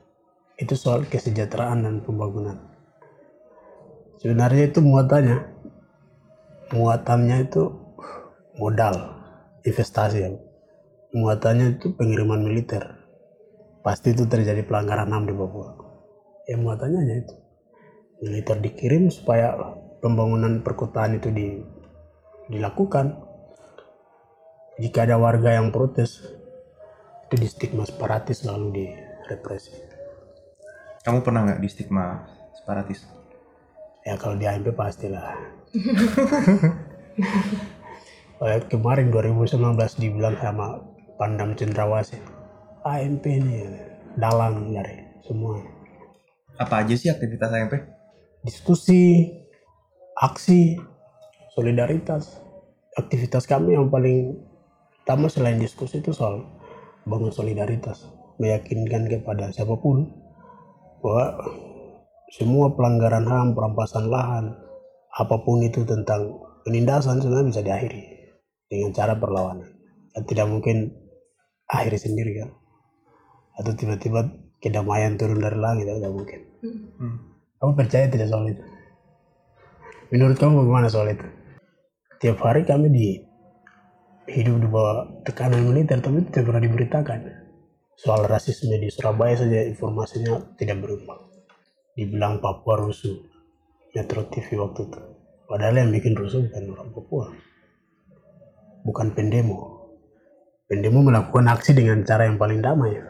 itu 0.57 0.73
soal 0.73 1.05
kesejahteraan 1.05 1.85
dan 1.85 2.01
pembangunan. 2.01 2.57
Sebenarnya 4.17 4.73
itu 4.73 4.81
muatannya, 4.81 5.37
muatannya 6.73 7.37
itu 7.45 7.77
modal, 8.57 9.21
investasi 9.69 10.17
ya. 10.25 10.33
Muatannya 11.13 11.77
itu 11.77 11.93
pengiriman 11.93 12.41
militer. 12.41 13.05
Pasti 13.85 14.17
itu 14.17 14.25
terjadi 14.25 14.65
pelanggaran 14.65 15.13
HAM 15.13 15.29
di 15.29 15.35
Papua. 15.37 15.77
Ya 16.49 16.57
muatannya 16.57 16.99
hanya 17.05 17.17
itu. 17.21 17.35
Militer 18.25 18.57
dikirim 18.65 19.13
supaya 19.13 19.53
pembangunan 20.01 20.65
perkotaan 20.65 21.21
itu 21.21 21.29
di, 21.29 21.61
dilakukan. 22.49 23.13
Jika 24.81 25.05
ada 25.05 25.21
warga 25.21 25.53
yang 25.61 25.69
protes, 25.69 26.36
itu 27.27 27.35
di 27.43 27.49
stigma 27.51 27.83
separatis 27.83 28.47
lalu 28.47 28.87
direpresi. 28.87 29.75
Kamu 31.03 31.27
pernah 31.27 31.43
nggak 31.43 31.59
di 31.59 31.67
stigma 31.67 32.23
separatis? 32.55 33.03
Ya 34.07 34.15
kalau 34.15 34.39
di 34.39 34.47
AMP 34.47 34.71
pastilah. 34.79 35.35
Kayak 38.39 38.71
kemarin 38.71 39.11
2019 39.11 39.59
dibilang 39.99 40.39
sama 40.39 40.79
Pandam 41.19 41.59
Cendrawasih, 41.59 42.23
AMP 42.87 43.25
ini 43.27 43.67
dalang 44.15 44.71
dari 44.71 45.03
semua. 45.27 45.59
Apa 46.63 46.87
aja 46.87 46.95
sih 46.95 47.11
aktivitas 47.11 47.51
AMP? 47.51 47.75
Diskusi, 48.47 49.35
aksi, 50.15 50.79
solidaritas. 51.59 52.39
Aktivitas 52.95 53.51
kami 53.51 53.75
yang 53.75 53.91
paling 53.91 54.39
utama 55.03 55.27
selain 55.27 55.59
diskusi 55.59 55.99
itu 55.99 56.15
soal 56.15 56.56
bangun 57.07 57.31
solidaritas. 57.33 58.11
Meyakinkan 58.37 59.09
kepada 59.09 59.49
siapa 59.55 59.79
pun 59.81 60.11
bahwa 61.01 61.41
semua 62.35 62.75
pelanggaran 62.75 63.25
HAM, 63.25 63.55
perampasan 63.57 64.11
lahan, 64.11 64.53
apa 65.15 65.37
pun 65.41 65.63
itu 65.65 65.87
tentang 65.87 66.37
penindasan 66.67 67.23
sebenarnya 67.23 67.49
bisa 67.49 67.63
diakhiri 67.63 68.03
dengan 68.69 68.91
cara 68.93 69.15
perlawanan. 69.17 69.71
Dan 70.13 70.23
tidak 70.27 70.47
mungkin 70.51 70.91
akhiri 71.71 71.97
sendiri 71.97 72.33
kan. 72.45 72.51
Atau 73.57 73.73
tiba-tiba 73.73 74.27
kedamaian 74.61 75.17
turun 75.17 75.41
dari 75.41 75.57
langit, 75.57 75.89
tidak 75.89 76.13
mungkin. 76.13 76.41
Kamu 77.57 77.73
percaya 77.73 78.11
tidak 78.11 78.29
soal 78.29 78.53
itu? 78.53 78.61
Menurut 80.13 80.37
kamu 80.37 80.67
bagaimana 80.67 80.93
soal 80.93 81.09
itu? 81.15 81.25
Tiap 82.21 82.37
hari 82.45 82.69
kami 82.69 82.93
di 82.93 83.09
hidup 84.27 84.57
di 84.63 84.69
bawah 84.69 85.23
tekanan 85.23 85.63
militer, 85.71 86.03
tapi 86.03 86.23
itu 86.23 86.29
tidak 86.35 86.45
pernah 86.51 86.63
diberitakan. 86.63 87.19
Soal 87.97 88.29
rasisme 88.29 88.77
di 88.77 88.93
Surabaya 88.93 89.39
saja 89.39 89.65
informasinya 89.65 90.57
tidak 90.61 90.85
berubah. 90.85 91.17
Dibilang 91.97 92.45
Papua 92.45 92.85
rusuh. 92.85 93.17
Metro 93.97 94.29
TV 94.29 94.61
waktu 94.61 94.85
itu. 94.85 95.01
Padahal 95.49 95.81
yang 95.81 95.89
bikin 95.89 96.13
rusuh 96.13 96.45
bukan 96.45 96.77
orang 96.77 96.91
Papua. 96.93 97.25
Bukan 98.85 99.17
pendemo. 99.17 99.89
Pendemo 100.69 101.01
melakukan 101.01 101.49
aksi 101.49 101.73
dengan 101.73 102.05
cara 102.05 102.29
yang 102.29 102.37
paling 102.37 102.61
damai. 102.61 103.01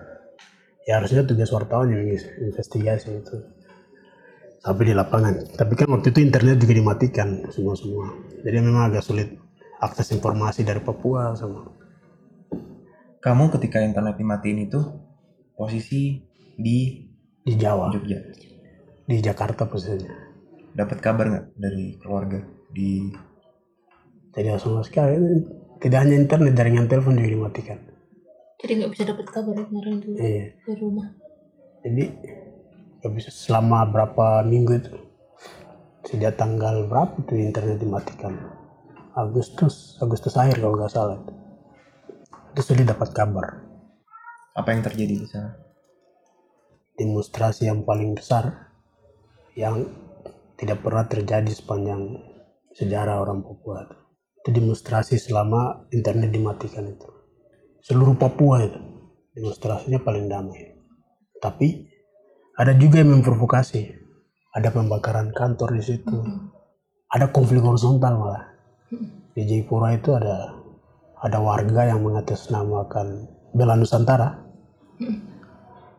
Ya 0.87 1.03
harusnya 1.03 1.27
tugas 1.27 1.51
wartawan 1.51 1.91
yang 1.91 2.07
investigasi 2.47 3.19
itu. 3.19 3.37
Sampai 4.63 4.87
di 4.87 4.95
lapangan. 4.95 5.59
Tapi 5.59 5.75
kan 5.75 5.91
waktu 5.91 6.15
itu 6.15 6.23
internet 6.23 6.63
juga 6.63 6.79
dimatikan 6.79 7.43
semua-semua. 7.51 8.07
Jadi 8.47 8.57
memang 8.63 8.95
agak 8.95 9.03
sulit 9.03 9.46
akses 9.79 10.11
informasi 10.11 10.63
dari 10.63 10.81
Papua 10.81 11.35
sama. 11.35 11.69
Kamu 13.19 13.51
ketika 13.51 13.83
internet 13.83 14.17
dimatiin 14.17 14.67
itu 14.67 14.81
posisi 15.53 16.23
di 16.57 17.05
Di 17.43 17.55
Jawa, 17.55 17.91
Jogja. 17.91 18.19
di 19.07 19.23
Jakarta 19.23 19.71
posisinya. 19.71 20.11
Dapat 20.75 20.99
kabar 20.99 21.25
nggak 21.31 21.47
dari 21.55 21.95
keluarga 21.97 22.43
di 22.69 23.07
Tidak 24.31 24.59
sama 24.59 24.83
sekali. 24.83 25.17
Tidak 25.79 25.97
hanya 25.97 26.17
internet, 26.17 26.53
jaringan 26.53 26.89
telepon 26.89 27.17
juga 27.17 27.31
dimatikan. 27.31 27.79
Jadi 28.57 28.73
nggak 28.81 28.91
bisa 28.93 29.05
dapat 29.07 29.27
kabar 29.29 29.55
ya 29.55 29.65
kemarin 29.65 29.95
tuh 30.01 30.11
Iya. 30.17 30.45
di 30.59 30.73
rumah. 30.77 31.09
Jadi 31.81 32.05
nggak 33.01 33.13
bisa 33.15 33.31
selama 33.31 33.85
berapa 33.87 34.43
minggu 34.43 34.73
itu. 34.77 34.93
Sejak 36.05 36.35
tanggal 36.35 36.85
berapa 36.85 37.15
tuh 37.23 37.37
internet 37.37 37.79
dimatikan? 37.79 38.35
Agustus, 39.17 39.97
Agustus 39.97 40.37
akhir 40.37 40.61
kalau 40.61 40.77
nggak 40.77 40.93
salah. 40.93 41.17
Itu 42.53 42.61
sudah 42.61 42.93
dapat 42.93 43.17
kabar. 43.17 43.65
apa 44.57 44.73
yang 44.73 44.85
terjadi 44.85 45.15
di 45.21 45.29
sana? 45.29 45.57
Demonstrasi 47.01 47.69
yang 47.69 47.85
paling 47.85 48.13
besar 48.13 48.73
yang 49.57 49.89
tidak 50.61 50.85
pernah 50.85 51.09
terjadi 51.09 51.49
sepanjang 51.49 52.13
sejarah 52.77 53.21
orang 53.25 53.41
Papua. 53.41 53.89
Itu 54.41 54.53
demonstrasi 54.53 55.17
selama 55.17 55.89
internet 55.93 56.33
dimatikan 56.33 56.85
itu. 56.85 57.09
Seluruh 57.85 58.17
Papua 58.21 58.65
itu 58.65 58.81
demonstrasinya 59.33 60.01
paling 60.01 60.29
damai. 60.29 60.77
Tapi 61.41 61.89
ada 62.57 62.73
juga 62.77 63.01
yang 63.01 63.17
memprovokasi. 63.17 63.97
Ada 64.57 64.73
pembakaran 64.73 65.37
kantor 65.37 65.77
di 65.77 65.83
situ. 65.85 66.17
Ada 67.13 67.29
konflik 67.29 67.61
horizontal 67.61 68.17
malah. 68.17 68.56
Di 69.37 69.43
Jayapura 69.43 69.95
itu 69.97 70.15
ada 70.15 70.55
ada 71.21 71.39
warga 71.43 71.91
yang 71.91 72.05
mengatasnamakan 72.07 73.27
bela 73.53 73.75
Nusantara. 73.75 74.47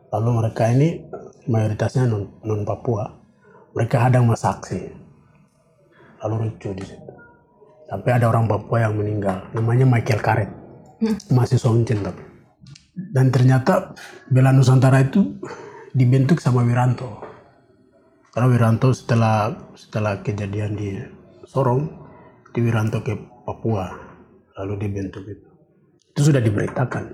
Lalu 0.08 0.30
mereka 0.40 0.72
ini 0.72 1.04
mayoritasnya 1.46 2.08
non, 2.08 2.40
non 2.42 2.64
Papua. 2.64 3.12
Mereka 3.76 4.08
hadang 4.08 4.24
masa 4.24 4.56
aksi. 4.56 4.88
Lalu 6.24 6.34
ricu 6.48 6.72
di 6.72 6.84
situ. 6.86 7.12
Sampai 7.88 8.10
ada 8.16 8.32
orang 8.32 8.48
Papua 8.48 8.88
yang 8.88 8.96
meninggal. 8.96 9.52
Namanya 9.52 9.84
Michael 9.84 10.24
Karet. 10.24 10.50
Masih 11.30 11.60
Uncen 11.68 12.02
tapi. 12.02 12.28
dan 12.98 13.30
ternyata 13.30 13.94
bela 14.26 14.50
Nusantara 14.50 15.06
itu 15.06 15.38
dibentuk 15.94 16.42
sama 16.42 16.66
Wiranto 16.66 17.22
karena 18.34 18.46
Wiranto 18.50 18.90
setelah 18.90 19.54
setelah 19.78 20.18
kejadian 20.20 20.74
di 20.74 20.98
Sorong 21.46 21.97
Wiranto 22.62 23.02
ke 23.02 23.14
Papua 23.46 23.90
lalu 24.58 24.74
dibentuk 24.86 25.24
itu. 25.26 25.48
Itu 26.14 26.20
sudah 26.32 26.42
diberitakan. 26.42 27.04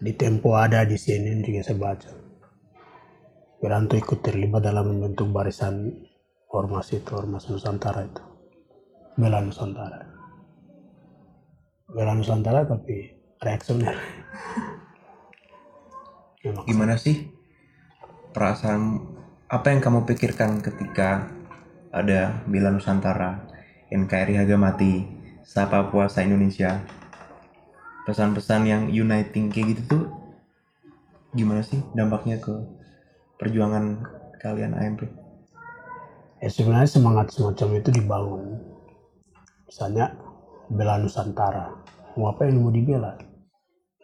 Di 0.00 0.12
Tempo 0.16 0.56
ada 0.56 0.86
di 0.86 0.96
CNN 0.96 1.44
juga 1.44 1.60
saya 1.60 1.76
baca. 1.76 2.10
Wiranto 3.60 3.98
ikut 3.98 4.24
terlibat 4.24 4.64
dalam 4.64 4.96
membentuk 4.96 5.28
barisan 5.28 5.92
ormas 6.48 6.88
itu 6.96 7.12
ormas 7.12 7.44
Nusantara 7.50 8.08
itu. 8.08 8.24
Bela 9.20 9.44
Nusantara. 9.44 10.00
Bela 11.90 12.16
Nusantara 12.16 12.64
tapi 12.64 13.12
reaksioner. 13.42 13.96
Gimana 16.70 16.96
sih 16.96 17.28
perasaan 18.32 18.96
apa 19.50 19.66
yang 19.74 19.82
kamu 19.82 20.06
pikirkan 20.08 20.62
ketika 20.62 21.28
ada 21.90 22.46
Bela 22.46 22.70
Nusantara, 22.70 23.49
NKRI 23.90 24.38
harga 24.38 24.54
mati, 24.54 25.02
Sapa 25.42 25.90
Puasa 25.90 26.22
Indonesia, 26.22 26.78
pesan-pesan 28.06 28.62
yang 28.66 28.82
uniting 28.86 29.50
kayak 29.50 29.76
gitu 29.76 29.82
tuh 29.86 30.02
gimana 31.34 31.62
sih 31.62 31.78
dampaknya 31.94 32.38
ke 32.42 32.54
perjuangan 33.38 34.02
kalian 34.42 34.74
AMP? 34.74 35.06
ya 36.40 36.48
sebenarnya 36.48 36.88
semangat 36.88 37.26
semacam 37.36 37.68
itu 37.76 37.90
dibangun. 37.92 38.44
Misalnya 39.68 40.16
bela 40.72 40.96
Nusantara. 40.96 41.68
Mau 42.16 42.32
apa 42.32 42.48
yang 42.48 42.64
mau 42.64 42.72
dibela 42.72 43.14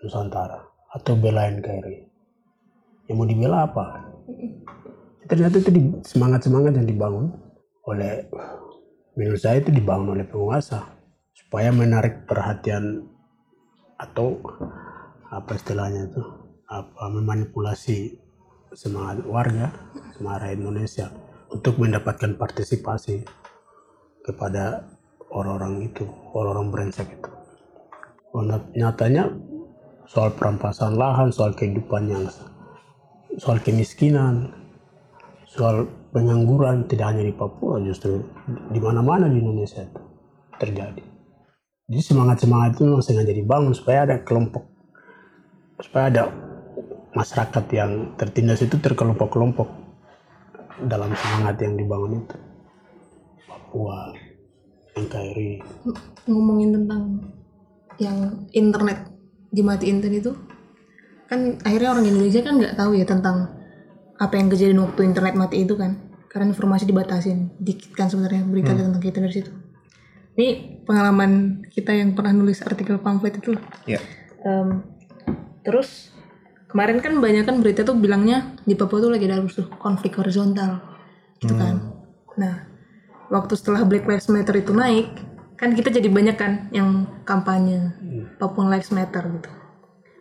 Nusantara 0.04 0.60
atau 0.94 1.16
bela 1.18 1.48
NKRI 1.48 2.06
yang 3.08 3.16
mau 3.16 3.26
dibela 3.26 3.66
apa? 3.66 4.02
Ternyata 5.26 5.58
itu 5.58 5.70
semangat-semangat 6.06 6.78
yang 6.78 6.86
dibangun 6.86 7.34
oleh 7.86 8.30
menurut 9.16 9.40
saya 9.40 9.64
itu 9.64 9.72
dibangun 9.72 10.14
oleh 10.14 10.28
penguasa 10.28 10.84
supaya 11.32 11.72
menarik 11.72 12.28
perhatian 12.28 13.08
atau 13.96 14.44
apa 15.32 15.56
istilahnya 15.56 16.12
itu 16.12 16.22
apa 16.68 17.08
memanipulasi 17.08 18.20
semangat 18.76 19.24
warga 19.24 19.72
semangat 20.12 20.52
Indonesia 20.52 21.08
untuk 21.48 21.80
mendapatkan 21.80 22.36
partisipasi 22.36 23.24
kepada 24.20 24.84
orang-orang 25.32 25.88
itu 25.88 26.04
orang-orang 26.34 26.68
brengsek 26.68 27.08
itu. 27.08 27.30
Oh, 28.36 28.44
nyat- 28.44 28.68
nyatanya 28.76 29.32
soal 30.04 30.34
perampasan 30.36 30.98
lahan 30.98 31.32
soal 31.32 31.56
kehidupan 31.56 32.10
yang 32.10 32.24
soal 33.40 33.58
kemiskinan 33.64 34.52
soal 35.48 35.88
pengangguran 36.10 36.86
tidak 36.86 37.14
hanya 37.14 37.24
di 37.26 37.34
Papua 37.34 37.82
justru 37.82 38.22
di 38.70 38.80
mana-mana 38.82 39.30
di 39.30 39.38
Indonesia 39.40 39.82
itu 39.82 40.02
terjadi. 40.56 41.02
Jadi 41.86 42.02
semangat-semangat 42.02 42.76
itu 42.76 42.82
memang 42.82 43.02
sengaja 43.02 43.32
dibangun 43.32 43.72
supaya 43.74 44.04
ada 44.06 44.16
kelompok 44.26 44.66
supaya 45.76 46.08
ada 46.08 46.22
masyarakat 47.12 47.64
yang 47.76 48.16
tertindas 48.16 48.64
itu 48.64 48.80
terkelompok-kelompok 48.80 49.68
dalam 50.84 51.12
semangat 51.14 51.56
yang 51.62 51.78
dibangun 51.78 52.24
itu. 52.24 52.36
Papua 53.46 54.12
NKRI 54.96 55.60
ngomongin 56.26 56.70
tentang 56.72 57.02
yang 58.00 58.48
internet 58.52 59.08
dimatiin 59.52 60.00
tadi 60.00 60.20
itu 60.20 60.32
kan 61.28 61.60
akhirnya 61.64 61.96
orang 61.96 62.06
Indonesia 62.08 62.40
kan 62.44 62.54
nggak 62.56 62.76
tahu 62.76 62.92
ya 62.96 63.04
tentang 63.04 63.55
apa 64.16 64.34
yang 64.40 64.48
kejadian 64.48 64.80
waktu 64.80 65.00
internet 65.04 65.34
mati 65.36 65.64
itu 65.64 65.76
kan 65.76 66.00
karena 66.32 66.52
informasi 66.52 66.84
dibatasin 66.84 67.52
dikit 67.56 67.96
kan 67.96 68.12
sebenarnya 68.12 68.44
berita 68.44 68.76
tentang 68.76 69.00
kita 69.00 69.24
dari 69.24 69.34
situ. 69.40 69.52
Ini 70.36 70.48
pengalaman 70.84 71.64
kita 71.72 71.96
yang 71.96 72.12
pernah 72.12 72.36
nulis 72.36 72.60
artikel 72.60 73.00
pamflet 73.00 73.40
itu. 73.40 73.56
Ya. 73.88 73.96
Em, 74.44 74.84
terus 75.64 76.12
kemarin 76.68 77.00
kan 77.00 77.16
banyak 77.24 77.48
kan 77.48 77.56
berita 77.64 77.88
tuh 77.88 77.96
bilangnya 77.96 78.52
di 78.68 78.76
Papua 78.76 79.00
tuh 79.00 79.08
lagi 79.08 79.24
ada 79.24 79.40
rusuh 79.40 79.64
konflik 79.80 80.20
horizontal 80.20 80.84
gitu 81.40 81.56
kan. 81.56 81.80
Nah 82.36 82.68
waktu 83.32 83.56
setelah 83.56 83.88
Black 83.88 84.04
Lives 84.04 84.28
Matter 84.28 84.60
itu 84.60 84.76
naik 84.76 85.08
kan 85.56 85.72
kita 85.72 85.88
jadi 85.88 86.12
banyak 86.12 86.36
kan 86.36 86.68
yang 86.68 87.08
kampanye 87.24 87.96
Papua 88.36 88.68
Lives 88.68 88.92
Matter 88.92 89.24
gitu. 89.24 89.48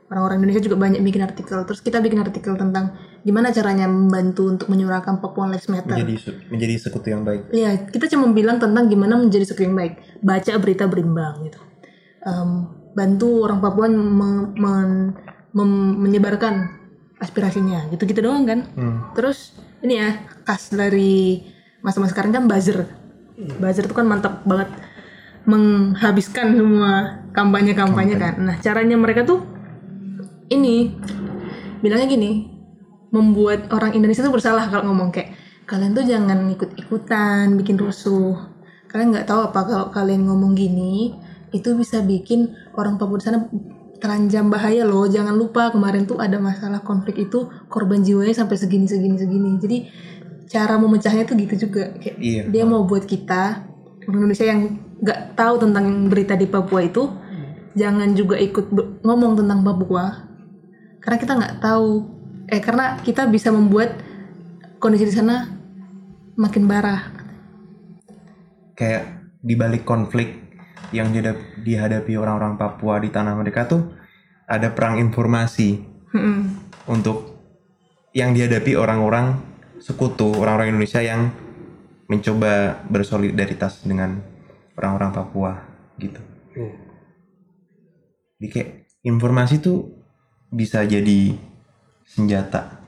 Orang-orang 0.08 0.39
Indonesia 0.39 0.64
juga 0.64 0.80
banyak 0.80 1.04
bikin 1.04 1.28
artikel 1.28 1.60
terus 1.68 1.84
kita 1.84 2.00
bikin 2.00 2.24
artikel 2.24 2.56
tentang 2.56 2.96
gimana 3.26 3.49
caranya 3.49 3.89
membantu 3.89 4.45
untuk 4.45 4.69
menyuarakan 4.69 5.17
Papua 5.17 5.49
Lives 5.49 5.65
Matter 5.65 5.97
Menjadi 5.97 6.13
menjadi 6.53 6.73
sekutu 6.78 7.09
yang 7.09 7.26
baik. 7.26 7.49
Iya, 7.49 7.89
kita 7.89 8.05
cuma 8.13 8.30
bilang 8.30 8.61
tentang 8.61 8.86
gimana 8.86 9.17
menjadi 9.17 9.49
sekutu 9.49 9.65
yang 9.65 9.73
baik. 9.73 9.97
Baca 10.21 10.53
berita 10.61 10.86
berimbang 10.86 11.41
gitu. 11.43 11.57
Em, 12.21 12.49
bantu 12.93 13.41
orang 13.41 13.59
Papua 13.59 13.89
me- 13.89 14.53
men- 14.53 15.13
menyebarkan 15.97 16.69
aspirasinya, 17.17 17.89
gitu-gitu 17.89 18.21
doang 18.21 18.45
kan. 18.45 18.59
Terus 19.17 19.57
ini 19.82 19.97
ya 19.97 20.09
khas 20.45 20.69
dari 20.69 21.41
masa-masa 21.82 22.13
sekarang 22.13 22.30
kan 22.32 22.43
buzzer. 22.45 22.86
Buzzer 23.57 23.84
itu 23.84 23.95
kan 23.95 24.05
mantap 24.05 24.45
banget 24.45 24.69
menghabiskan 25.45 26.53
semua 26.53 26.93
kampanye-kampanye 27.32 28.15
kan. 28.17 28.34
Nah, 28.38 28.55
caranya 28.59 28.97
mereka 28.97 29.23
tuh 29.23 29.41
ini 30.47 30.93
bilangnya 31.80 32.07
gini, 32.07 32.55
membuat 33.14 33.70
orang 33.74 33.93
Indonesia 33.93 34.26
tuh 34.26 34.34
bersalah 34.34 34.68
kalau 34.70 34.91
ngomong 34.91 35.14
kayak 35.14 35.36
kalian 35.66 35.97
tuh 35.97 36.06
jangan 36.06 36.45
ikut-ikutan 36.53 37.58
bikin 37.58 37.78
rusuh. 37.78 38.38
Kalian 38.89 39.12
nggak 39.12 39.28
tahu 39.28 39.49
apa 39.49 39.60
kalau 39.66 39.88
kalian 39.91 40.26
ngomong 40.30 40.53
gini 40.53 41.18
itu 41.51 41.74
bisa 41.74 42.03
bikin 42.06 42.53
orang 42.78 42.99
Papua 42.99 43.18
di 43.20 43.26
sana 43.26 43.39
terancam 43.97 44.51
bahaya 44.51 44.86
loh. 44.86 45.08
Jangan 45.10 45.34
lupa 45.34 45.74
kemarin 45.74 46.06
tuh 46.06 46.22
ada 46.22 46.38
masalah 46.38 46.84
konflik 46.86 47.18
itu 47.18 47.49
korban 47.72 48.06
jiwanya 48.06 48.36
sampai 48.36 48.56
segini 48.60 48.86
segini 48.86 49.18
segini. 49.18 49.58
Jadi 49.58 49.78
cara 50.45 50.78
memecahnya 50.78 51.26
tuh 51.26 51.36
gitu 51.41 51.68
juga 51.68 51.89
kayak 51.97 52.18
Iya. 52.22 52.41
dia 52.53 52.64
mau 52.70 52.86
buat 52.86 53.03
kita 53.10 53.66
orang 54.06 54.20
Indonesia 54.22 54.45
yang 54.45 54.62
nggak 55.01 55.34
tahu 55.34 55.56
tentang 55.58 56.08
berita 56.08 56.38
di 56.38 56.45
Papua 56.45 56.86
itu 56.86 57.10
jangan 57.76 58.14
juga 58.16 58.38
ikut 58.38 58.72
ngomong 59.03 59.41
tentang 59.41 59.66
Papua 59.66 60.06
karena 61.01 61.18
kita 61.20 61.34
nggak 61.36 61.56
tahu 61.60 61.89
eh 62.50 62.62
karena 62.62 63.02
kita 63.02 63.26
bisa 63.30 63.50
membuat 63.50 63.98
kondisi 64.78 65.10
di 65.10 65.16
sana 65.16 65.50
makin 66.38 66.68
parah 66.70 67.14
Kayak 68.76 69.32
di 69.39 69.56
balik 69.56 69.88
konflik 69.88 70.36
yang 70.91 71.16
dihadap- 71.16 71.64
dihadapi 71.64 72.14
orang-orang 72.20 72.60
Papua 72.60 73.00
di 73.00 73.08
tanah 73.08 73.34
mereka 73.39 73.66
tuh 73.66 73.96
ada 74.46 74.70
perang 74.76 75.00
informasi 75.00 75.80
Mm-mm. 76.12 76.38
untuk 76.91 77.39
yang 78.12 78.36
dihadapi 78.36 78.76
orang-orang 78.76 79.39
sekutu 79.80 80.36
orang-orang 80.36 80.76
Indonesia 80.76 81.00
yang 81.00 81.32
mencoba 82.12 82.84
bersolidaritas 82.91 83.82
dengan 83.88 84.22
orang-orang 84.78 85.12
Papua 85.16 85.52
gitu. 85.98 86.22
Jadi 88.38 88.48
kayak 88.52 88.70
informasi 89.08 89.64
tuh 89.64 89.96
bisa 90.52 90.84
jadi 90.84 91.34
senjata. 92.06 92.82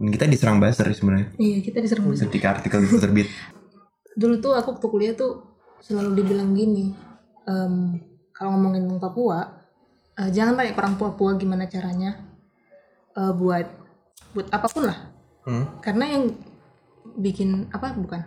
Dan 0.00 0.08
kita 0.08 0.24
diserang 0.24 0.56
buzzer 0.56 0.88
sebenarnya 0.90 1.28
iya 1.36 1.60
kita 1.60 1.78
diserang 1.78 2.08
buzzer. 2.08 2.24
ketika 2.32 2.56
artikel 2.56 2.80
itu 2.80 2.96
terbit. 2.96 3.28
dulu 4.16 4.40
tuh 4.40 4.56
aku 4.56 4.74
waktu 4.74 4.86
kuliah 4.88 5.14
tuh 5.14 5.44
selalu 5.78 6.16
dibilang 6.16 6.50
gini 6.52 6.96
em, 7.44 8.00
kalau 8.32 8.56
ngomongin 8.56 8.88
Papua 8.96 9.44
eh, 10.16 10.28
jangan 10.28 10.56
tanya 10.56 10.72
orang 10.72 10.96
Papua 10.96 11.36
gimana 11.36 11.68
caranya 11.68 12.16
eh, 13.12 13.32
buat 13.32 13.68
buat 14.32 14.48
apa 14.48 14.66
pun 14.66 14.84
lah 14.84 14.98
Hmm. 15.40 15.80
karena 15.80 16.04
yang 16.04 16.36
bikin 17.16 17.72
apa 17.72 17.96
bukan 17.96 18.20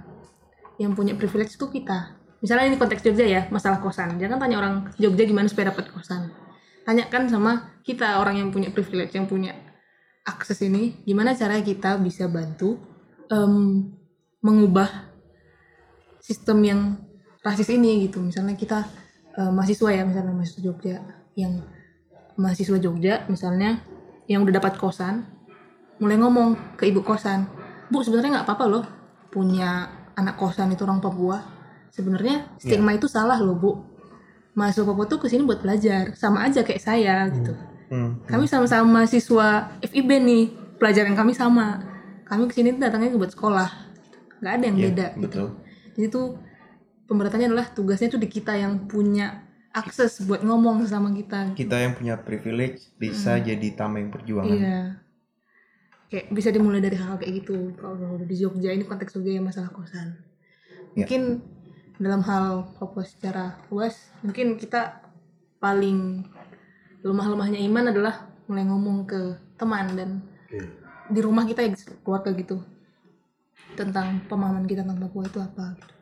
yang 0.82 0.97
punya 0.97 1.14
privilege 1.14 1.53
itu 1.53 1.70
kita 1.70 2.18
misalnya 2.41 2.74
ini 2.74 2.78
konteks 2.82 3.05
Jogja 3.05 3.22
ya 3.22 3.41
masalah 3.53 3.78
kosan 3.78 4.18
jangan 4.18 4.41
tanya 4.41 4.57
orang 4.57 4.89
Jogja 4.97 5.22
gimana 5.22 5.45
supaya 5.45 5.70
dapat 5.70 5.93
kosan 5.93 6.34
tanyakan 6.82 7.30
sama 7.30 7.51
kita 7.86 8.18
orang 8.18 8.41
yang 8.41 8.49
punya 8.49 8.74
privilege 8.74 9.14
yang 9.14 9.30
punya 9.30 9.53
akses 10.24 10.63
ini 10.63 11.03
gimana 11.03 11.36
caranya 11.36 11.63
kita 11.63 11.99
bisa 11.99 12.32
bantu 12.32 12.80
em, 13.28 13.91
mengubah 14.39 14.88
sistem 16.24 16.63
yang 16.63 16.82
rasis 17.43 17.67
ini 17.76 18.07
gitu. 18.07 18.24
Misalnya 18.24 18.55
kita 18.55 18.88
eh, 19.36 19.51
mahasiswa 19.51 19.89
ya 19.91 20.03
misalnya 20.07 20.32
mahasiswa 20.32 20.63
Jogja 20.63 21.03
yang 21.36 21.63
mahasiswa 22.39 22.80
Jogja 22.80 23.28
misalnya 23.28 23.84
yang 24.32 24.47
udah 24.47 24.55
dapat 24.55 24.80
kosan 24.80 25.28
mulai 25.99 26.15
ngomong 26.17 26.80
ke 26.80 26.88
ibu 26.89 27.03
kosan 27.03 27.45
bu 27.91 28.01
sebenarnya 28.01 28.39
nggak 28.39 28.47
apa-apa 28.47 28.65
loh 28.65 28.86
punya 29.30 29.91
anak 30.15 30.39
kosan 30.39 30.71
itu 30.71 30.88
orang 30.88 31.03
Papua. 31.03 31.43
Sebenarnya 31.93 32.57
stigma 32.57 32.95
itu 32.95 33.05
salah 33.05 33.38
loh 33.38 33.59
bu. 33.59 33.71
Mahasiswa 34.55 34.88
Papua 34.88 35.05
tuh 35.05 35.19
ke 35.19 35.28
sini 35.28 35.43
buat 35.43 35.59
belajar 35.59 36.15
sama 36.15 36.47
aja 36.47 36.63
kayak 36.63 36.82
saya 36.82 37.28
gitu 37.28 37.72
Hmm. 37.93 38.17
Kami 38.25 38.49
sama-sama 38.49 38.89
mahasiswa 38.89 39.69
FIB 39.85 40.09
nih, 40.17 40.43
pelajaran 40.81 41.13
kami 41.13 41.37
sama. 41.37 41.85
Kami 42.25 42.49
ke 42.49 42.57
sini 42.57 42.73
tuh 42.73 42.81
datangnya 42.89 43.13
buat 43.13 43.29
sekolah, 43.29 43.69
nggak 44.41 44.53
ada 44.57 44.65
yang 44.65 44.77
Iya, 44.81 44.85
beda. 44.89 45.07
betul. 45.21 45.47
Jadi 45.93 46.07
tuh 46.09 46.41
pemberatannya 47.05 47.53
adalah 47.53 47.69
tugasnya 47.69 48.09
tuh 48.09 48.17
di 48.17 48.25
kita 48.25 48.57
yang 48.57 48.89
punya 48.89 49.45
akses 49.69 50.25
buat 50.25 50.41
ngomong 50.41 50.89
sama 50.89 51.13
kita. 51.13 51.53
Kita 51.53 51.77
yang 51.77 51.93
punya 51.93 52.17
privilege 52.17 52.89
bisa 52.97 53.37
jadi 53.37 53.67
tameng 53.77 54.09
perjuangan. 54.09 54.57
Iya. 54.57 54.81
Kayak 56.09 56.25
bisa 56.33 56.49
dimulai 56.49 56.81
dari 56.81 56.97
hal 56.97 57.21
kayak 57.21 57.45
gitu. 57.45 57.77
Kalau 57.77 58.17
di 58.17 58.33
Jogja 58.33 58.73
ini 58.73 58.89
konteks 58.89 59.13
juga 59.13 59.29
ya 59.29 59.41
masalah 59.41 59.69
kosan. 59.69 60.17
Ya. 60.97 61.05
Mungkin 61.05 61.41
dalam 62.01 62.25
hal 62.25 62.73
Papua 62.81 63.05
secara 63.05 63.61
luas, 63.69 63.97
mungkin 64.25 64.57
kita 64.57 65.05
paling 65.61 66.25
lemah-lemahnya 67.04 67.60
iman 67.68 67.91
adalah 67.91 68.16
mulai 68.47 68.64
ngomong 68.68 68.97
ke 69.08 69.22
teman 69.60 69.86
dan 69.95 70.10
Iya. 70.54 70.68
di 71.10 71.20
rumah 71.20 71.43
kita 71.43 71.66
ya 71.66 71.74
keluarga 72.06 72.30
gitu 72.38 72.62
tentang 73.74 74.22
pemahaman 74.30 74.70
kita 74.70 74.86
tentang 74.86 75.01
Papua 75.01 75.26
itu 75.26 75.39
apa 75.41 75.74
gitu. 75.76 75.93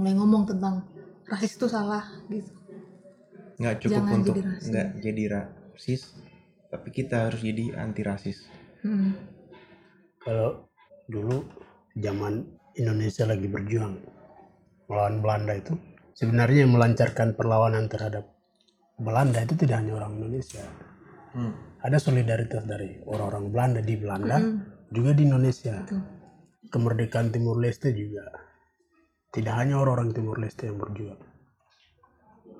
Mulai 0.00 0.14
ngomong 0.16 0.42
tentang 0.48 0.86
rasis 1.28 1.60
itu 1.60 1.66
salah 1.68 2.08
gitu. 2.32 2.48
Nggak 3.60 3.74
cukup 3.84 3.94
Jangan 4.00 4.14
untuk 4.16 4.34
jadi 4.34 4.42
rasis. 4.48 4.66
nggak 4.72 4.88
jadi 5.04 5.22
rasis, 5.28 6.00
tapi 6.72 6.88
kita 6.90 7.16
harus 7.28 7.40
jadi 7.44 7.64
anti 7.76 8.02
rasis. 8.02 8.38
Hmm. 8.80 9.12
Kalau 10.20 10.72
dulu 11.04 11.44
zaman 11.92 12.48
Indonesia 12.80 13.28
lagi 13.28 13.44
berjuang 13.44 13.94
melawan 14.88 15.20
Belanda 15.20 15.52
itu, 15.52 15.76
sebenarnya 16.16 16.64
yang 16.64 16.72
melancarkan 16.72 17.36
perlawanan 17.36 17.92
terhadap 17.92 18.32
Belanda 19.00 19.40
itu 19.40 19.56
tidak 19.56 19.80
hanya 19.80 19.96
orang 19.96 20.20
Indonesia. 20.20 20.64
Hmm. 21.32 21.52
Ada 21.80 21.96
solidaritas 21.96 22.68
dari 22.68 23.00
orang-orang 23.08 23.48
Belanda 23.48 23.80
di 23.80 23.94
Belanda, 23.96 24.36
Hmm. 24.36 24.60
juga 24.92 25.16
di 25.16 25.22
Indonesia. 25.24 25.80
Betul. 25.88 26.02
Kemerdekaan 26.70 27.32
Timur 27.32 27.56
Leste 27.58 27.90
juga 27.96 28.28
tidak 29.32 29.54
hanya 29.58 29.80
orang-orang 29.80 30.12
Timur 30.12 30.36
Leste 30.38 30.68
yang 30.68 30.78
berjuang. 30.78 31.18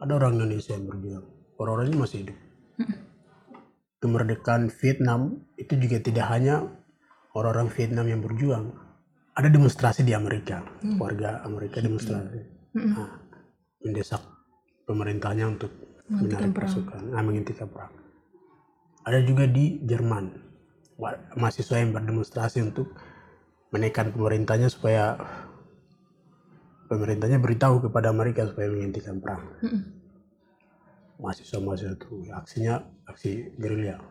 Ada 0.00 0.12
orang 0.16 0.40
Indonesia 0.40 0.72
yang 0.72 0.86
berjuang. 0.88 1.26
Orang-orang 1.60 1.86
ini 1.92 1.98
masih 2.00 2.18
hidup. 2.24 2.38
Kemerdekaan 4.00 4.72
Vietnam 4.72 5.44
itu 5.60 5.76
juga 5.76 6.00
tidak 6.00 6.26
hanya 6.32 6.64
orang-orang 7.36 7.68
Vietnam 7.68 8.06
yang 8.08 8.24
berjuang. 8.24 8.72
Ada 9.36 9.52
demonstrasi 9.52 10.08
di 10.08 10.16
Amerika, 10.16 10.64
warga 10.96 11.44
Amerika 11.44 11.84
demonstrasi, 11.84 12.40
Nah, 12.70 13.18
mendesak 13.84 14.22
pemerintahnya 14.88 15.52
untuk 15.52 15.68
menarik 16.10 16.50
perang. 16.50 16.66
pasukan, 16.66 17.02
nah, 17.14 17.22
menghentikan 17.22 17.68
perang. 17.70 17.92
Ada 19.06 19.22
juga 19.22 19.46
di 19.46 19.78
Jerman, 19.86 20.24
wa- 20.98 21.20
mahasiswa 21.38 21.78
yang 21.78 21.94
berdemonstrasi 21.94 22.66
untuk 22.66 22.90
menekan 23.70 24.10
pemerintahnya 24.10 24.66
supaya 24.66 25.14
pemerintahnya 26.90 27.38
beritahu 27.38 27.86
kepada 27.86 28.10
mereka 28.10 28.50
supaya 28.50 28.66
menghentikan 28.66 29.22
perang. 29.22 29.46
Mm-mm. 29.62 29.82
Mahasiswa-mahasiswa 31.22 31.94
itu 31.94 32.12
ya, 32.26 32.32
aksinya 32.42 32.74
aksi 33.06 33.54
gerilya. 33.60 34.02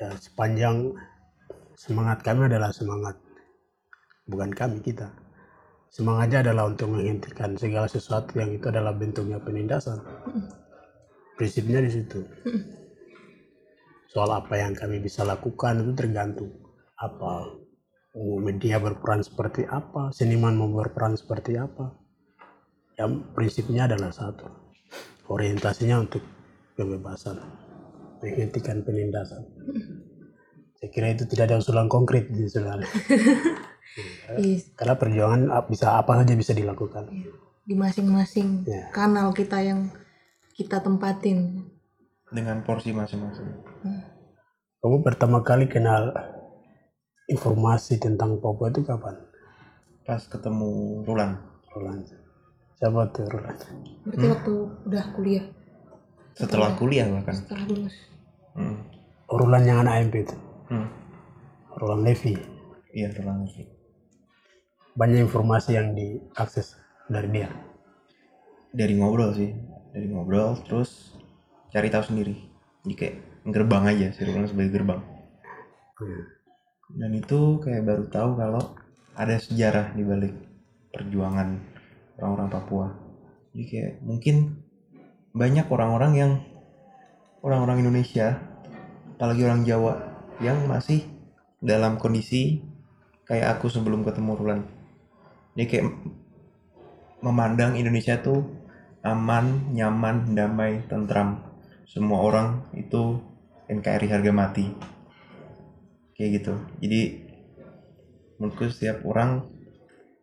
Ya 0.00 0.08
sepanjang 0.16 0.96
semangat 1.76 2.24
kami 2.24 2.48
adalah 2.48 2.72
semangat 2.72 3.20
bukan 4.24 4.48
kami 4.54 4.80
kita. 4.80 5.12
Semangatnya 5.90 6.46
adalah 6.46 6.70
untuk 6.70 6.94
menghentikan 6.94 7.58
segala 7.58 7.90
sesuatu 7.90 8.38
yang 8.38 8.54
itu 8.54 8.70
adalah 8.70 8.94
bentuknya 8.94 9.42
penindasan. 9.42 9.98
Prinsipnya 11.40 11.80
di 11.80 11.88
situ. 11.88 12.20
Soal 14.12 14.28
apa 14.28 14.60
yang 14.60 14.76
kami 14.76 15.00
bisa 15.00 15.24
lakukan 15.24 15.80
itu 15.80 15.96
tergantung 15.96 16.52
apa 17.00 17.48
media 18.44 18.76
berperan 18.76 19.24
seperti 19.24 19.64
apa, 19.64 20.12
seniman 20.12 20.52
mau 20.52 20.68
berperan 20.68 21.16
seperti 21.16 21.56
apa. 21.56 21.96
Yang 23.00 23.24
prinsipnya 23.32 23.88
adalah 23.88 24.12
satu, 24.12 24.44
orientasinya 25.32 26.04
untuk 26.04 26.20
kebebasan, 26.76 27.40
menghentikan 28.20 28.84
penindasan. 28.84 29.40
Saya 30.76 30.88
kira 30.92 31.16
itu 31.16 31.24
tidak 31.24 31.48
ada 31.48 31.56
usulan 31.64 31.88
konkret 31.88 32.28
di 32.28 32.44
sebenarnya. 32.46 32.90
Iya, 34.38 34.62
Karena 34.78 34.94
perjuangan 34.94 35.40
bisa 35.66 35.98
apa 35.98 36.22
saja 36.22 36.38
bisa 36.38 36.54
dilakukan. 36.54 37.10
di 37.66 37.74
masing-masing 37.74 38.62
Ya. 38.62 38.86
kanal 38.94 39.34
kita 39.34 39.58
yang 39.66 39.90
kita 40.60 40.84
tempatin. 40.84 41.64
Dengan 42.28 42.60
porsi 42.60 42.92
masing-masing. 42.92 43.48
Kamu 44.84 45.00
pertama 45.00 45.40
kali 45.40 45.72
kenal 45.72 46.12
informasi 47.24 47.96
tentang 47.96 48.36
Papua 48.44 48.68
itu 48.68 48.84
kapan? 48.84 49.16
Pas 50.04 50.20
ketemu 50.20 51.00
Rulan. 51.08 51.40
Roland. 51.70 52.02
Siapa 52.76 53.08
tuh 53.14 53.24
Roland? 53.30 53.56
Berarti 54.04 54.26
waktu 54.26 54.52
udah 54.90 55.04
kuliah, 55.14 55.46
Setelah 56.34 56.74
kuliah 56.74 57.06
bahkan. 57.06 57.34
setelah 57.34 57.62
lulus. 57.70 57.94
Hmm. 58.58 58.84
Oh, 59.30 59.38
Roland 59.38 59.64
yang 59.64 59.78
anak 59.86 60.10
MP 60.10 60.26
itu. 60.26 60.36
Hmm. 60.66 60.90
Roland 61.78 62.02
Levy. 62.02 62.34
Iya 62.90 63.14
Rulan 63.14 63.46
sih. 63.46 63.70
Banyak 64.98 65.30
informasi 65.30 65.78
yang 65.78 65.94
diakses 65.94 66.74
dari 67.06 67.30
dia. 67.30 67.48
Dari 68.74 68.98
ngobrol 68.98 69.30
sih. 69.30 69.54
Dari 69.90 70.06
ngobrol 70.06 70.54
terus 70.62 71.14
cari 71.74 71.90
tahu 71.90 72.14
sendiri. 72.14 72.36
Jadi 72.86 72.94
kayak 72.94 73.16
gerbang 73.50 73.84
aja 73.90 74.06
si 74.14 74.20
Rulan 74.22 74.46
sebagai 74.46 74.70
gerbang. 74.78 75.00
Dan 76.90 77.10
itu 77.14 77.58
kayak 77.62 77.86
baru 77.86 78.04
tahu 78.10 78.30
kalau 78.38 78.62
ada 79.14 79.36
sejarah 79.36 79.92
di 79.94 80.02
balik 80.06 80.34
perjuangan 80.90 81.58
orang-orang 82.18 82.48
Papua. 82.50 82.88
Jadi 83.50 83.64
kayak 83.66 83.92
mungkin 84.02 84.62
banyak 85.34 85.66
orang-orang 85.70 86.12
yang 86.14 86.32
orang-orang 87.42 87.86
Indonesia, 87.86 88.38
apalagi 89.16 89.42
orang 89.46 89.62
Jawa 89.62 89.94
yang 90.42 90.66
masih 90.66 91.06
dalam 91.60 92.00
kondisi 92.00 92.64
kayak 93.28 93.58
aku 93.58 93.70
sebelum 93.70 94.02
ketemu 94.02 94.32
Rulan. 94.38 94.60
Dia 95.54 95.66
kayak 95.66 95.86
memandang 97.20 97.76
Indonesia 97.76 98.16
tuh 98.18 98.59
aman, 99.00 99.72
nyaman, 99.72 100.36
damai, 100.36 100.84
tentram. 100.86 101.40
Semua 101.88 102.22
orang 102.22 102.68
itu 102.76 103.18
NKRI 103.66 104.08
harga 104.12 104.32
mati. 104.32 104.66
Kayak 106.14 106.30
gitu. 106.40 106.54
Jadi 106.84 107.00
menurutku 108.36 108.68
setiap 108.68 109.04
orang 109.08 109.48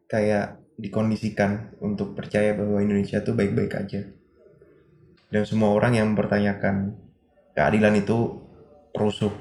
kayak 0.10 0.62
dikondisikan 0.78 1.74
untuk 1.82 2.14
percaya 2.14 2.54
bahwa 2.54 2.80
Indonesia 2.80 3.22
tuh 3.26 3.34
baik-baik 3.34 3.74
aja. 3.74 4.02
Dan 5.28 5.44
semua 5.44 5.74
orang 5.74 5.98
yang 5.98 6.14
mempertanyakan 6.14 6.96
keadilan 7.58 7.98
itu 8.00 8.40
perusuh. 8.94 9.34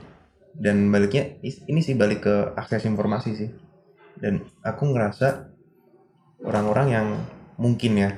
Dan 0.57 0.89
baliknya 0.89 1.37
ini 1.45 1.81
sih 1.85 1.95
balik 1.95 2.25
ke 2.25 2.35
akses 2.57 2.89
informasi 2.89 3.31
sih. 3.37 3.51
Dan 4.17 4.49
aku 4.65 4.97
ngerasa 4.97 5.53
orang-orang 6.43 6.89
yang 6.89 7.07
mungkin 7.61 7.93
ya 8.01 8.11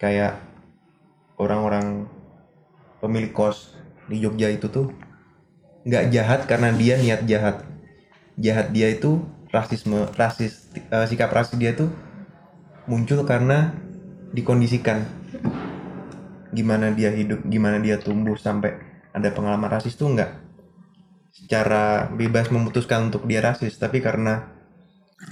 kayak 0.00 0.40
orang-orang 1.36 2.08
pemilik 3.04 3.30
kos 3.36 3.76
di 4.08 4.24
Jogja 4.24 4.48
itu 4.48 4.66
tuh 4.72 4.88
nggak 5.84 6.08
jahat 6.10 6.40
karena 6.48 6.72
dia 6.72 6.96
niat 6.96 7.28
jahat. 7.28 7.62
Jahat 8.40 8.72
dia 8.72 8.88
itu 8.88 9.20
rasisme 9.52 10.08
rasis 10.16 10.72
eh, 10.72 11.06
sikap 11.06 11.28
rasis 11.30 11.60
dia 11.60 11.76
tuh 11.76 11.92
muncul 12.88 13.22
karena 13.28 13.76
dikondisikan. 14.32 15.04
Gimana 16.50 16.90
dia 16.96 17.12
hidup 17.12 17.44
gimana 17.46 17.78
dia 17.78 18.00
tumbuh 18.00 18.34
sampai 18.40 18.80
ada 19.12 19.28
pengalaman 19.30 19.68
rasis 19.68 19.94
tuh 20.00 20.16
nggak 20.16 20.32
secara 21.30 22.10
bebas 22.10 22.50
memutuskan 22.50 23.12
untuk 23.12 23.28
dia 23.28 23.38
rasis 23.44 23.78
tapi 23.78 24.02
karena 24.02 24.50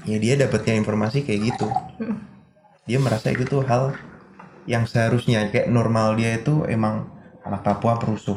ya 0.04 0.20
dia 0.20 0.36
dapatnya 0.36 0.76
informasi 0.76 1.24
kayak 1.24 1.56
gitu. 1.56 1.68
Dia 2.84 3.00
merasa 3.00 3.28
itu 3.32 3.44
tuh 3.44 3.64
hal 3.64 3.96
yang 4.68 4.84
seharusnya 4.84 5.48
kayak 5.48 5.72
normal 5.72 6.14
dia 6.20 6.36
itu 6.36 6.62
emang 6.68 7.08
anak 7.40 7.64
Papua 7.64 7.96
perusuh. 7.96 8.36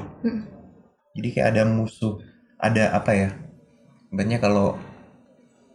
Jadi 1.11 1.27
kayak 1.35 1.47
ada 1.51 1.67
musuh 1.67 2.23
ada 2.61 2.95
apa 2.95 3.11
ya 3.11 3.29
banyak 4.15 4.39
kalau 4.39 4.79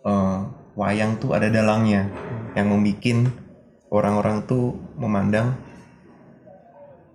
eh, 0.07 0.39
wayang 0.79 1.21
tuh 1.21 1.37
ada 1.37 1.53
dalangnya 1.53 2.09
yang 2.57 2.73
membuat 2.73 3.29
orang-orang 3.93 4.49
tuh 4.49 4.81
memandang 4.97 5.53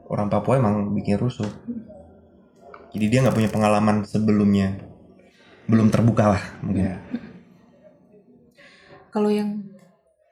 orang 0.05 0.27
Papua 0.29 0.61
emang 0.61 0.93
bikin 0.93 1.17
rusuh. 1.17 1.49
Jadi 2.91 3.05
dia 3.07 3.23
nggak 3.23 3.37
punya 3.37 3.49
pengalaman 3.49 4.03
sebelumnya. 4.03 4.75
Belum 5.65 5.87
terbuka 5.87 6.35
lah 6.35 6.43
mungkin. 6.59 6.99
Kalau 9.07 9.31
yang 9.31 9.63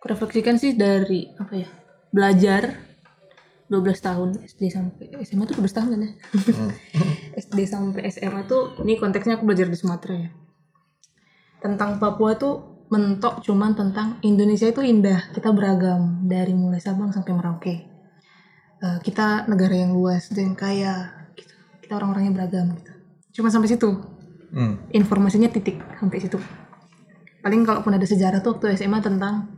kurefleksikan 0.04 0.60
sih 0.60 0.76
dari 0.76 1.32
apa 1.40 1.54
ya 1.56 1.70
belajar 2.12 2.89
12 3.70 3.86
tahun 4.02 4.30
SD 4.50 4.74
sampai 4.74 5.14
SMA 5.22 5.46
tuh 5.46 5.62
12 5.62 5.78
tahun 5.78 5.90
kan 5.94 6.02
ya? 6.02 6.12
SD 7.46 7.70
sampai 7.70 8.10
SMA 8.10 8.50
tuh 8.50 8.82
ini 8.82 8.98
konteksnya 8.98 9.38
aku 9.38 9.46
belajar 9.46 9.70
di 9.70 9.78
Sumatera 9.78 10.18
ya. 10.18 10.30
Tentang 11.62 12.02
Papua 12.02 12.34
tuh 12.34 12.86
mentok 12.90 13.46
cuman 13.46 13.78
tentang 13.78 14.18
Indonesia 14.26 14.66
itu 14.66 14.82
indah. 14.82 15.30
Kita 15.30 15.54
beragam 15.54 16.26
dari 16.26 16.58
mulai 16.58 16.82
Sabang 16.82 17.14
sampai 17.14 17.32
Merauke. 17.38 17.76
Eh, 18.82 18.98
kita 19.06 19.46
negara 19.46 19.78
yang 19.78 19.94
luas 19.94 20.34
dan 20.34 20.58
kaya 20.58 21.14
gitu. 21.38 21.54
kita 21.86 21.94
orang-orangnya 22.02 22.34
beragam 22.34 22.74
gitu. 22.74 22.92
Cuma 23.40 23.54
sampai 23.54 23.70
situ. 23.70 24.18
Hmm. 24.50 24.82
informasinya 24.90 25.46
titik 25.46 25.78
sampai 26.02 26.18
situ. 26.18 26.42
Paling 27.46 27.70
kalaupun 27.70 27.94
ada 27.94 28.02
sejarah 28.02 28.42
tuh 28.42 28.58
waktu 28.58 28.74
SMA 28.82 28.98
tentang 28.98 29.54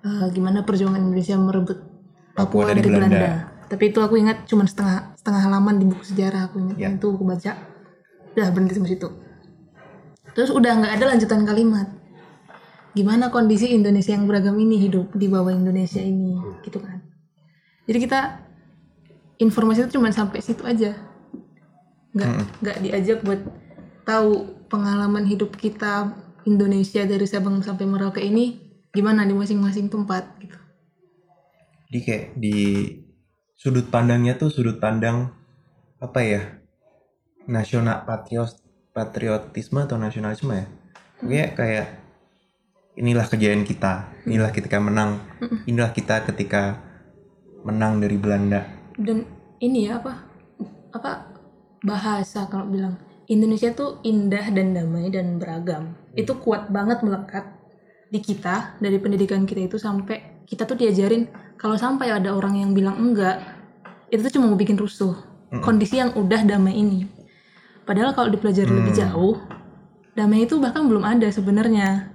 eh, 0.00 0.32
gimana 0.32 0.64
perjuangan 0.64 0.96
Indonesia 0.96 1.36
merebut 1.36 1.93
Papua, 2.34 2.74
dari, 2.74 2.82
Belanda. 2.82 3.54
tapi 3.70 3.94
itu 3.94 4.02
aku 4.02 4.18
ingat 4.18 4.42
cuma 4.50 4.66
setengah 4.66 5.14
setengah 5.14 5.40
halaman 5.46 5.78
di 5.78 5.86
buku 5.86 6.02
sejarah 6.02 6.50
aku 6.50 6.58
ingat. 6.58 6.76
Ya. 6.76 6.90
itu 6.90 7.06
aku 7.06 7.22
baca. 7.22 7.52
Udah 8.34 8.50
berhenti 8.50 8.74
sampai 8.74 8.90
situ. 8.90 9.08
Terus 10.34 10.50
udah 10.50 10.72
nggak 10.82 10.92
ada 10.98 11.04
lanjutan 11.14 11.46
kalimat. 11.46 11.86
Gimana 12.94 13.30
kondisi 13.30 13.70
Indonesia 13.70 14.18
yang 14.18 14.26
beragam 14.26 14.58
ini 14.58 14.82
hidup 14.82 15.14
di 15.14 15.30
bawah 15.30 15.54
Indonesia 15.54 16.02
ini? 16.02 16.34
Gitu 16.66 16.82
kan. 16.82 17.06
Jadi 17.86 17.98
kita 18.02 18.20
informasi 19.38 19.86
itu 19.86 19.98
cuma 19.98 20.10
sampai 20.10 20.42
situ 20.42 20.66
aja. 20.66 20.98
Nggak 22.18 22.30
nggak 22.66 22.76
diajak 22.82 23.18
buat 23.22 23.46
tahu 24.02 24.58
pengalaman 24.66 25.22
hidup 25.22 25.54
kita 25.54 26.10
Indonesia 26.50 27.06
dari 27.06 27.26
Sabang 27.30 27.62
sampai 27.62 27.86
Merauke 27.86 28.20
ini 28.20 28.58
gimana 28.90 29.22
di 29.22 29.34
masing-masing 29.34 29.90
tempat 29.90 30.28
gitu 30.38 30.63
Jadi 31.94 32.10
kayak 32.10 32.26
di 32.34 32.90
sudut 33.54 33.86
pandangnya 33.86 34.34
tuh 34.34 34.50
sudut 34.50 34.82
pandang 34.82 35.30
apa 36.02 36.26
ya? 36.26 36.42
Nasional 37.46 38.02
patriot 38.02 38.50
patriotisme 38.90 39.78
atau 39.78 39.94
nasionalisme 39.94 40.50
ya? 40.50 40.66
Kayak 41.22 41.50
kayak 41.54 41.86
inilah 42.98 43.30
kejayaan 43.30 43.62
kita, 43.62 44.10
inilah 44.26 44.50
ketika 44.50 44.82
menang, 44.82 45.22
inilah 45.70 45.94
kita 45.94 46.26
ketika 46.26 46.82
menang 47.62 48.02
dari 48.02 48.18
Belanda. 48.18 48.66
dan 48.98 49.22
ini 49.62 49.86
ya 49.86 50.02
apa 50.02 50.26
apa 50.90 51.30
bahasa 51.86 52.50
kalau 52.50 52.66
bilang 52.66 52.98
Indonesia 53.30 53.70
tuh 53.70 54.02
indah 54.02 54.50
dan 54.50 54.74
damai 54.74 55.14
dan 55.14 55.38
beragam 55.38 55.94
itu 56.18 56.34
kuat 56.42 56.74
banget 56.74 57.06
melekat 57.06 57.54
di 58.10 58.18
kita 58.18 58.78
dari 58.82 58.98
pendidikan 58.98 59.46
kita 59.46 59.70
itu 59.70 59.78
sampai 59.78 60.33
kita 60.44 60.68
tuh 60.68 60.76
diajarin 60.76 61.28
kalau 61.56 61.76
sampai 61.80 62.12
ada 62.12 62.36
orang 62.36 62.60
yang 62.60 62.70
bilang 62.76 63.00
enggak 63.00 63.40
itu 64.12 64.20
tuh 64.28 64.32
cuma 64.38 64.52
mau 64.52 64.58
bikin 64.58 64.78
rusuh. 64.78 65.16
Kondisi 65.54 66.02
yang 66.02 66.10
udah 66.18 66.42
damai 66.42 66.74
ini. 66.74 67.06
Padahal 67.86 68.10
kalau 68.10 68.26
dipelajari 68.26 68.70
lebih 68.74 68.94
jauh 68.94 69.38
damai 70.18 70.46
itu 70.46 70.58
bahkan 70.58 70.86
belum 70.86 71.06
ada 71.06 71.30
sebenarnya. 71.30 72.10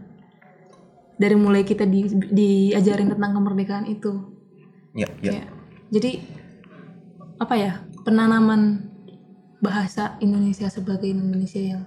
Dari 1.19 1.35
mulai 1.35 1.67
kita 1.67 1.83
di, 1.83 2.07
diajarin 2.07 3.11
tentang 3.11 3.35
kemerdekaan 3.35 3.87
itu. 3.91 4.39
Ya, 4.95 5.07
ya. 5.19 5.43
Kayak, 5.43 5.47
jadi 5.91 6.11
apa 7.39 7.55
ya 7.59 7.71
penanaman 8.07 8.91
bahasa 9.59 10.15
Indonesia 10.23 10.71
sebagai 10.71 11.11
Indonesia 11.11 11.59
yang 11.59 11.83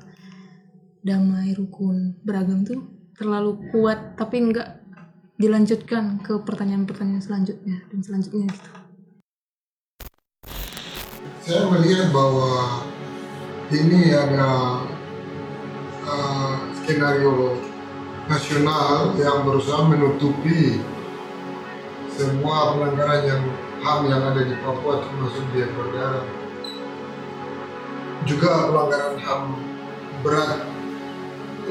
damai 1.01 1.57
rukun 1.57 2.21
beragam 2.21 2.63
tuh 2.63 2.85
terlalu 3.17 3.73
kuat 3.73 4.15
tapi 4.21 4.45
enggak 4.45 4.82
dilanjutkan 5.43 6.23
ke 6.23 6.39
pertanyaan-pertanyaan 6.47 7.19
selanjutnya 7.19 7.83
dan 7.91 7.99
selanjutnya 7.99 8.47
gitu 8.47 8.71
saya 11.43 11.67
melihat 11.67 12.15
bahwa 12.15 12.87
ini 13.75 14.15
ada 14.15 14.79
uh, 16.07 16.55
skenario 16.79 17.59
nasional 18.31 19.19
yang 19.19 19.43
berusaha 19.43 19.83
menutupi 19.91 20.79
semua 22.15 22.77
pelanggaran 22.79 23.23
yang 23.27 23.43
HAM 23.83 24.01
yang 24.07 24.23
ada 24.23 24.43
di 24.47 24.55
Papua 24.63 25.03
termasuk 25.03 25.43
di 25.51 25.67
Darat. 25.67 26.27
Juga 28.23 28.71
pelanggaran 28.71 29.17
HAM 29.19 29.43
berat 30.23 30.59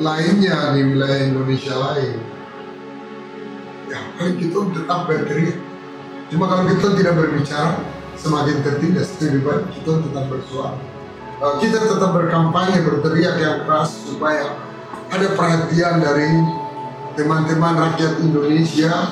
lainnya 0.02 0.76
di 0.76 0.82
wilayah 0.92 1.20
Indonesia 1.32 1.76
lain. 1.80 2.41
Ya, 3.92 4.00
paling 4.16 4.40
kita 4.40 4.72
tetap 4.72 5.04
berteriak. 5.04 5.60
Cuma 6.32 6.48
kalau 6.48 6.64
kita 6.72 6.96
tidak 6.96 7.14
berbicara, 7.20 7.76
semakin 8.16 8.64
tertindas. 8.64 9.12
Lebih 9.20 9.44
baik 9.44 9.64
kita 9.76 9.92
tetap 10.08 10.26
bersuara. 10.32 10.80
Uh, 11.44 11.60
kita 11.60 11.78
tetap 11.92 12.16
berkampanye, 12.16 12.80
berteriak 12.88 13.36
yang 13.36 13.68
keras 13.68 13.92
supaya 14.08 14.56
ada 15.12 15.28
perhatian 15.36 16.00
dari 16.00 16.32
teman-teman 17.20 17.76
rakyat 17.92 18.24
Indonesia. 18.24 19.12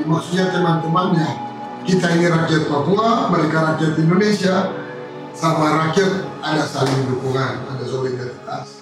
Maksudnya 0.00 0.54
teman-temannya, 0.54 1.28
kita 1.84 2.06
ini 2.14 2.30
rakyat 2.30 2.70
Papua, 2.70 3.28
mereka 3.34 3.74
rakyat 3.74 3.98
Indonesia, 3.98 4.70
sama 5.34 5.90
rakyat 5.90 6.24
ada 6.40 6.64
saling 6.64 7.02
dukungan, 7.10 7.66
ada 7.66 7.84
solidaritas. 7.84 8.79